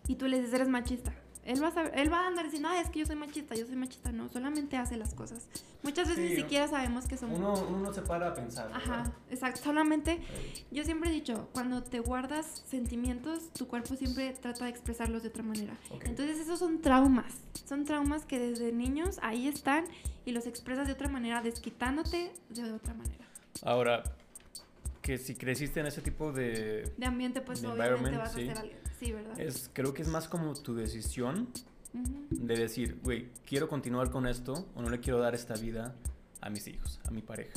y 0.06 0.16
tú 0.16 0.26
le 0.28 0.38
dices, 0.38 0.52
eres 0.52 0.68
machista. 0.68 1.12
Él 1.46 1.62
va, 1.62 1.68
a 1.68 1.86
él 1.86 2.12
va 2.12 2.24
a 2.24 2.26
andar 2.26 2.44
diciendo, 2.44 2.68
es 2.72 2.90
que 2.90 2.98
yo 2.98 3.06
soy 3.06 3.14
machista, 3.14 3.54
yo 3.54 3.64
soy 3.66 3.76
machista. 3.76 4.10
No, 4.10 4.28
solamente 4.28 4.76
hace 4.76 4.96
las 4.96 5.14
cosas. 5.14 5.46
Muchas 5.84 6.08
veces 6.08 6.30
ni 6.30 6.36
siquiera 6.36 6.66
sabemos 6.66 7.06
que 7.06 7.16
somos. 7.16 7.38
Uno, 7.38 7.54
uno 7.68 7.94
se 7.94 8.02
para 8.02 8.28
a 8.28 8.34
pensar. 8.34 8.68
Ajá, 8.74 9.12
exacto. 9.30 9.62
Solamente, 9.62 10.18
yo 10.72 10.82
siempre 10.82 11.08
he 11.08 11.12
dicho, 11.12 11.48
cuando 11.52 11.84
te 11.84 12.00
guardas 12.00 12.64
sentimientos, 12.66 13.52
tu 13.52 13.68
cuerpo 13.68 13.94
siempre 13.94 14.32
trata 14.32 14.64
de 14.64 14.72
expresarlos 14.72 15.22
de 15.22 15.28
otra 15.28 15.44
manera. 15.44 15.78
Entonces, 16.04 16.40
esos 16.40 16.58
son 16.58 16.80
traumas. 16.80 17.32
Son 17.64 17.84
traumas 17.84 18.24
que 18.24 18.40
desde 18.40 18.72
niños 18.72 19.20
ahí 19.22 19.46
están 19.46 19.84
y 20.24 20.32
los 20.32 20.46
expresas 20.48 20.88
de 20.88 20.94
otra 20.94 21.08
manera, 21.08 21.42
desquitándote 21.42 22.32
de 22.48 22.72
otra 22.72 22.92
manera. 22.92 23.25
Ahora, 23.62 24.02
que 25.02 25.18
si 25.18 25.34
creciste 25.36 25.80
en 25.80 25.86
ese 25.86 26.02
tipo 26.02 26.32
de... 26.32 26.92
De 26.96 27.06
ambiente, 27.06 27.40
pues 27.40 27.64
obviamente 27.64 28.16
vas 28.16 28.30
a 28.30 28.34
ser 28.34 28.58
alguien. 28.58 28.78
Sí, 28.98 29.12
¿verdad? 29.12 29.38
Es, 29.38 29.70
creo 29.72 29.94
que 29.94 30.02
es 30.02 30.08
más 30.08 30.26
como 30.26 30.54
tu 30.54 30.74
decisión 30.74 31.48
de 32.30 32.56
decir, 32.56 32.98
güey, 33.02 33.28
quiero 33.46 33.68
continuar 33.68 34.10
con 34.10 34.26
esto 34.26 34.66
o 34.74 34.82
no 34.82 34.90
le 34.90 35.00
quiero 35.00 35.18
dar 35.18 35.34
esta 35.34 35.54
vida 35.54 35.94
a 36.40 36.50
mis 36.50 36.66
hijos, 36.66 37.00
a 37.04 37.10
mi 37.10 37.22
pareja. 37.22 37.54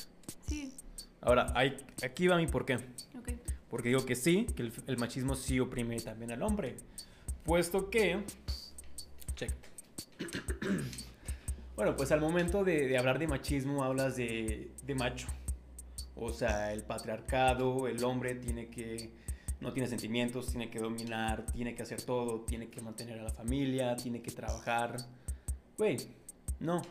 Sí. 0.47 0.71
Ahora, 1.21 1.51
hay, 1.55 1.75
aquí 2.03 2.27
va 2.27 2.37
mi 2.37 2.47
por 2.47 2.65
qué. 2.65 2.77
Porque 3.69 3.89
digo 3.89 4.05
que 4.05 4.15
sí, 4.15 4.47
que 4.55 4.71
el, 4.87 4.97
machismo 4.97 5.35
sí 5.35 5.59
oprime 5.59 5.99
también 5.99 6.31
al 6.31 6.41
hombre. 6.41 6.75
Puesto 7.43 7.89
que... 7.89 8.23
Check. 9.35 9.53
bueno, 11.75 11.95
pues 11.95 12.11
al 12.11 12.21
momento 12.21 12.63
de, 12.63 12.87
de 12.87 12.97
hablar 12.97 13.19
de 13.19 13.27
machismo 13.27 13.83
hablas 13.83 14.15
de, 14.15 14.71
de 14.85 14.95
macho. 14.95 15.27
O 16.21 16.33
sea, 16.33 16.73
el 16.73 16.83
patriarcado, 16.83 17.87
el 17.87 18.03
hombre 18.03 18.35
tiene 18.35 18.69
que, 18.69 19.11
no 19.61 19.71
tiene 19.73 19.87
sentimientos, 19.87 20.49
tiene 20.49 20.69
que 20.69 20.79
dominar, 20.79 21.45
tiene 21.45 21.75
que 21.75 21.83
hacer 21.83 22.01
todo, 22.01 22.41
tiene 22.41 22.69
que 22.69 22.81
mantener 22.81 23.19
a 23.19 23.23
la 23.23 23.31
familia, 23.31 23.95
tiene 23.95 24.21
que 24.21 24.31
trabajar. 24.31 24.97
Güey, 25.77 25.97
no, 26.59 26.81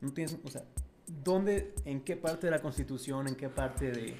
no 0.00 0.12
tienes, 0.12 0.38
o 0.44 0.48
sea, 0.48 0.64
¿dónde, 1.06 1.74
en 1.84 2.00
qué 2.00 2.16
parte 2.16 2.46
de 2.46 2.50
la 2.52 2.60
constitución, 2.60 3.28
en 3.28 3.34
qué 3.34 3.48
parte 3.48 3.90
de... 3.90 4.16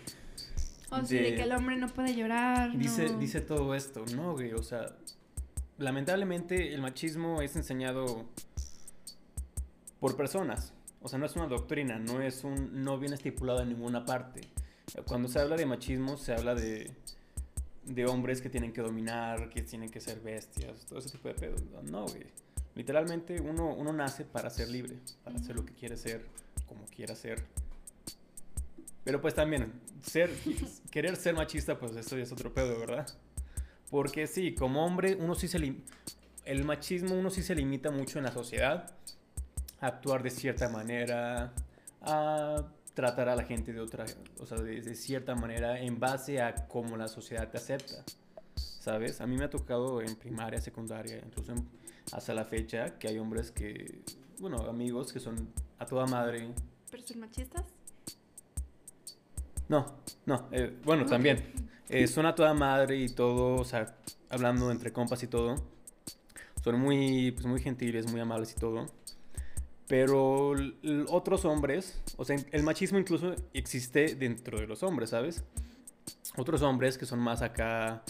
O 0.90 1.04
sea, 1.04 1.20
de, 1.20 1.34
que 1.34 1.42
el 1.42 1.52
hombre 1.52 1.76
no 1.76 1.86
puede 1.88 2.14
llorar. 2.14 2.76
Dice, 2.76 3.14
dice 3.18 3.42
todo 3.42 3.74
esto, 3.74 4.04
¿no, 4.14 4.32
güey? 4.32 4.52
O 4.54 4.62
sea, 4.62 4.96
lamentablemente 5.76 6.74
el 6.74 6.80
machismo 6.80 7.42
es 7.42 7.56
enseñado 7.56 8.26
por 10.00 10.16
personas. 10.16 10.72
O 11.00 11.08
sea, 11.08 11.18
no 11.18 11.26
es 11.26 11.36
una 11.36 11.46
doctrina, 11.46 11.98
no 11.98 12.20
es 12.20 12.44
un, 12.44 12.82
no 12.82 12.98
viene 12.98 13.14
estipulado 13.14 13.62
en 13.62 13.68
ninguna 13.68 14.04
parte. 14.04 14.40
Cuando 15.06 15.28
se 15.28 15.38
habla 15.38 15.56
de 15.56 15.66
machismo, 15.66 16.16
se 16.16 16.32
habla 16.32 16.54
de, 16.54 16.90
de 17.84 18.06
hombres 18.06 18.40
que 18.40 18.48
tienen 18.48 18.72
que 18.72 18.80
dominar, 18.80 19.48
que 19.50 19.62
tienen 19.62 19.90
que 19.90 20.00
ser 20.00 20.20
bestias, 20.20 20.86
todo 20.86 20.98
ese 20.98 21.10
tipo 21.10 21.28
de 21.28 21.34
pedos. 21.34 21.62
No, 21.84 22.06
güey. 22.06 22.26
Literalmente 22.74 23.40
uno, 23.40 23.74
uno 23.74 23.92
nace 23.92 24.24
para 24.24 24.50
ser 24.50 24.68
libre, 24.68 24.96
para 25.24 25.36
hacer 25.36 25.56
lo 25.56 25.64
que 25.64 25.74
quiere 25.74 25.96
ser, 25.96 26.24
como 26.66 26.84
quiera 26.86 27.14
ser. 27.14 27.44
Pero 29.04 29.20
pues 29.20 29.34
también, 29.34 29.72
querer 30.90 31.16
ser 31.16 31.34
machista, 31.34 31.78
pues 31.78 31.96
eso 31.96 32.16
es 32.16 32.30
otro 32.30 32.52
pedo, 32.52 32.78
¿verdad? 32.78 33.06
Porque 33.90 34.26
sí, 34.26 34.54
como 34.54 34.84
hombre, 34.84 35.16
uno 35.16 35.34
sí 35.34 35.48
se... 35.48 35.58
El 36.44 36.64
machismo 36.64 37.14
uno 37.14 37.30
sí 37.30 37.42
se 37.42 37.54
limita 37.54 37.90
mucho 37.90 38.18
en 38.18 38.24
la 38.24 38.32
sociedad 38.32 38.94
actuar 39.80 40.22
de 40.22 40.30
cierta 40.30 40.68
manera, 40.68 41.52
a 42.02 42.64
tratar 42.94 43.28
a 43.28 43.36
la 43.36 43.44
gente 43.44 43.72
de 43.72 43.80
otra, 43.80 44.04
o 44.40 44.46
sea, 44.46 44.58
de, 44.58 44.94
cierta 44.94 45.34
manera 45.34 45.80
en 45.80 46.00
base 46.00 46.40
a 46.40 46.66
cómo 46.66 46.96
la 46.96 47.08
sociedad 47.08 47.48
te 47.48 47.58
acepta. 47.58 48.04
¿Sabes? 48.56 49.20
A 49.20 49.26
mí 49.26 49.36
me 49.36 49.44
ha 49.44 49.50
tocado 49.50 50.00
en 50.00 50.16
primaria, 50.16 50.60
secundaria, 50.60 51.20
incluso 51.24 51.54
hasta 52.12 52.34
la 52.34 52.44
fecha, 52.44 52.98
que 52.98 53.08
hay 53.08 53.18
hombres 53.18 53.50
que, 53.50 54.02
bueno, 54.40 54.58
amigos 54.62 55.12
que 55.12 55.20
son 55.20 55.52
a 55.78 55.86
toda 55.86 56.06
madre. 56.06 56.48
¿Pero 56.90 57.06
son 57.06 57.20
machistas? 57.20 57.64
No, 59.68 59.86
no, 60.24 60.48
eh, 60.50 60.74
bueno, 60.84 61.04
también. 61.04 61.52
Eh, 61.88 62.06
son 62.06 62.26
a 62.26 62.34
toda 62.34 62.52
madre 62.54 62.96
y 62.96 63.08
todo, 63.10 63.60
o 63.60 63.64
sea, 63.64 63.94
hablando 64.30 64.70
entre 64.70 64.92
compas 64.92 65.22
y 65.22 65.26
todo. 65.26 65.54
Son 66.64 66.80
muy, 66.80 67.30
pues 67.32 67.46
muy 67.46 67.60
gentiles, 67.60 68.10
muy 68.10 68.20
amables 68.20 68.52
y 68.52 68.56
todo. 68.56 68.86
Pero 69.88 70.54
otros 71.08 71.44
hombres, 71.44 72.00
o 72.18 72.24
sea, 72.24 72.36
el 72.52 72.62
machismo 72.62 72.98
incluso 72.98 73.34
existe 73.54 74.14
dentro 74.14 74.60
de 74.60 74.66
los 74.66 74.82
hombres, 74.82 75.10
¿sabes? 75.10 75.44
Otros 76.36 76.62
hombres 76.62 76.98
que 76.98 77.06
son 77.06 77.20
más 77.20 77.40
acá 77.40 78.02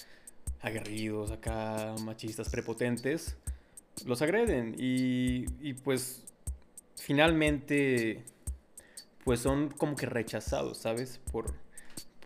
aguerridos, 0.61 1.31
acá 1.31 1.95
machistas, 2.05 2.49
prepotentes, 2.49 3.37
los 4.05 4.21
agreden 4.23 4.75
y, 4.77 5.45
y 5.61 5.75
pues 5.75 6.25
finalmente 6.97 8.25
pues 9.25 9.41
son 9.41 9.69
como 9.69 9.95
que 9.95 10.07
rechazados, 10.07 10.79
¿sabes? 10.79 11.21
Por, 11.31 11.55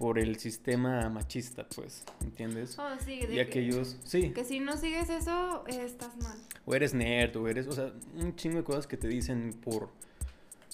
por 0.03 0.18
el 0.18 0.36
sistema 0.36 1.09
machista, 1.11 1.64
pues, 1.76 2.03
¿entiendes? 2.24 2.76
Oh, 2.76 2.88
sí, 3.05 3.20
de 3.24 3.36
y 3.36 3.38
aquellos, 3.38 3.96
sí. 4.03 4.32
Que 4.32 4.42
si 4.44 4.59
no 4.59 4.76
sigues 4.76 5.09
eso, 5.09 5.64
estás 5.68 6.16
mal. 6.16 6.36
O 6.66 6.74
eres 6.74 6.92
nerd, 6.92 7.36
o 7.36 7.46
eres, 7.46 7.68
o 7.68 7.72
sea, 7.72 7.92
un 8.16 8.34
chingo 8.34 8.57
de 8.57 8.64
cosas 8.64 8.88
que 8.88 8.96
te 8.96 9.07
dicen 9.07 9.55
por, 9.64 9.90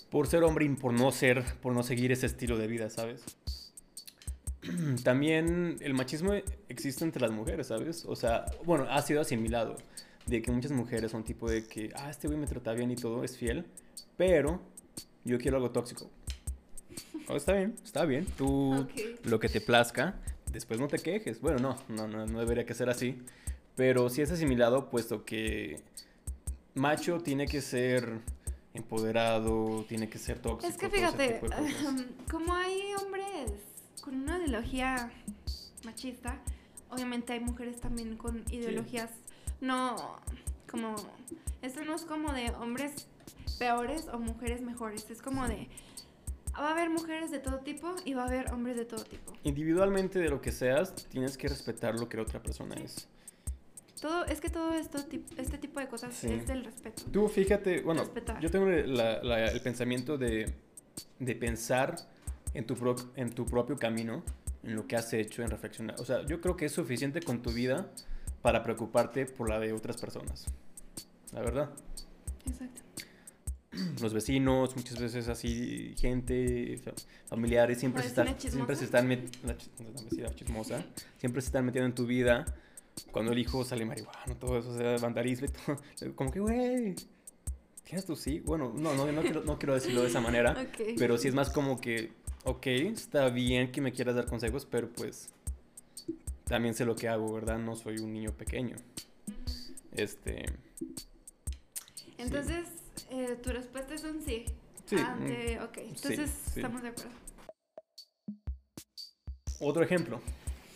por 0.09 0.29
ser 0.29 0.45
hombre 0.45 0.65
y 0.65 0.71
por 0.71 0.95
no 0.95 1.13
ser, 1.13 1.45
por 1.61 1.75
no 1.75 1.83
seguir 1.83 2.11
ese 2.11 2.25
estilo 2.25 2.57
de 2.57 2.69
vida, 2.69 2.89
¿sabes? 2.89 3.23
también 5.05 5.77
el 5.81 5.93
machismo 5.93 6.33
existe 6.71 7.05
entre 7.05 7.21
las 7.21 7.31
mujeres, 7.31 7.67
¿sabes? 7.67 8.07
O 8.07 8.17
sea, 8.17 8.47
bueno, 8.65 8.87
ha 8.89 9.03
sido 9.03 9.21
asimilado. 9.21 9.77
De 10.25 10.41
que 10.41 10.51
muchas 10.51 10.73
mujeres 10.73 11.11
son 11.11 11.23
tipo 11.23 11.51
de 11.51 11.67
que, 11.67 11.91
ah, 11.97 12.09
este 12.09 12.29
güey 12.29 12.41
me 12.41 12.47
trata 12.47 12.73
bien 12.73 12.91
y 12.91 12.97
todo, 12.97 13.23
es 13.25 13.37
fiel, 13.37 13.67
pero 14.17 14.63
yo 15.23 15.37
quiero 15.37 15.59
algo 15.59 15.71
tóxico. 15.71 16.09
Oh, 17.29 17.37
está 17.37 17.53
bien, 17.53 17.75
está 17.85 18.05
bien. 18.05 18.27
Tú 18.37 18.87
lo 19.25 19.39
que 19.39 19.49
te 19.49 19.61
plazca, 19.61 20.17
después 20.53 20.81
no 20.81 20.89
te 20.89 20.99
quejes. 20.99 21.41
Bueno, 21.41 21.59
no, 21.59 21.77
no, 21.89 22.09
no, 22.09 22.27
no 22.27 22.41
debería 22.41 22.65
que 22.65 22.75
ser 22.75 22.89
así. 22.89 23.19
Pero 23.77 24.09
sí 24.11 24.23
es 24.23 24.31
asimilado, 24.31 24.89
puesto 24.91 25.25
que 25.25 25.81
macho 26.75 27.21
tiene 27.21 27.47
que 27.47 27.61
ser 27.61 28.21
empoderado, 28.75 29.85
tiene 29.89 30.09
que 30.09 30.19
ser 30.19 30.39
tóxico. 30.39 30.73
Es 30.73 30.79
que 30.79 30.89
fíjate, 30.89 31.41
como 32.31 32.55
hay 32.55 32.93
hombres 33.01 33.53
con 34.03 34.15
una 34.17 34.39
ideología 34.39 35.13
machista, 35.85 36.41
obviamente 36.91 37.33
hay 37.35 37.41
mujeres 37.41 37.81
también 37.81 38.17
con 38.17 38.45
ideologías 38.51 39.11
no 39.61 40.21
como 40.71 40.95
esto 41.63 41.85
no 41.85 41.95
es 41.97 42.03
como 42.03 42.33
de 42.33 42.51
hombres 42.61 43.09
peores 43.59 44.07
o 44.13 44.19
mujeres 44.19 44.61
mejores, 44.61 45.11
es 45.11 45.21
como 45.21 45.49
de 45.49 45.69
va 46.61 46.69
a 46.69 46.73
haber 46.73 46.91
mujeres 46.91 47.31
de 47.31 47.39
todo 47.39 47.59
tipo 47.61 47.95
y 48.05 48.15
va 48.15 48.25
a 48.25 48.27
haber 48.27 48.53
hombres 48.53 48.77
de 48.77 48.85
todo 48.85 49.05
tipo. 49.05 49.33
Individualmente 49.45 50.19
de 50.19 50.29
lo 50.29 50.41
que 50.41 50.53
seas, 50.53 50.95
tienes 51.09 51.37
que 51.37 51.49
respetar 51.49 51.99
lo 51.99 52.09
que 52.09 52.17
la 52.17 52.25
otra 52.25 52.43
persona 52.43 52.75
es. 52.77 53.09
Todo, 54.01 54.25
es 54.27 54.41
que 54.41 54.49
todo 54.49 54.73
esto, 54.75 54.99
este 55.37 55.59
tipo 55.59 55.81
de 55.81 55.89
cosas 55.89 56.23
es 56.23 56.47
del 56.47 56.65
respeto. 56.65 57.03
Tú 57.11 57.29
fíjate, 57.29 57.83
bueno, 57.83 58.05
yo 58.41 58.51
tengo 58.51 58.69
el 58.69 59.61
pensamiento 59.63 60.17
de, 60.17 60.53
de 61.19 61.35
pensar 61.35 61.97
en 62.55 62.67
tu, 62.67 62.77
en 63.17 63.31
tu 63.31 63.45
propio 63.45 63.77
camino, 63.77 64.23
en 64.63 64.77
lo 64.77 64.87
que 64.87 64.95
has 64.95 65.13
hecho, 65.13 65.43
en 65.43 65.51
reflexionar. 65.51 66.01
O 66.01 66.05
sea, 66.05 66.25
yo 66.27 66.41
creo 66.41 66.57
que 66.57 66.67
es 66.67 66.73
suficiente 66.73 67.21
con 67.23 67.43
tu 67.43 67.51
vida 67.51 67.91
para 68.43 68.63
preocuparte 68.63 69.27
por 69.27 69.49
la 69.49 69.59
de 69.59 69.73
otras 69.73 69.97
personas. 69.97 70.47
La 71.33 71.41
verdad. 71.41 71.71
Exacto. 72.47 72.83
Los 74.01 74.15
vecinos, 74.15 74.77
muchas 74.77 75.01
veces 75.01 75.29
así, 75.29 75.95
gente, 75.99 76.81
familiares, 77.27 77.79
siempre 77.79 78.03
se, 78.03 78.09
están, 78.09 78.41
siempre 78.41 78.77
se 78.77 78.85
están 78.85 79.07
metiendo, 79.07 79.55
chismosa, 80.35 80.85
siempre 81.19 81.43
se 81.43 81.47
están 81.47 81.65
metiendo 81.65 81.87
en 81.87 81.95
tu 81.95 82.07
vida 82.07 82.45
cuando 83.13 83.33
el 83.33 83.39
hijo 83.39 83.65
sale 83.65 83.85
marihuana, 83.85 84.35
todo 84.39 84.59
eso, 84.59 84.71
o 84.71 84.77
sea, 84.77 84.97
vandalismo 84.99 85.47
y 85.47 85.51
todo. 85.51 86.15
Como 86.15 86.31
que, 86.31 86.41
güey, 86.41 86.95
¿tienes 87.85 88.05
tú 88.05 88.17
sí? 88.17 88.41
Bueno, 88.41 88.73
no, 88.75 88.95
no, 88.95 89.11
no, 89.11 89.23
quiero, 89.23 89.45
no 89.45 89.59
quiero 89.59 89.75
decirlo 89.75 90.03
de 90.03 90.09
esa 90.09 90.21
manera, 90.21 90.57
pero 90.99 91.17
sí 91.19 91.29
es 91.29 91.35
más 91.35 91.51
como 91.51 91.81
que, 91.81 92.13
ok, 92.45 92.67
está 92.67 93.29
bien 93.31 93.73
que 93.73 93.81
me 93.81 93.93
quieras 93.93 94.15
dar 94.15 94.27
consejos, 94.27 94.67
pero 94.67 94.91
pues 94.91 95.31
también 96.45 96.75
sé 96.75 96.85
lo 96.85 96.97
que 96.97 97.09
hago, 97.09 97.33
¿verdad? 97.33 97.59
No 97.59 97.77
soy 97.77 97.99
un 97.99 98.13
niño 98.13 98.33
pequeño. 98.33 98.77
Este. 99.93 100.47
Entonces, 102.17 102.69
eh, 103.11 103.39
tu 103.43 103.51
respuesta 103.51 103.95
es 103.95 104.05
un 104.05 104.23
sí. 104.23 104.45
Sí. 104.87 104.97
Mm, 104.97 105.63
ok, 105.63 105.79
entonces 105.79 106.57
estamos 106.57 106.83
de 106.83 106.89
acuerdo. 106.89 107.13
Otro 109.61 109.83
ejemplo. 109.83 110.21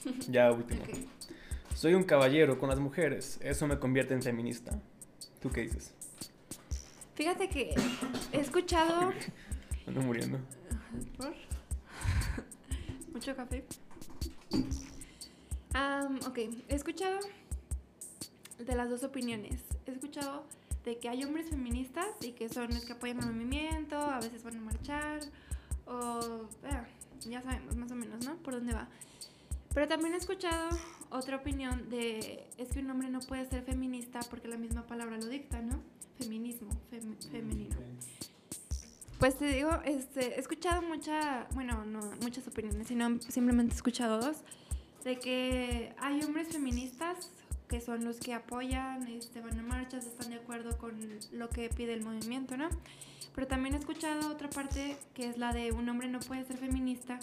Ya 0.28 0.50
último. 0.50 0.82
Soy 1.76 1.94
un 1.94 2.02
caballero 2.02 2.58
con 2.58 2.68
las 2.68 2.80
mujeres. 2.80 3.38
Eso 3.40 3.68
me 3.68 3.78
convierte 3.78 4.14
en 4.14 4.22
feminista. 4.22 4.76
¿Tú 5.40 5.48
qué 5.48 5.62
dices? 5.62 5.94
Fíjate 7.14 7.48
que 7.48 7.74
he 8.32 8.40
escuchado. 8.40 9.12
Ando 9.86 10.00
muriendo. 10.00 10.38
¿Por? 11.16 11.34
Mucho 13.12 13.36
café. 13.36 13.64
ok, 16.26 16.38
he 16.68 16.74
escuchado 16.74 17.20
de 18.58 18.74
las 18.74 18.90
dos 18.90 19.04
opiniones. 19.04 19.62
He 19.86 19.92
escuchado 19.92 20.44
de 20.84 20.98
que 20.98 21.08
hay 21.08 21.24
hombres 21.24 21.48
feministas 21.48 22.08
y 22.20 22.32
que 22.32 22.48
son 22.48 22.68
los 22.70 22.84
que 22.84 22.92
apoyan 22.92 23.20
el 23.20 23.32
movimiento, 23.32 23.96
a 23.96 24.20
veces 24.20 24.42
van 24.42 24.56
a 24.56 24.60
marchar, 24.60 25.20
o 25.86 26.48
ya 27.20 27.42
sabemos 27.42 27.76
más 27.76 27.90
o 27.92 27.94
menos, 27.94 28.24
¿no? 28.24 28.36
Por 28.36 28.54
dónde 28.54 28.72
va. 28.72 28.88
Pero 29.74 29.88
también 29.88 30.14
he 30.14 30.18
escuchado 30.18 30.68
otra 31.10 31.36
opinión 31.36 31.88
de 31.88 32.46
es 32.58 32.68
que 32.68 32.80
un 32.80 32.90
hombre 32.90 33.08
no 33.08 33.20
puede 33.20 33.46
ser 33.48 33.62
feminista 33.62 34.20
porque 34.28 34.48
la 34.48 34.56
misma 34.56 34.86
palabra 34.86 35.16
lo 35.16 35.26
dicta, 35.26 35.60
¿no? 35.62 35.80
Feminismo, 36.18 36.70
femenino. 37.30 37.76
Pues 39.18 39.38
te 39.38 39.46
digo, 39.46 39.70
este, 39.84 40.36
he 40.36 40.40
escuchado 40.40 40.82
mucha, 40.82 41.46
bueno, 41.54 41.84
no 41.84 42.00
muchas 42.22 42.46
opiniones, 42.48 42.88
sino 42.88 43.20
simplemente 43.20 43.72
he 43.72 43.76
escuchado 43.76 44.20
dos, 44.20 44.38
de 45.04 45.18
que 45.18 45.94
hay 45.98 46.22
hombres 46.22 46.48
feministas 46.48 47.30
que 47.72 47.80
son 47.80 48.04
los 48.04 48.18
que 48.18 48.34
apoyan, 48.34 49.08
este, 49.08 49.40
van 49.40 49.58
a 49.58 49.62
marchas, 49.62 50.04
están 50.04 50.28
de 50.28 50.36
acuerdo 50.36 50.76
con 50.76 50.94
lo 51.32 51.48
que 51.48 51.70
pide 51.70 51.94
el 51.94 52.04
movimiento, 52.04 52.54
¿no? 52.58 52.68
Pero 53.34 53.46
también 53.46 53.74
he 53.74 53.78
escuchado 53.78 54.30
otra 54.30 54.50
parte 54.50 54.98
que 55.14 55.30
es 55.30 55.38
la 55.38 55.54
de 55.54 55.72
un 55.72 55.88
hombre 55.88 56.06
no 56.08 56.20
puede 56.20 56.44
ser 56.44 56.58
feminista 56.58 57.18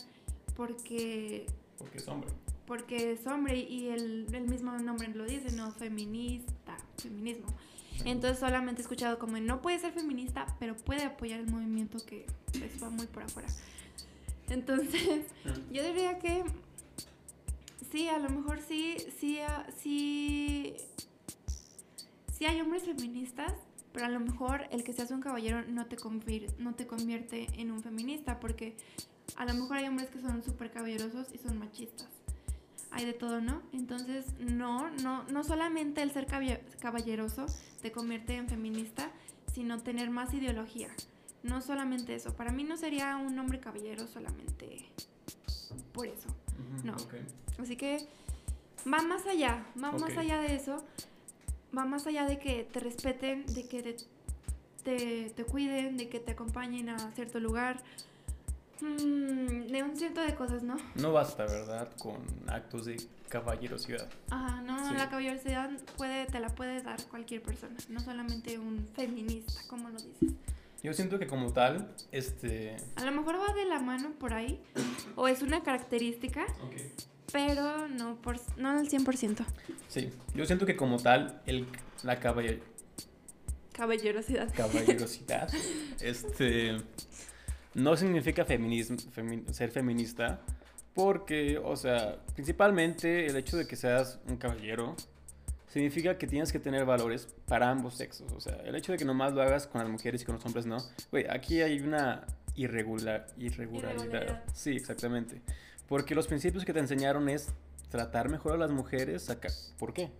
porque 0.56 1.46
porque 1.78 2.00
es 2.00 2.08
hombre. 2.08 2.32
Porque 2.66 3.12
es 3.12 3.28
hombre 3.28 3.60
y 3.60 3.90
el, 3.90 4.26
el 4.34 4.48
mismo 4.50 4.72
nombre 4.72 5.10
lo 5.10 5.26
dice, 5.26 5.56
no 5.56 5.72
feminista, 5.72 6.78
feminismo. 6.98 7.56
Entonces 8.04 8.40
solamente 8.40 8.82
he 8.82 8.84
escuchado 8.84 9.20
como 9.20 9.40
no 9.40 9.62
puede 9.62 9.78
ser 9.78 9.94
feminista, 9.94 10.48
pero 10.60 10.76
puede 10.76 11.04
apoyar 11.04 11.42
el 11.42 11.48
movimiento 11.52 12.04
que 12.04 12.26
pues, 12.58 12.82
va 12.82 12.90
muy 12.90 13.06
por 13.06 13.22
afuera. 13.22 13.50
Entonces, 14.50 15.28
yo 15.72 15.84
diría 15.84 16.18
que 16.18 16.44
sí, 17.92 18.08
a 18.08 18.20
lo 18.20 18.30
mejor 18.30 18.60
sí, 18.62 18.98
sí, 19.20 19.40
ah, 19.40 19.66
sí, 19.78 20.76
sí 22.32 22.46
hay 22.46 22.62
hombres 22.62 22.84
feministas, 22.84 23.54
pero 23.92 24.06
a 24.06 24.10
lo 24.10 24.20
mejor 24.20 24.68
el 24.72 24.84
que 24.84 24.94
seas 24.94 25.12
un 25.12 25.22
caballero 25.22 25.64
no 25.68 25.86
te, 25.88 25.98
no 26.58 26.76
te 26.76 26.88
convierte 26.88 27.48
en 27.58 27.72
un 27.72 27.82
feminista, 27.82 28.40
porque 28.40 28.76
a 29.36 29.46
lo 29.46 29.54
mejor 29.54 29.78
hay 29.78 29.88
hombres 29.88 30.10
que 30.10 30.20
son 30.20 30.44
súper 30.44 30.72
caballerosos 30.72 31.28
y 31.34 31.38
son 31.38 31.58
machistas. 31.58 32.08
Hay 32.92 33.06
de 33.06 33.14
todo, 33.14 33.40
¿no? 33.40 33.62
Entonces, 33.72 34.26
no, 34.40 34.90
no, 34.90 35.24
no 35.26 35.44
solamente 35.44 36.02
el 36.02 36.12
ser 36.12 36.26
caballeroso 36.80 37.46
te 37.82 37.92
convierte 37.92 38.36
en 38.36 38.48
feminista, 38.48 39.12
sino 39.54 39.80
tener 39.80 40.10
más 40.10 40.34
ideología. 40.34 40.90
No 41.44 41.62
solamente 41.62 42.16
eso. 42.16 42.36
Para 42.36 42.52
mí 42.52 42.64
no 42.64 42.78
sería 42.78 43.16
un 43.18 43.38
hombre 43.38 43.60
caballero 43.60 44.08
solamente 44.08 44.90
por 45.94 46.08
eso. 46.08 46.30
No. 46.84 46.96
Así 47.60 47.76
que 47.76 48.08
va 48.92 49.02
más 49.02 49.26
allá, 49.26 49.66
va 49.82 49.92
más 49.92 50.18
allá 50.18 50.40
de 50.40 50.56
eso. 50.56 50.84
Va 51.78 51.86
más 51.86 52.08
allá 52.08 52.26
de 52.26 52.40
que 52.40 52.64
te 52.64 52.80
respeten, 52.80 53.46
de 53.46 53.68
que 53.68 53.96
te, 54.84 55.30
te 55.30 55.44
cuiden, 55.44 55.98
de 55.98 56.10
que 56.10 56.20
te 56.20 56.32
acompañen 56.32 56.90
a 56.90 57.12
cierto 57.12 57.40
lugar 57.40 57.84
Mm, 58.82 59.68
de 59.68 59.84
un 59.84 59.96
cierto 59.96 60.22
de 60.22 60.36
cosas, 60.36 60.64
¿no? 60.64 60.78
No 60.96 61.12
basta, 61.12 61.46
¿verdad? 61.46 61.90
Con 61.98 62.18
actos 62.48 62.86
de 62.86 62.98
caballerosidad. 63.28 64.08
Ajá, 64.30 64.62
no, 64.62 64.94
la 64.94 65.10
caballerosidad 65.10 65.70
puede, 65.98 66.26
te 66.28 66.40
la 66.40 66.50
puede 66.50 66.82
dar 66.82 67.04
cualquier 67.06 67.42
persona, 67.42 67.76
no 67.90 68.00
solamente 68.00 68.58
un 68.58 68.88
feminista, 68.96 69.62
como 69.68 69.90
lo 69.90 69.98
dices. 69.98 70.34
Yo 70.82 70.94
siento 70.94 71.20
que 71.20 71.28
como 71.28 71.52
tal, 71.52 71.94
este... 72.12 72.78
A 72.96 73.04
lo 73.06 73.12
mejor 73.12 73.36
va 73.36 73.54
de 73.54 73.66
la 73.66 73.80
mano 73.80 74.12
por 74.18 74.34
ahí, 74.34 74.62
o 75.16 75.28
es 75.28 75.42
una 75.42 75.62
característica, 75.62 76.46
pero 77.34 77.88
no, 77.90 78.16
por, 78.22 78.38
no 78.58 78.70
al 78.70 78.90
100%. 78.90 79.46
Sí, 79.90 80.10
yo 80.34 80.46
siento 80.46 80.66
que 80.66 80.78
como 80.78 80.98
tal, 80.98 81.42
el, 81.46 81.68
la 82.04 82.20
caballer... 82.20 82.62
Caballerosidad. 83.74 84.54
Caballerosidad. 84.56 85.50
este 86.02 86.78
no 87.74 87.96
significa 87.96 88.46
feminismo, 88.46 88.98
ser 89.52 89.72
feminista, 89.72 90.42
porque, 90.94 91.58
o 91.58 91.76
sea, 91.76 92.18
principalmente 92.34 93.28
el 93.28 93.36
hecho 93.36 93.58
de 93.58 93.68
que 93.68 93.76
seas 93.76 94.20
un 94.28 94.38
caballero 94.38 94.96
significa 95.70 96.18
que 96.18 96.28
tienes 96.28 96.52
que 96.52 96.60
tener 96.60 96.86
valores 96.86 97.28
para 97.48 97.70
ambos 97.70 97.96
sexos. 97.96 98.32
O 98.34 98.42
sea, 98.42 98.56
el 98.66 98.76
hecho 98.76 98.92
de 98.92 98.98
que 98.98 99.06
nomás 99.06 99.34
lo 99.34 99.42
hagas 99.42 99.68
con 99.68 99.82
las 99.82 99.90
mujeres 99.90 100.22
y 100.22 100.26
con 100.26 100.36
los 100.36 100.46
hombres 100.46 100.66
no. 100.66 100.78
Güey, 101.12 101.26
aquí 101.30 101.62
hay 101.62 101.80
una 101.80 102.26
irregular, 102.56 103.28
irregularidad. 103.38 104.44
Sí, 104.54 104.72
exactamente. 104.72 105.42
Porque 105.88 106.14
los 106.14 106.28
principios 106.28 106.66
que 106.66 106.74
te 106.74 106.80
enseñaron 106.80 107.30
es 107.30 107.50
tratar 107.90 108.30
mejor 108.30 108.54
a 108.54 108.58
las 108.58 108.72
mujeres 108.72 109.30
acá. 109.30 109.50
¿Por 109.78 109.94
qué? 109.94 110.12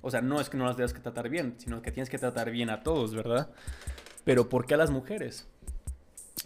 O 0.00 0.10
sea, 0.10 0.20
no 0.20 0.40
es 0.40 0.48
que 0.48 0.56
no 0.56 0.66
las 0.66 0.76
debas 0.76 0.92
que 0.92 1.00
tratar 1.00 1.28
bien, 1.28 1.54
sino 1.58 1.82
que 1.82 1.90
tienes 1.90 2.08
que 2.08 2.18
tratar 2.18 2.50
bien 2.50 2.70
a 2.70 2.82
todos, 2.82 3.14
¿verdad? 3.14 3.50
Pero 4.24 4.48
¿por 4.48 4.66
qué 4.66 4.74
a 4.74 4.76
las 4.76 4.90
mujeres? 4.90 5.46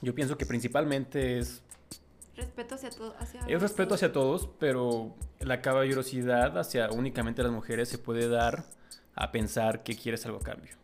Yo 0.01 0.15
pienso 0.15 0.39
que 0.39 0.47
principalmente 0.47 1.39
es... 1.39 1.63
Respeto 2.37 2.75
hacia 2.75 2.91
todos. 2.91 3.15
Es 3.47 3.61
respeto 3.61 3.95
hacia 3.95 4.13
todos, 4.13 4.49
pero 4.59 5.15
la 5.41 5.61
caballerosidad 5.61 6.57
hacia 6.59 6.91
únicamente 6.91 7.43
las 7.43 7.53
mujeres 7.53 7.89
se 7.89 7.99
puede 7.99 8.29
dar 8.29 8.65
a 9.15 9.31
pensar 9.33 9.83
que 9.83 9.95
quieres 9.97 10.25
algo 10.25 10.39
a 10.39 10.43
cambio. 10.43 10.75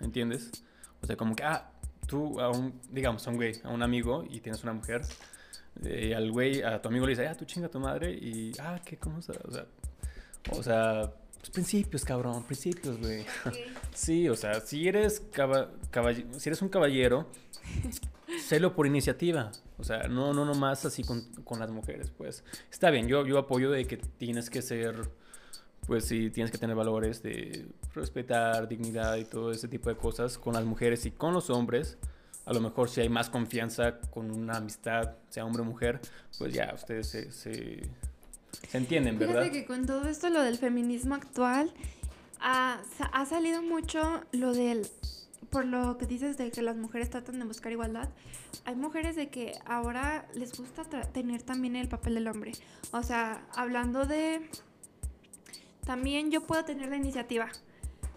¿Entiendes? 0.00 0.64
O 1.02 1.06
sea, 1.06 1.16
como 1.16 1.34
que, 1.34 1.42
ah, 1.42 1.72
tú 2.06 2.40
a 2.40 2.50
un, 2.50 2.80
digamos, 2.90 3.26
a 3.26 3.30
un 3.30 3.36
güey, 3.36 3.60
a 3.64 3.70
un 3.70 3.82
amigo 3.82 4.24
y 4.28 4.40
tienes 4.40 4.62
una 4.62 4.72
mujer, 4.72 5.02
eh, 5.82 6.14
al 6.14 6.30
güey, 6.30 6.62
a 6.62 6.80
tu 6.80 6.88
amigo 6.88 7.06
le 7.06 7.10
dice, 7.10 7.26
ah, 7.26 7.34
tú 7.34 7.44
chinga 7.44 7.68
tu 7.68 7.80
madre 7.80 8.12
y, 8.12 8.52
ah, 8.60 8.80
¿qué? 8.84 8.96
¿Cómo 8.96 9.18
está? 9.18 9.32
O 9.44 9.50
sea, 9.50 9.66
o 10.50 10.62
sea 10.62 11.12
pues, 11.44 11.50
principios, 11.50 12.04
cabrón, 12.04 12.42
principios, 12.44 12.98
güey. 12.98 13.26
sí, 13.94 14.28
o 14.30 14.34
sea, 14.34 14.60
si 14.60 14.88
eres, 14.88 15.22
si 16.38 16.48
eres 16.48 16.62
un 16.62 16.70
caballero, 16.70 17.26
sélo 18.44 18.74
por 18.74 18.86
iniciativa. 18.86 19.50
O 19.78 19.84
sea, 19.84 20.08
no, 20.08 20.32
no 20.32 20.44
nomás 20.44 20.84
así 20.84 21.02
con, 21.02 21.22
con, 21.44 21.58
las 21.58 21.70
mujeres, 21.70 22.10
pues. 22.16 22.44
Está 22.70 22.90
bien, 22.90 23.08
yo, 23.08 23.26
yo 23.26 23.38
apoyo 23.38 23.70
de 23.70 23.86
que 23.86 23.96
tienes 23.96 24.50
que 24.50 24.62
ser, 24.62 25.10
pues 25.86 26.04
sí, 26.04 26.30
tienes 26.30 26.50
que 26.50 26.58
tener 26.58 26.76
valores 26.76 27.22
de 27.22 27.66
respetar, 27.94 28.68
dignidad 28.68 29.16
y 29.16 29.24
todo 29.24 29.50
ese 29.50 29.68
tipo 29.68 29.88
de 29.88 29.96
cosas 29.96 30.38
con 30.38 30.54
las 30.54 30.64
mujeres 30.64 31.06
y 31.06 31.10
con 31.10 31.32
los 31.34 31.50
hombres. 31.50 31.98
A 32.44 32.52
lo 32.52 32.60
mejor 32.60 32.90
si 32.90 33.00
hay 33.00 33.08
más 33.08 33.30
confianza 33.30 33.98
con 33.98 34.30
una 34.30 34.58
amistad, 34.58 35.16
sea 35.30 35.44
hombre 35.44 35.62
o 35.62 35.64
mujer, 35.64 36.00
pues 36.38 36.52
ya 36.52 36.72
ustedes 36.74 37.08
se, 37.08 37.32
se, 37.32 37.82
se 38.68 38.76
entienden, 38.76 39.18
¿verdad? 39.18 39.42
Fíjate 39.42 39.52
que 39.52 39.66
con 39.66 39.86
todo 39.86 40.06
esto, 40.06 40.28
lo 40.28 40.42
del 40.42 40.58
feminismo 40.58 41.14
actual, 41.14 41.72
ha, 42.40 42.82
ha 43.12 43.26
salido 43.26 43.62
mucho 43.62 44.22
lo 44.32 44.52
del 44.52 44.86
por 45.50 45.64
lo 45.64 45.98
que 45.98 46.06
dices 46.06 46.36
de 46.36 46.50
que 46.50 46.62
las 46.62 46.76
mujeres 46.76 47.10
tratan 47.10 47.38
de 47.38 47.44
buscar 47.44 47.72
igualdad, 47.72 48.08
hay 48.64 48.76
mujeres 48.76 49.16
de 49.16 49.28
que 49.28 49.52
ahora 49.64 50.26
les 50.34 50.56
gusta 50.56 50.84
tener 50.84 51.42
también 51.42 51.76
el 51.76 51.88
papel 51.88 52.14
del 52.14 52.28
hombre. 52.28 52.52
O 52.92 53.02
sea, 53.02 53.46
hablando 53.54 54.06
de... 54.06 54.48
También 55.84 56.30
yo 56.30 56.42
puedo 56.42 56.64
tener 56.64 56.88
la 56.88 56.96
iniciativa. 56.96 57.48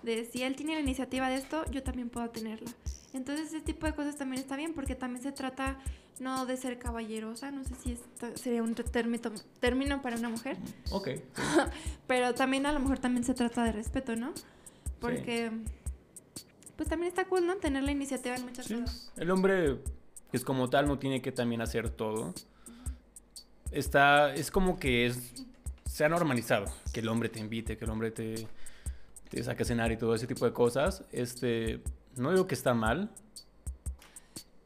De 0.03 0.23
si 0.25 0.43
él 0.43 0.55
tiene 0.55 0.75
la 0.75 0.81
iniciativa 0.81 1.27
de 1.27 1.35
esto, 1.35 1.69
yo 1.71 1.83
también 1.83 2.09
puedo 2.09 2.29
tenerla. 2.29 2.71
Entonces 3.13 3.47
ese 3.47 3.61
tipo 3.61 3.85
de 3.85 3.93
cosas 3.93 4.15
también 4.15 4.41
está 4.41 4.55
bien 4.55 4.73
porque 4.73 4.95
también 4.95 5.23
se 5.23 5.31
trata 5.31 5.77
no 6.19 6.45
de 6.45 6.57
ser 6.57 6.79
caballerosa, 6.79 7.51
no 7.51 7.63
sé 7.63 7.75
si 7.75 7.91
esto 7.93 8.35
sería 8.35 8.63
un 8.63 8.73
término, 8.73 9.31
término 9.59 10.01
para 10.01 10.17
una 10.17 10.29
mujer. 10.29 10.57
Ok. 10.91 11.09
Pero 12.07 12.33
también 12.33 12.65
a 12.65 12.71
lo 12.71 12.79
mejor 12.79 12.99
también 12.99 13.23
se 13.23 13.33
trata 13.33 13.63
de 13.63 13.71
respeto, 13.71 14.15
¿no? 14.15 14.33
Porque 14.99 15.51
pues 16.77 16.87
también 16.87 17.09
está 17.09 17.25
cool, 17.25 17.45
¿no? 17.45 17.57
Tener 17.57 17.83
la 17.83 17.91
iniciativa 17.91 18.35
en 18.35 18.45
muchas 18.45 18.67
cosas. 18.67 19.11
El 19.17 19.31
hombre, 19.31 19.79
es 20.31 20.43
como 20.43 20.69
tal, 20.69 20.87
no 20.87 20.99
tiene 20.99 21.21
que 21.21 21.31
también 21.31 21.61
hacer 21.61 21.89
todo. 21.89 22.33
Está, 23.71 24.33
es 24.33 24.51
como 24.51 24.79
que 24.79 25.07
es, 25.07 25.33
se 25.85 26.05
ha 26.05 26.09
normalizado 26.09 26.65
que 26.93 27.01
el 27.01 27.09
hombre 27.09 27.29
te 27.29 27.39
invite, 27.39 27.77
que 27.77 27.85
el 27.85 27.91
hombre 27.91 28.11
te, 28.11 28.47
te 29.29 29.43
saque 29.43 29.63
a 29.63 29.65
cenar 29.65 29.91
y 29.91 29.97
todo 29.97 30.15
ese 30.15 30.27
tipo 30.27 30.45
de 30.45 30.53
cosas. 30.53 31.03
Este, 31.11 31.81
no 32.15 32.31
digo 32.31 32.47
que 32.47 32.55
está 32.55 32.73
mal, 32.73 33.09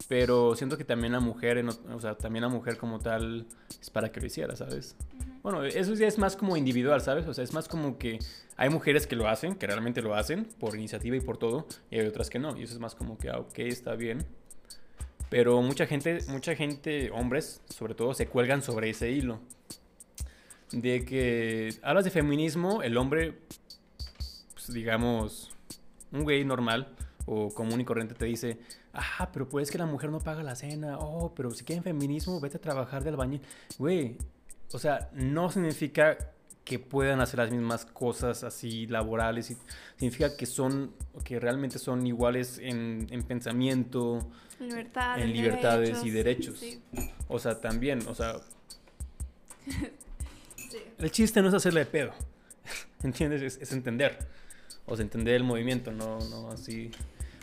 pero 0.08 0.56
siento 0.56 0.78
que 0.78 0.84
también 0.84 1.14
la 1.14 1.22
mujer, 1.22 1.66
o 1.66 2.00
sea, 2.02 2.16
también 2.16 2.44
la 2.44 2.50
mujer 2.50 2.78
como 2.78 3.00
tal 3.00 3.48
es 3.80 3.90
para 3.90 4.12
que 4.12 4.20
lo 4.20 4.28
hiciera, 4.28 4.56
¿sabes? 4.58 4.96
Bueno, 5.44 5.64
eso 5.64 5.94
ya 5.96 6.08
es 6.08 6.18
más 6.18 6.36
como 6.36 6.56
individual, 6.56 7.02
¿sabes? 7.02 7.26
O 7.28 7.34
sea, 7.34 7.44
es 7.44 7.54
más 7.54 7.68
como 7.68 7.98
que 7.98 8.20
hay 8.58 8.70
mujeres 8.70 9.08
que 9.08 9.16
lo 9.16 9.28
hacen, 9.28 9.56
que 9.56 9.66
realmente 9.66 10.02
lo 10.02 10.14
hacen 10.14 10.46
por 10.60 10.76
iniciativa 10.76 11.16
y 11.16 11.22
por 11.22 11.38
todo, 11.38 11.66
y 11.90 12.00
hay 12.00 12.06
otras 12.06 12.30
que 12.30 12.38
no. 12.38 12.56
Y 12.58 12.64
eso 12.64 12.74
es 12.74 12.80
más 12.80 12.94
como 12.94 13.18
que, 13.18 13.30
ah, 13.30 13.40
ok, 13.40 13.60
está 13.60 13.96
bien. 13.96 14.26
Pero 15.30 15.62
mucha 15.62 15.88
gente, 15.88 16.20
mucha 16.28 16.56
gente, 16.56 17.10
hombres 17.12 17.62
sobre 17.70 17.96
todo, 17.96 18.14
se 18.14 18.28
cuelgan 18.28 18.62
sobre 18.62 18.90
ese 18.90 19.12
hilo. 19.12 19.40
De 20.72 21.04
que 21.06 21.74
hablas 21.82 22.04
de 22.04 22.12
feminismo, 22.12 22.84
el 22.84 22.98
hombre, 22.98 23.40
pues, 24.54 24.72
digamos, 24.74 25.52
un 26.12 26.24
güey 26.24 26.46
normal 26.46 26.94
o 27.26 27.50
común 27.50 27.82
y 27.82 27.86
corriente 27.86 28.14
te 28.14 28.26
dice, 28.26 28.60
ah, 28.94 29.30
pero 29.32 29.48
pues 29.48 29.72
que 29.72 29.78
la 29.78 29.86
mujer 29.86 30.12
no 30.12 30.20
paga 30.20 30.44
la 30.44 30.56
cena, 30.56 30.98
oh, 31.00 31.34
pero 31.34 31.52
si 31.52 31.64
quieren 31.64 31.84
feminismo, 31.84 32.40
vete 32.40 32.58
a 32.58 32.62
trabajar 32.62 33.04
del 33.04 33.16
baño. 33.16 33.40
Güey, 33.78 34.18
o 34.74 34.80
sea, 34.80 35.10
no 35.14 35.52
significa 35.52 36.18
que 36.64 36.80
puedan 36.80 37.20
hacer 37.22 37.40
las 37.40 37.52
mismas 37.52 37.86
cosas 37.86 38.44
así 38.44 38.88
laborales, 38.88 39.52
y 39.52 39.58
significa 39.98 40.36
que 40.38 40.46
son, 40.46 40.94
que 41.24 41.40
realmente 41.40 41.80
son 41.80 42.06
iguales 42.06 42.60
en, 42.62 43.08
pensamiento, 43.28 44.30
en 44.60 45.34
libertades 45.34 46.04
y 46.06 46.12
derechos. 46.12 46.64
O 47.28 47.40
sea, 47.40 47.60
también, 47.60 48.00
o 48.08 48.16
sea, 48.16 48.36
el 51.00 51.12
chiste 51.12 51.42
no 51.42 51.50
es 51.50 51.54
hacerle 51.54 51.82
de 51.82 51.86
pedo, 51.88 52.14
¿entiendes? 53.04 53.58
Es, 53.60 53.72
entender, 53.72 54.20
o 54.86 54.96
sea, 54.96 55.04
entender 55.04 55.36
el 55.36 55.44
movimiento, 55.44 55.92
no, 55.92 56.20
no 56.30 56.52
así 56.52 56.92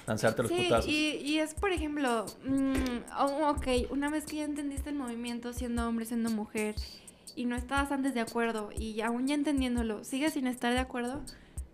lanzarte 0.07 0.43
los 0.43 0.53
putazos. 0.53 0.89
Y, 0.89 1.17
y 1.17 1.39
es, 1.39 1.55
por 1.55 1.73
ejemplo, 1.73 2.25
mm, 2.47 3.13
oh, 3.19 3.51
ok, 3.51 3.91
una 3.91 4.09
vez 4.11 4.25
que 4.25 4.37
ya 4.37 4.45
entendiste 4.45 4.91
el 4.91 4.97
movimiento, 4.97 5.53
siendo 5.53 5.87
hombre, 5.87 6.07
siendo 6.07 6.31
mujer, 6.31 6.77
y 7.39 7.45
no 7.45 7.55
estabas 7.55 7.93
antes 7.93 8.15
de 8.15 8.21
acuerdo 8.21 8.71
y 8.77 9.01
aún 9.01 9.29
ya 9.29 9.37
entendiéndolo, 9.37 10.03
sigues 10.03 10.33
sin 10.33 10.49
estar 10.49 10.73
de 10.73 10.81
acuerdo, 10.81 11.23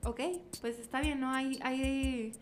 ok, 0.03 0.21
pues 0.61 0.79
está 0.79 1.01
bien, 1.01 1.21
¿no? 1.21 1.31
Hay, 1.31 1.59
hay 1.62 2.33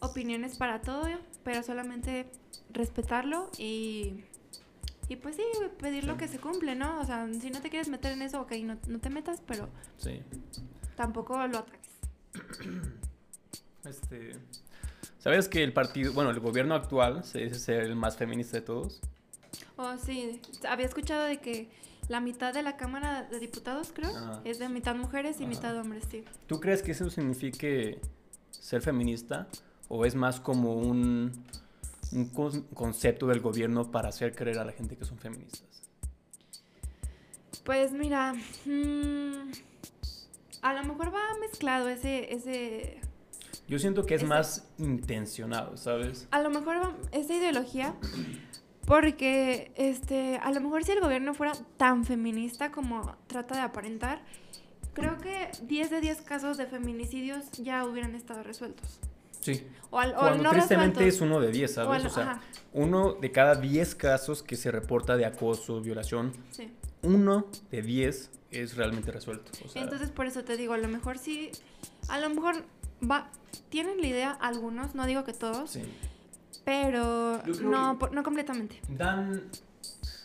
opiniones 0.00 0.56
para 0.56 0.80
todo, 0.80 1.06
pero 1.42 1.62
solamente 1.62 2.26
respetarlo 2.72 3.50
y, 3.58 4.24
y 5.10 5.16
pues 5.16 5.36
sí, 5.36 5.42
pedir 5.78 6.04
lo 6.04 6.16
que 6.16 6.26
se 6.26 6.38
cumple, 6.38 6.74
¿no? 6.74 7.00
O 7.00 7.04
sea, 7.04 7.28
si 7.38 7.50
no 7.50 7.60
te 7.60 7.68
quieres 7.68 7.90
meter 7.90 8.12
en 8.12 8.22
eso, 8.22 8.40
ok, 8.40 8.52
no, 8.62 8.78
no 8.88 8.98
te 8.98 9.10
metas, 9.10 9.42
pero 9.46 9.68
sí. 9.98 10.22
tampoco 10.96 11.46
lo 11.46 11.58
ataques. 11.58 11.90
Este, 13.84 14.32
¿Sabes 15.18 15.46
que 15.46 15.62
el 15.62 15.74
partido, 15.74 16.14
bueno, 16.14 16.30
el 16.30 16.40
gobierno 16.40 16.74
actual 16.74 17.22
se 17.22 17.40
dice 17.40 17.56
ser 17.56 17.82
el 17.82 17.96
más 17.96 18.16
feminista 18.16 18.56
de 18.56 18.62
todos? 18.62 19.02
Oh, 19.76 19.98
sí, 19.98 20.40
había 20.66 20.86
escuchado 20.86 21.24
de 21.24 21.38
que 21.38 21.68
la 22.08 22.20
mitad 22.20 22.52
de 22.52 22.62
la 22.62 22.76
Cámara 22.76 23.24
de 23.24 23.38
Diputados, 23.38 23.92
creo, 23.94 24.10
es 24.44 24.58
de 24.58 24.68
mitad 24.68 24.94
mujeres 24.94 25.40
y 25.40 25.46
mitad 25.46 25.76
hombres, 25.78 26.04
sí. 26.10 26.24
¿Tú 26.46 26.60
crees 26.60 26.82
que 26.82 26.92
eso 26.92 27.10
signifique 27.10 27.98
ser 28.50 28.82
feminista? 28.82 29.48
¿O 29.88 30.04
es 30.04 30.14
más 30.14 30.40
como 30.40 30.74
un, 30.74 31.32
un 32.12 32.64
concepto 32.74 33.26
del 33.26 33.40
gobierno 33.40 33.90
para 33.90 34.08
hacer 34.08 34.34
creer 34.34 34.58
a 34.58 34.64
la 34.64 34.72
gente 34.72 34.96
que 34.96 35.04
son 35.04 35.18
feministas? 35.18 35.68
Pues 37.64 37.92
mira, 37.92 38.34
mm, 38.66 39.50
a 40.60 40.74
lo 40.74 40.84
mejor 40.84 41.14
va 41.14 41.22
mezclado 41.40 41.88
ese, 41.88 42.32
ese... 42.32 43.00
Yo 43.66 43.78
siento 43.78 44.04
que 44.04 44.14
es 44.14 44.24
más 44.24 44.68
intencionado, 44.76 45.78
¿sabes? 45.78 46.28
A 46.30 46.42
lo 46.42 46.50
mejor 46.50 46.94
esa 47.12 47.34
ideología 47.34 47.94
porque 48.86 49.72
este, 49.76 50.36
a 50.36 50.50
lo 50.50 50.60
mejor 50.60 50.84
si 50.84 50.92
el 50.92 51.00
gobierno 51.00 51.34
fuera 51.34 51.52
tan 51.76 52.04
feminista 52.04 52.70
como 52.70 53.16
trata 53.26 53.54
de 53.54 53.60
aparentar, 53.62 54.22
creo 54.92 55.18
que 55.18 55.50
10 55.62 55.90
de 55.90 56.00
10 56.00 56.22
casos 56.22 56.56
de 56.56 56.66
feminicidios 56.66 57.50
ya 57.52 57.84
hubieran 57.84 58.14
estado 58.14 58.42
resueltos. 58.42 59.00
Sí. 59.40 59.66
O, 59.90 60.00
Cuando 60.14 60.50
tristemente 60.50 61.06
es 61.06 61.20
uno 61.20 61.40
de 61.40 61.50
10, 61.50 61.74
¿sabes? 61.74 62.04
O, 62.06 62.10
sea, 62.10 62.40
uno 62.72 63.12
de 63.14 63.30
cada 63.30 63.54
10 63.56 63.94
casos 63.94 64.42
que 64.42 64.56
se 64.56 64.70
reporta 64.70 65.16
de 65.16 65.26
acoso, 65.26 65.80
violación, 65.80 66.32
uno 67.02 67.46
de 67.70 67.82
10 67.82 68.30
es 68.50 68.76
realmente 68.76 69.12
resuelto. 69.12 69.50
Entonces, 69.74 70.10
por 70.10 70.26
eso 70.26 70.44
te 70.44 70.56
digo, 70.56 70.72
a 70.72 70.78
lo 70.78 70.88
mejor 70.88 71.18
sí, 71.18 71.50
a 72.08 72.18
lo 72.18 72.30
mejor 72.30 72.64
va, 73.02 73.28
tienen 73.68 74.00
la 74.00 74.06
idea 74.06 74.30
algunos, 74.30 74.94
no 74.94 75.04
digo 75.06 75.24
que 75.24 75.32
todos. 75.32 75.70
Sí 75.70 75.82
pero 76.64 77.42
no, 77.62 77.98
no 78.12 78.22
completamente. 78.22 78.80
Dan, 78.88 79.44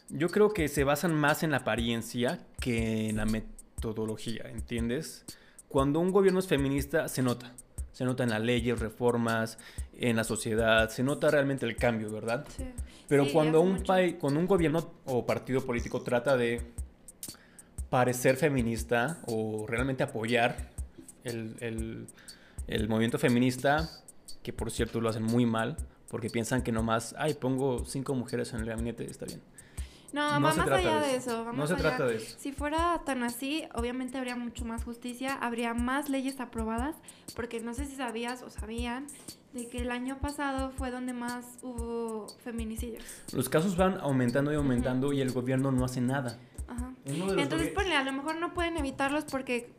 yo 0.09 0.29
creo 0.29 0.53
que 0.53 0.67
se 0.67 0.83
basan 0.83 1.13
más 1.13 1.43
en 1.43 1.51
la 1.51 1.57
apariencia 1.57 2.39
que 2.59 3.09
en 3.09 3.17
la 3.17 3.25
metodología, 3.25 4.43
¿entiendes? 4.49 5.25
Cuando 5.67 5.99
un 5.99 6.11
gobierno 6.11 6.39
es 6.39 6.47
feminista, 6.47 7.07
se 7.07 7.21
nota. 7.21 7.53
Se 7.91 8.05
nota 8.05 8.23
en 8.23 8.29
las 8.29 8.41
leyes, 8.41 8.79
reformas, 8.79 9.57
en 9.93 10.15
la 10.15 10.23
sociedad, 10.23 10.89
se 10.89 11.03
nota 11.03 11.29
realmente 11.29 11.65
el 11.65 11.75
cambio, 11.75 12.09
¿verdad? 12.11 12.45
Sí. 12.55 12.63
Pero 13.07 13.27
cuando, 13.31 13.61
un 13.61 13.83
país, 13.83 14.15
cuando 14.19 14.39
un 14.39 14.47
gobierno 14.47 14.93
o 15.05 15.25
partido 15.25 15.65
político 15.65 16.01
trata 16.01 16.37
de 16.37 16.61
parecer 17.89 18.37
feminista 18.37 19.17
o 19.27 19.65
realmente 19.67 20.03
apoyar 20.03 20.69
el, 21.23 21.55
el, 21.59 22.07
el 22.67 22.87
movimiento 22.87 23.17
feminista, 23.17 23.89
que 24.43 24.53
por 24.53 24.71
cierto 24.71 25.01
lo 25.01 25.09
hacen 25.09 25.23
muy 25.23 25.45
mal, 25.45 25.75
porque 26.09 26.29
piensan 26.29 26.63
que 26.63 26.71
nomás, 26.71 27.15
ay, 27.17 27.35
pongo 27.35 27.85
cinco 27.85 28.15
mujeres 28.15 28.53
en 28.53 28.61
el 28.61 28.65
gabinete, 28.65 29.09
está 29.09 29.25
bien. 29.25 29.41
No, 30.11 30.21
va 30.21 30.39
más 30.39 30.57
allá 30.57 31.01
de 31.01 31.15
eso. 31.15 31.51
no 31.53 31.67
se 31.67 31.75
trata 31.75 32.07
de 32.07 32.15
eso. 32.15 32.35
Si 32.39 32.51
fuera 32.51 33.01
tan 33.05 33.23
así, 33.23 33.65
obviamente 33.75 34.17
habría 34.17 34.35
mucho 34.35 34.65
más 34.65 34.83
justicia, 34.83 35.35
habría 35.35 35.73
más 35.73 36.09
leyes 36.09 36.39
aprobadas, 36.39 36.95
porque 37.35 37.59
no 37.59 37.75
sé 37.75 37.85
si 37.85 37.95
sabías 37.95 38.41
o 38.41 38.49
sabían 38.49 39.05
de 39.53 39.67
que 39.67 39.79
el 39.79 39.91
año 39.91 40.17
pasado 40.19 40.71
fue 40.71 40.89
donde 40.89 41.13
más 41.13 41.59
hubo 41.61 42.27
feminicidios. 42.43 43.03
Los 43.33 43.49
casos 43.49 43.77
van 43.77 43.99
aumentando 43.99 44.51
y 44.51 44.55
aumentando 44.55 45.13
y 45.13 45.21
el 45.21 45.31
gobierno 45.31 45.71
no 45.71 45.85
hace 45.85 46.01
nada. 46.01 46.39
Ajá. 46.67 46.93
Entonces, 47.05 47.69
ponle, 47.69 47.95
a 47.95 48.03
lo 48.03 48.13
mejor 48.13 48.35
no 48.37 48.53
pueden 48.53 48.77
evitarlos 48.77 49.25
porque 49.25 49.71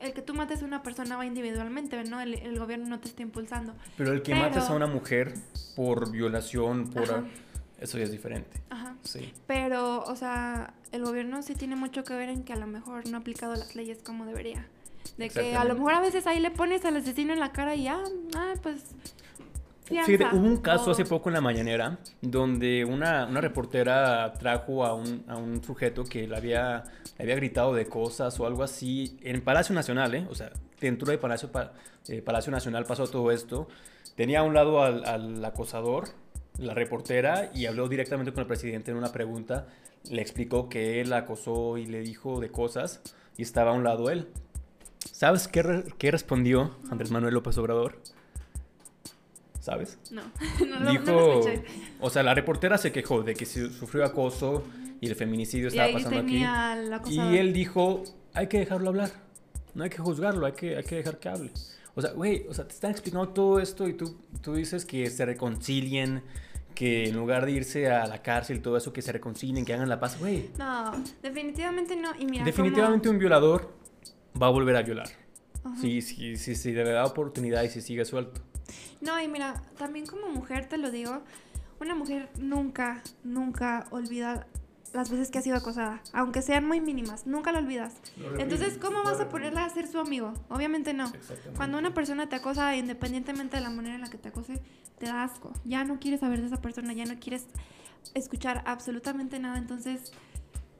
el 0.00 0.12
que 0.12 0.22
tú 0.22 0.34
mates 0.34 0.62
a 0.62 0.64
una 0.64 0.82
persona 0.82 1.16
va 1.16 1.26
individualmente, 1.26 2.02
¿no? 2.04 2.20
El, 2.20 2.58
gobierno 2.58 2.86
no 2.88 3.00
te 3.00 3.08
está 3.08 3.22
impulsando. 3.22 3.74
Pero 3.96 4.12
el 4.12 4.22
que 4.22 4.34
mates 4.34 4.64
a 4.64 4.74
una 4.74 4.86
mujer 4.86 5.34
por 5.74 6.10
violación, 6.10 6.90
por... 6.90 7.24
Eso 7.78 7.98
ya 7.98 8.04
es 8.04 8.10
diferente. 8.10 8.62
Ajá. 8.70 8.96
Sí. 9.02 9.34
Pero, 9.46 10.02
o 10.04 10.16
sea, 10.16 10.72
el 10.92 11.04
gobierno 11.04 11.42
sí 11.42 11.54
tiene 11.54 11.76
mucho 11.76 12.04
que 12.04 12.14
ver 12.14 12.30
en 12.30 12.42
que 12.42 12.54
a 12.54 12.56
lo 12.56 12.66
mejor 12.66 13.06
no 13.10 13.18
ha 13.18 13.20
aplicado 13.20 13.54
las 13.54 13.74
leyes 13.74 14.02
como 14.02 14.24
debería. 14.24 14.66
De 15.18 15.28
que 15.28 15.54
a 15.54 15.64
lo 15.64 15.74
mejor 15.74 15.92
a 15.92 16.00
veces 16.00 16.26
ahí 16.26 16.40
le 16.40 16.50
pones 16.50 16.84
al 16.86 16.96
asesino 16.96 17.34
en 17.34 17.40
la 17.40 17.52
cara 17.52 17.74
y 17.74 17.84
ya, 17.84 18.02
ah, 18.34 18.54
pues 18.62 18.94
Fíjate, 19.86 20.26
hubo 20.32 20.44
un 20.44 20.56
caso 20.56 20.90
hace 20.90 21.04
poco 21.04 21.28
en 21.28 21.34
la 21.34 21.40
mañanera 21.40 21.98
donde 22.20 22.84
una, 22.84 23.26
una 23.26 23.40
reportera 23.40 24.32
trajo 24.32 24.84
a 24.84 24.94
un, 24.94 25.24
a 25.28 25.36
un, 25.36 25.62
sujeto 25.62 26.02
que 26.04 26.26
le 26.26 26.36
había, 26.36 26.82
le 27.16 27.22
había 27.22 27.36
gritado 27.36 27.72
de 27.72 27.86
cosas 27.86 28.38
o 28.40 28.46
algo 28.46 28.64
así 28.64 29.16
en 29.22 29.40
Palacio 29.42 29.76
Nacional, 29.76 30.12
¿eh? 30.16 30.26
O 30.28 30.34
sea, 30.34 30.50
dentro 30.80 31.08
de 31.08 31.18
Palacio, 31.18 31.50
eh, 32.08 32.20
Palacio 32.20 32.50
Nacional 32.50 32.84
pasó 32.84 33.06
todo 33.06 33.30
esto. 33.30 33.68
Tenía 34.16 34.40
a 34.40 34.42
un 34.42 34.54
lado 34.54 34.82
al, 34.82 35.04
al, 35.04 35.44
acosador, 35.44 36.08
la 36.58 36.74
reportera, 36.74 37.52
y 37.54 37.66
habló 37.66 37.88
directamente 37.88 38.32
con 38.32 38.40
el 38.40 38.48
presidente 38.48 38.90
en 38.90 38.96
una 38.96 39.12
pregunta. 39.12 39.68
Le 40.10 40.20
explicó 40.20 40.68
que 40.68 41.00
él 41.00 41.12
acosó 41.12 41.78
y 41.78 41.86
le 41.86 42.00
dijo 42.00 42.40
de 42.40 42.50
cosas 42.50 43.02
y 43.36 43.42
estaba 43.42 43.70
a 43.70 43.74
un 43.74 43.84
lado 43.84 44.10
él. 44.10 44.28
¿Sabes 45.12 45.46
qué, 45.46 45.84
qué 45.96 46.10
respondió 46.10 46.76
Andrés 46.90 47.12
Manuel 47.12 47.34
López 47.34 47.56
Obrador? 47.58 48.00
¿Sabes? 49.66 49.98
No, 50.12 50.22
no 50.64 50.78
lo, 50.78 50.90
Dijo, 50.92 51.40
o 52.00 52.08
sea, 52.08 52.22
la 52.22 52.34
reportera 52.34 52.78
se 52.78 52.92
quejó 52.92 53.24
de 53.24 53.34
que 53.34 53.44
sufrió 53.44 54.04
acoso 54.04 54.62
y 55.00 55.08
el 55.08 55.16
feminicidio 55.16 55.68
estaba 55.68 55.92
pasando 55.92 56.20
aquí. 56.20 56.44
Y 57.10 57.36
él 57.36 57.52
dijo, 57.52 58.04
hay 58.32 58.46
que 58.46 58.60
dejarlo 58.60 58.90
hablar, 58.90 59.10
no 59.74 59.82
hay 59.82 59.90
que 59.90 59.98
juzgarlo, 59.98 60.46
hay 60.46 60.52
que, 60.52 60.76
hay 60.76 60.84
que 60.84 60.94
dejar 60.94 61.18
que 61.18 61.28
hable. 61.28 61.50
O 61.96 62.00
sea, 62.00 62.12
güey, 62.12 62.46
o 62.48 62.54
sea, 62.54 62.68
te 62.68 62.74
están 62.74 62.92
explicando 62.92 63.28
todo 63.30 63.58
esto 63.58 63.88
y 63.88 63.94
tú, 63.94 64.16
tú 64.40 64.54
dices 64.54 64.86
que 64.86 65.10
se 65.10 65.26
reconcilien, 65.26 66.22
que 66.76 67.08
en 67.08 67.16
lugar 67.16 67.44
de 67.44 67.50
irse 67.50 67.90
a 67.90 68.06
la 68.06 68.22
cárcel, 68.22 68.62
todo 68.62 68.76
eso, 68.76 68.92
que 68.92 69.02
se 69.02 69.10
reconcilien, 69.10 69.64
que 69.64 69.74
hagan 69.74 69.88
la 69.88 69.98
paz, 69.98 70.16
güey. 70.20 70.50
No, 70.58 70.92
definitivamente 71.20 71.96
no. 71.96 72.14
Y 72.16 72.26
mira, 72.26 72.44
definitivamente 72.44 73.08
un 73.08 73.18
violador 73.18 73.72
va 74.40 74.46
a 74.46 74.50
volver 74.50 74.76
a 74.76 74.82
violar. 74.82 75.08
Sí, 75.80 76.00
sí, 76.02 76.36
sí, 76.36 76.54
sí, 76.54 76.70
de 76.70 76.84
verdad 76.84 77.06
oportunidad 77.06 77.64
y 77.64 77.70
si 77.70 77.80
sigue 77.80 78.04
suelto. 78.04 78.40
No, 79.00 79.20
y 79.20 79.28
mira, 79.28 79.62
también 79.78 80.06
como 80.06 80.28
mujer 80.28 80.68
te 80.68 80.78
lo 80.78 80.90
digo, 80.90 81.22
una 81.80 81.94
mujer 81.94 82.30
nunca, 82.38 83.02
nunca 83.22 83.86
olvida 83.90 84.46
las 84.92 85.10
veces 85.10 85.30
que 85.30 85.38
ha 85.38 85.42
sido 85.42 85.56
acosada, 85.56 86.00
aunque 86.12 86.42
sean 86.42 86.66
muy 86.66 86.80
mínimas, 86.80 87.26
nunca 87.26 87.52
lo 87.52 87.58
olvidas. 87.58 87.94
Entonces, 88.38 88.78
¿cómo 88.78 89.02
vas 89.02 89.20
a 89.20 89.28
ponerla 89.28 89.64
a 89.64 89.70
ser 89.70 89.86
su 89.86 89.98
amigo? 89.98 90.32
Obviamente 90.48 90.94
no. 90.94 91.12
Cuando 91.56 91.78
una 91.78 91.92
persona 91.92 92.28
te 92.28 92.36
acosa, 92.36 92.74
independientemente 92.76 93.56
de 93.56 93.62
la 93.62 93.70
manera 93.70 93.94
en 93.94 94.00
la 94.00 94.08
que 94.08 94.18
te 94.18 94.28
acose, 94.28 94.60
te 94.98 95.06
da 95.06 95.24
asco. 95.24 95.52
Ya 95.64 95.84
no 95.84 96.00
quieres 96.00 96.20
saber 96.20 96.40
de 96.40 96.46
esa 96.46 96.60
persona, 96.62 96.92
ya 96.94 97.04
no 97.04 97.18
quieres 97.18 97.46
escuchar 98.14 98.62
absolutamente 98.66 99.38
nada. 99.38 99.58
Entonces, 99.58 100.12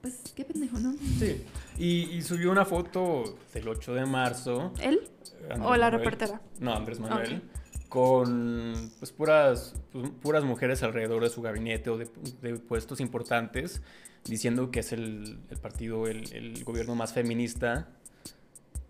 pues, 0.00 0.32
qué 0.34 0.44
pendejo, 0.44 0.78
¿no? 0.78 0.94
Sí. 1.18 1.44
Y, 1.78 2.22
subió 2.22 2.50
una 2.50 2.64
foto 2.64 3.38
del 3.52 3.68
8 3.68 3.94
de 3.94 4.06
marzo. 4.06 4.72
¿Él? 4.80 5.00
¿O 5.62 5.76
la 5.76 5.90
reportera? 5.90 6.40
No, 6.58 6.74
Andrés 6.74 7.00
Manuel 7.00 7.42
con 7.96 8.92
pues, 8.98 9.10
puras, 9.10 9.74
pues, 9.90 10.10
puras 10.20 10.44
mujeres 10.44 10.82
alrededor 10.82 11.22
de 11.22 11.30
su 11.30 11.40
gabinete 11.40 11.88
o 11.88 11.96
de, 11.96 12.04
puestos 12.58 13.00
importantes, 13.00 13.80
diciendo 14.26 14.70
que 14.70 14.80
es 14.80 14.92
el, 14.92 15.38
partido, 15.62 16.06
el, 16.06 16.62
gobierno 16.62 16.94
más 16.94 17.14
feminista. 17.14 17.88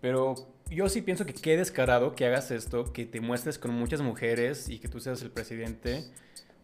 Pero 0.01 0.35
yo 0.69 0.89
sí 0.89 1.01
pienso 1.01 1.25
que 1.25 1.33
qué 1.33 1.55
descarado 1.55 2.17
que 2.17 2.25
hagas 2.25 2.51
esto, 2.51 2.91
que 2.91 3.05
te 3.05 3.21
muestres 3.21 3.57
con 3.57 3.71
muchas 3.71 4.01
mujeres 4.01 4.67
y 4.67 4.77
que 4.77 4.89
tú 4.89 4.99
seas 4.99 5.21
el 5.21 5.31
presidente. 5.31 6.03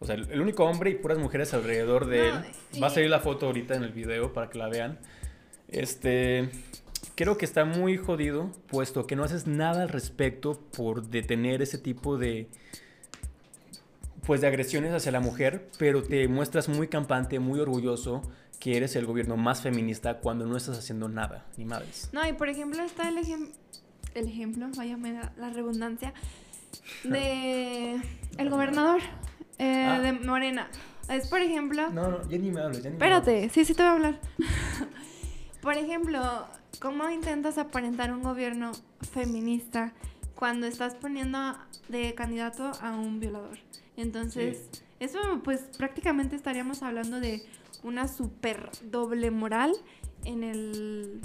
O 0.00 0.04
sea, 0.04 0.14
el, 0.14 0.38
único 0.38 0.66
hombre 0.66 0.90
y 0.90 0.96
puras 0.96 1.16
mujeres 1.16 1.54
alrededor 1.54 2.04
de 2.04 2.28
él. 2.28 2.34
Va 2.82 2.88
a 2.88 2.90
salir 2.90 3.08
la 3.08 3.20
foto 3.20 3.46
ahorita 3.46 3.74
en 3.74 3.84
el 3.84 3.92
video 3.92 4.34
para 4.34 4.50
que 4.50 4.58
la 4.58 4.68
vean. 4.68 4.98
Este, 5.68 6.50
creo 7.14 7.36
que 7.36 7.44
está 7.44 7.64
muy 7.64 7.96
jodido, 7.96 8.50
puesto 8.68 9.06
que 9.06 9.16
no 9.16 9.24
haces 9.24 9.46
nada 9.46 9.82
al 9.82 9.88
respecto 9.88 10.60
por 10.76 11.06
detener 11.08 11.62
ese 11.62 11.78
tipo 11.78 12.18
de 12.18 12.48
pues 14.26 14.40
de 14.40 14.46
agresiones 14.46 14.92
hacia 14.92 15.12
la 15.12 15.20
mujer, 15.20 15.68
pero 15.78 16.02
te 16.02 16.28
muestras 16.28 16.68
muy 16.68 16.88
campante, 16.88 17.38
muy 17.38 17.60
orgulloso 17.60 18.22
que 18.58 18.76
eres 18.76 18.96
el 18.96 19.04
gobierno 19.04 19.36
más 19.36 19.60
feminista 19.60 20.18
cuando 20.20 20.46
no 20.46 20.56
estás 20.56 20.78
haciendo 20.78 21.08
nada, 21.08 21.46
ni 21.58 21.66
madres. 21.66 22.08
No, 22.12 22.26
y 22.26 22.32
por 22.32 22.48
ejemplo 22.48 22.82
está 22.82 23.08
el, 23.08 23.18
el 23.18 24.26
ejemplo, 24.26 24.66
vaya 24.76 24.96
la 25.36 25.50
redundancia, 25.50 26.14
de 27.04 28.00
el 28.38 28.50
gobernador 28.50 29.00
eh, 29.58 29.86
ah. 29.88 29.98
de 30.00 30.12
Morena. 30.12 30.68
Es 31.08 31.28
por 31.28 31.40
ejemplo... 31.40 31.90
No, 31.90 32.08
no, 32.08 32.28
ya 32.30 32.38
ni 32.38 32.50
me 32.50 32.62
hablo, 32.62 32.78
ya 32.78 32.88
ni 32.88 32.96
Espérate, 32.96 33.50
sí, 33.50 33.64
sí 33.66 33.74
te 33.74 33.82
voy 33.82 33.90
a 33.90 33.92
hablar. 33.92 34.20
por 35.60 35.74
ejemplo, 35.74 36.46
¿Cómo 36.80 37.08
intentas 37.10 37.58
aparentar 37.58 38.12
un 38.12 38.22
gobierno 38.22 38.72
feminista 39.12 39.92
cuando 40.34 40.66
estás 40.66 40.94
poniendo 40.94 41.38
de 41.88 42.14
candidato 42.14 42.72
a 42.80 42.92
un 42.92 43.20
violador? 43.20 43.58
Entonces, 43.96 44.68
eso 45.00 45.18
pues 45.42 45.62
prácticamente 45.78 46.36
estaríamos 46.36 46.82
hablando 46.82 47.20
de 47.20 47.42
una 47.82 48.08
super 48.08 48.70
doble 48.82 49.30
moral 49.30 49.72
en 50.24 50.42
el, 50.42 51.20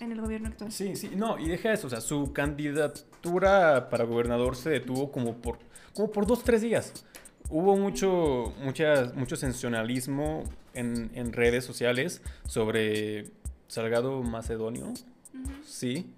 en 0.00 0.12
el 0.12 0.20
gobierno 0.20 0.48
actual. 0.48 0.72
Sí, 0.72 0.96
sí, 0.96 1.10
no, 1.14 1.38
y 1.38 1.48
deja 1.48 1.72
eso, 1.72 1.88
o 1.88 1.90
sea, 1.90 2.00
su 2.00 2.32
candidatura 2.32 3.88
para 3.90 4.04
gobernador 4.04 4.56
se 4.56 4.70
detuvo 4.70 5.10
como 5.10 5.36
por, 5.36 5.58
como 5.94 6.10
por 6.10 6.26
dos, 6.26 6.42
tres 6.42 6.62
días. 6.62 7.04
Hubo 7.48 7.76
mucho, 7.76 8.54
mucha, 8.62 9.12
mucho 9.14 9.36
sensacionalismo 9.36 10.42
en, 10.74 11.10
en 11.14 11.32
redes 11.32 11.64
sociales 11.64 12.22
sobre 12.46 13.30
Salgado 13.68 14.22
Macedonio, 14.22 14.92
sí. 15.64 16.12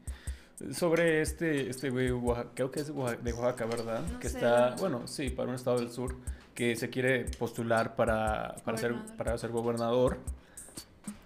Sobre 0.73 1.21
este, 1.21 1.71
este 1.71 1.91
güey, 1.91 2.11
creo 2.55 2.71
que 2.71 2.81
es 2.81 2.89
de 2.89 2.93
Oaxaca, 2.93 3.65
¿verdad? 3.67 4.03
que 4.19 4.27
está, 4.27 4.75
bueno, 4.81 5.07
sí, 5.07 5.31
para 5.31 5.49
un 5.49 5.55
estado 5.55 5.79
del 5.79 5.91
sur, 5.91 6.17
que 6.53 6.75
se 6.75 6.91
quiere 6.91 7.27
postular 7.39 7.95
para, 7.95 8.57
para, 8.65 8.77
ser, 8.77 8.97
para 9.17 9.39
ser 9.39 9.51
gobernador. 9.51 10.19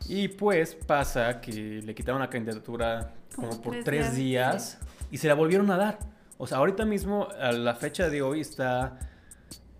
Y 0.06 0.28
pues 0.28 0.74
pasa 0.74 1.40
que 1.40 1.52
le 1.52 1.94
quitaron 1.94 2.20
la 2.20 2.28
candidatura 2.28 3.14
como, 3.34 3.60
por 3.62 3.82
tres, 3.82 4.14
días, 4.14 4.78
y 5.10 5.16
se 5.16 5.28
la 5.28 5.34
volvieron 5.34 5.70
a 5.70 5.78
dar. 5.78 5.98
O 6.36 6.46
sea, 6.46 6.58
ahorita 6.58 6.84
mismo, 6.84 7.28
a 7.40 7.52
la 7.52 7.74
fecha 7.74 8.10
de 8.10 8.20
hoy, 8.20 8.40
está, 8.42 8.98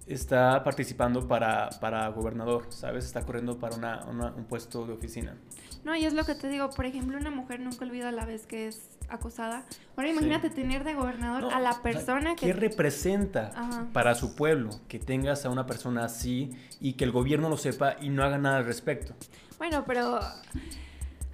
está 0.06 0.64
participando 0.64 1.28
para, 1.28 1.68
para 1.80 2.08
gobernador, 2.08 2.66
¿sabes? 2.70 3.04
Está 3.04 3.20
corriendo 3.20 3.58
para 3.58 3.76
una, 3.76 4.32
un 4.34 4.44
puesto 4.44 4.86
de 4.86 4.94
oficina. 4.94 5.36
No, 5.84 5.96
y 5.96 6.04
es 6.04 6.12
lo 6.12 6.24
que 6.24 6.34
te 6.34 6.48
digo, 6.48 6.70
por 6.70 6.86
ejemplo, 6.86 7.18
una 7.18 7.30
mujer 7.30 7.58
nunca 7.58 7.84
olvida 7.84 8.12
la 8.12 8.24
vez 8.24 8.46
que 8.46 8.68
es 8.68 8.90
acosada. 9.08 9.64
Ahora 9.96 10.08
imagínate 10.08 10.48
tener 10.48 10.84
de 10.84 10.94
gobernador 10.94 11.52
a 11.52 11.58
la 11.60 11.82
persona 11.82 12.36
que... 12.36 12.46
¿Qué 12.46 12.52
representa 12.52 13.50
para 13.92 14.14
su 14.14 14.36
pueblo 14.36 14.70
que 14.88 14.98
tengas 14.98 15.44
a 15.44 15.50
una 15.50 15.66
persona 15.66 16.04
así 16.04 16.50
y 16.80 16.94
que 16.94 17.04
el 17.04 17.10
gobierno 17.10 17.48
lo 17.48 17.56
sepa 17.56 17.96
y 18.00 18.10
no 18.10 18.22
haga 18.22 18.38
nada 18.38 18.58
al 18.58 18.64
respecto? 18.64 19.14
Bueno, 19.58 19.84
pero 19.86 20.20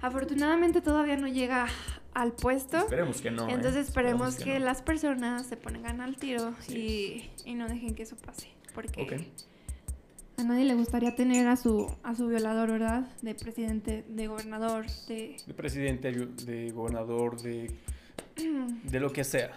afortunadamente 0.01 0.81
todavía 0.81 1.15
no 1.15 1.27
llega 1.27 1.67
al 2.13 2.33
puesto. 2.33 2.77
Esperemos 2.77 3.21
que 3.21 3.31
no. 3.31 3.47
¿eh? 3.47 3.53
Entonces 3.53 3.87
esperemos, 3.87 4.35
que, 4.35 4.59
las 4.59 4.81
personas 4.81 5.45
se 5.45 5.57
pongan 5.57 6.01
al 6.01 6.17
tiro 6.17 6.53
y, 6.67 7.29
no 7.55 7.67
dejen 7.67 7.95
que 7.95 8.03
eso 8.03 8.15
pase. 8.15 8.49
Porque... 8.73 9.31
A 10.39 10.43
nadie 10.45 10.63
le 10.63 10.73
gustaría 10.73 11.15
tener 11.15 11.49
a 11.49 11.57
su, 11.57 11.93
a 12.01 12.15
su 12.15 12.27
violador, 12.27 12.71
¿verdad? 12.71 13.05
De 13.21 13.35
presidente, 13.35 14.05
de 14.07 14.27
gobernador, 14.27 14.85
de... 15.09 15.35
De 15.45 15.53
presidente, 15.53 16.13
de 16.13 16.71
gobernador, 16.71 17.41
de... 17.41 17.69
de 18.83 18.99
lo 19.01 19.11
que 19.11 19.25
sea. 19.25 19.51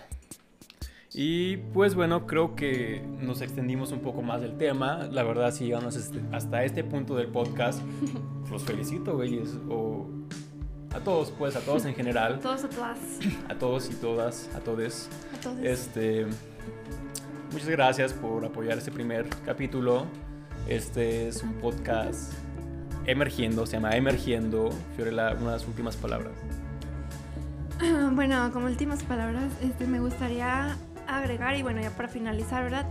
Y 1.14 1.58
pues 1.72 1.94
bueno, 1.94 2.26
creo 2.26 2.56
que 2.56 3.00
nos 3.20 3.42
extendimos 3.42 3.92
un 3.92 4.00
poco 4.00 4.22
más 4.22 4.40
del 4.40 4.58
tema. 4.58 5.08
La 5.12 5.22
verdad, 5.22 5.54
si 5.54 5.66
llegamos 5.66 5.94
este, 5.94 6.20
hasta 6.32 6.64
este 6.64 6.82
punto 6.82 7.14
del 7.14 7.28
podcast, 7.28 7.80
los 8.50 8.64
felicito, 8.64 9.14
güeyes. 9.14 9.50
O 9.68 10.08
a 10.92 10.98
todos, 10.98 11.30
pues, 11.30 11.54
a 11.54 11.60
todos 11.60 11.84
en 11.84 11.94
general. 11.94 12.34
A 12.34 12.40
todos, 12.40 12.64
a 12.64 12.68
todas. 12.68 12.98
A 13.48 13.54
todos 13.54 13.88
y 13.88 13.94
todas, 13.94 14.50
a 14.52 14.58
todes. 14.58 15.08
A 15.32 15.40
todos. 15.40 15.58
Este, 15.62 16.26
muchas 17.52 17.68
gracias 17.68 18.12
por 18.12 18.44
apoyar 18.44 18.78
este 18.78 18.90
primer 18.90 19.28
capítulo. 19.46 20.08
Este 20.68 21.28
es 21.28 21.42
un 21.42 21.54
podcast 21.54 22.32
emergiendo, 23.06 23.66
se 23.66 23.72
llama 23.72 23.96
Emergiendo. 23.96 24.70
Fiorella, 24.94 25.34
unas 25.34 25.66
últimas 25.66 25.96
palabras. 25.96 26.32
Bueno, 28.12 28.50
como 28.52 28.66
últimas 28.66 29.02
palabras, 29.02 29.50
este, 29.60 29.88
me 29.88 29.98
gustaría 29.98 30.76
agregar, 31.08 31.56
y 31.56 31.62
bueno, 31.62 31.80
ya 31.80 31.90
para 31.90 32.08
finalizar, 32.08 32.62
¿verdad? 32.62 32.86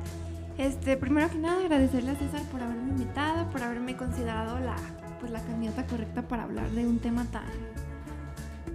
Este, 0.58 0.98
primero 0.98 1.30
que 1.30 1.38
nada, 1.38 1.62
agradecerle 1.62 2.12
a 2.12 2.16
César 2.16 2.42
por 2.52 2.62
haberme 2.62 2.90
invitado, 2.90 3.50
por 3.52 3.64
haberme 3.64 3.96
considerado 3.96 4.60
la, 4.60 4.76
pues, 5.22 5.32
la 5.32 5.40
candidata 5.42 5.88
correcta 5.88 6.24
para 6.24 6.44
hablar 6.44 6.70
de 6.72 6.86
un 6.86 7.00
tema 7.00 7.24
tan, 7.32 7.46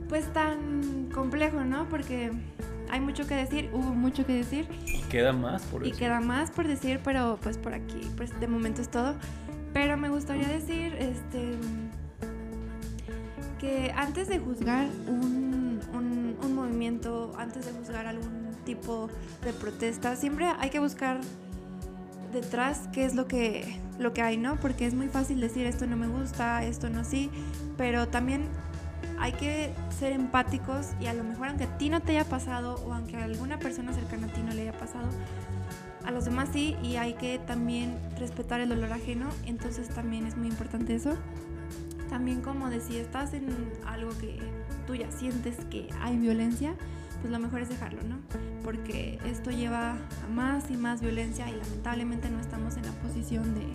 pues 0.08 0.32
tan 0.32 1.10
complejo, 1.12 1.64
¿no? 1.64 1.86
Porque 1.90 2.32
hay 2.90 3.00
mucho 3.00 3.26
que 3.26 3.34
decir, 3.34 3.70
hubo 3.72 3.94
mucho 3.94 4.26
que 4.26 4.34
decir. 4.34 4.68
Y 4.86 5.00
queda 5.02 5.32
más 5.32 5.62
por 5.62 5.82
decir. 5.82 5.94
Y 5.94 5.98
queda 5.98 6.20
más 6.20 6.50
por 6.50 6.66
decir, 6.68 7.00
pero 7.02 7.38
pues 7.42 7.58
por 7.58 7.74
aquí, 7.74 8.00
pues 8.16 8.38
de 8.40 8.48
momento 8.48 8.82
es 8.82 8.88
todo. 8.88 9.14
Pero 9.72 9.96
me 9.96 10.08
gustaría 10.08 10.48
decir, 10.48 10.94
este, 10.94 11.52
que 13.58 13.92
antes 13.96 14.28
de 14.28 14.38
juzgar 14.38 14.86
un, 15.06 15.80
un, 15.92 16.36
un 16.42 16.54
movimiento, 16.54 17.34
antes 17.38 17.66
de 17.66 17.72
juzgar 17.72 18.06
algún 18.06 18.54
tipo 18.64 19.08
de 19.44 19.52
protesta, 19.52 20.16
siempre 20.16 20.46
hay 20.58 20.70
que 20.70 20.80
buscar 20.80 21.20
detrás 22.32 22.88
qué 22.92 23.04
es 23.04 23.14
lo 23.14 23.26
que, 23.26 23.80
lo 23.98 24.12
que 24.12 24.22
hay, 24.22 24.36
¿no? 24.36 24.56
Porque 24.56 24.86
es 24.86 24.94
muy 24.94 25.08
fácil 25.08 25.40
decir 25.40 25.66
esto 25.66 25.86
no 25.86 25.96
me 25.96 26.08
gusta, 26.08 26.64
esto 26.64 26.90
no 26.90 27.04
sí, 27.04 27.30
pero 27.76 28.08
también 28.08 28.48
hay 29.18 29.32
que 29.32 29.72
ser 29.98 30.12
empáticos 30.12 30.92
y 31.00 31.06
a 31.06 31.14
lo 31.14 31.24
mejor 31.24 31.48
aunque 31.48 31.64
a 31.64 31.78
ti 31.78 31.88
no 31.88 32.00
te 32.00 32.12
haya 32.12 32.24
pasado 32.24 32.76
o 32.86 32.92
aunque 32.92 33.16
a 33.16 33.24
alguna 33.24 33.58
persona 33.58 33.92
cercana 33.92 34.26
a 34.26 34.32
ti 34.32 34.42
no 34.42 34.52
le 34.52 34.62
haya 34.62 34.78
pasado, 34.78 35.08
a 36.04 36.10
los 36.10 36.24
demás 36.24 36.50
sí 36.52 36.76
y 36.82 36.96
hay 36.96 37.14
que 37.14 37.38
también 37.38 37.98
respetar 38.18 38.60
el 38.60 38.68
dolor 38.68 38.92
ajeno, 38.92 39.28
entonces 39.44 39.88
también 39.88 40.26
es 40.26 40.36
muy 40.36 40.48
importante 40.48 40.94
eso. 40.94 41.16
También 42.08 42.40
como 42.40 42.70
decía, 42.70 43.00
estás 43.00 43.34
en 43.34 43.48
algo 43.84 44.16
que 44.18 44.38
tú 44.86 44.94
ya 44.94 45.10
sientes 45.10 45.56
que 45.68 45.88
hay 46.00 46.16
violencia, 46.16 46.74
pues 47.20 47.32
lo 47.32 47.40
mejor 47.40 47.60
es 47.60 47.68
dejarlo, 47.68 48.02
¿no? 48.04 48.18
Porque 48.62 49.18
esto 49.26 49.50
lleva 49.50 49.92
a 49.92 50.28
más 50.32 50.70
y 50.70 50.76
más 50.76 51.00
violencia 51.00 51.48
y 51.50 51.56
lamentablemente 51.56 52.30
no 52.30 52.40
estamos 52.40 52.76
en 52.76 52.86
la 52.86 52.92
posición 52.92 53.54
de, 53.54 53.66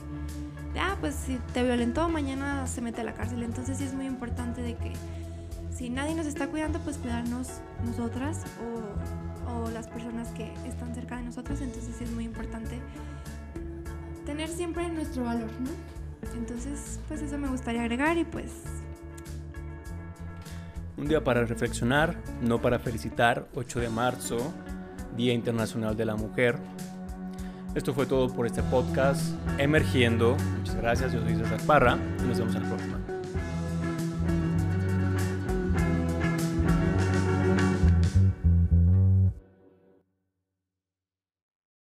ah, 0.79 0.95
pues 1.01 1.15
si 1.15 1.37
te 1.53 1.63
violentó, 1.63 2.07
mañana 2.07 2.65
se 2.67 2.79
mete 2.79 3.01
a 3.01 3.03
la 3.03 3.13
cárcel. 3.13 3.43
Entonces 3.43 3.77
sí 3.77 3.83
es 3.83 3.93
muy 3.93 4.05
importante 4.05 4.61
de 4.61 4.75
que 4.75 4.93
si 5.81 5.89
nadie 5.89 6.13
nos 6.13 6.27
está 6.27 6.45
cuidando, 6.45 6.77
pues 6.81 6.97
cuidarnos 6.97 7.47
nosotras 7.83 8.43
o, 8.61 9.51
o 9.51 9.71
las 9.71 9.87
personas 9.87 10.27
que 10.27 10.53
están 10.67 10.93
cerca 10.93 11.17
de 11.17 11.23
nosotros. 11.23 11.59
Entonces 11.59 11.95
sí 11.97 12.03
es 12.03 12.11
muy 12.11 12.23
importante 12.23 12.79
tener 14.23 14.47
siempre 14.47 14.87
nuestro 14.89 15.23
valor, 15.23 15.49
¿no? 15.59 15.71
Entonces, 16.37 16.99
pues 17.07 17.23
eso 17.23 17.35
me 17.39 17.47
gustaría 17.47 17.81
agregar 17.81 18.15
y 18.19 18.25
pues 18.25 18.51
un 20.97 21.07
día 21.07 21.23
para 21.23 21.45
reflexionar, 21.45 22.15
no 22.43 22.61
para 22.61 22.77
felicitar, 22.77 23.47
8 23.55 23.79
de 23.79 23.89
marzo, 23.89 24.53
Día 25.17 25.33
Internacional 25.33 25.97
de 25.97 26.05
la 26.05 26.15
Mujer. 26.15 26.59
Esto 27.73 27.95
fue 27.95 28.05
todo 28.05 28.31
por 28.31 28.45
este 28.45 28.61
podcast, 28.61 29.33
Emergiendo. 29.57 30.37
Muchas 30.59 30.75
gracias, 30.75 31.11
yo 31.11 31.21
soy 31.23 31.37
César 31.37 31.59
Parra 31.65 31.97
y 32.19 32.27
nos 32.27 32.37
vemos 32.37 32.53
en 32.53 32.61
la 32.61 32.69
próxima. 32.69 33.20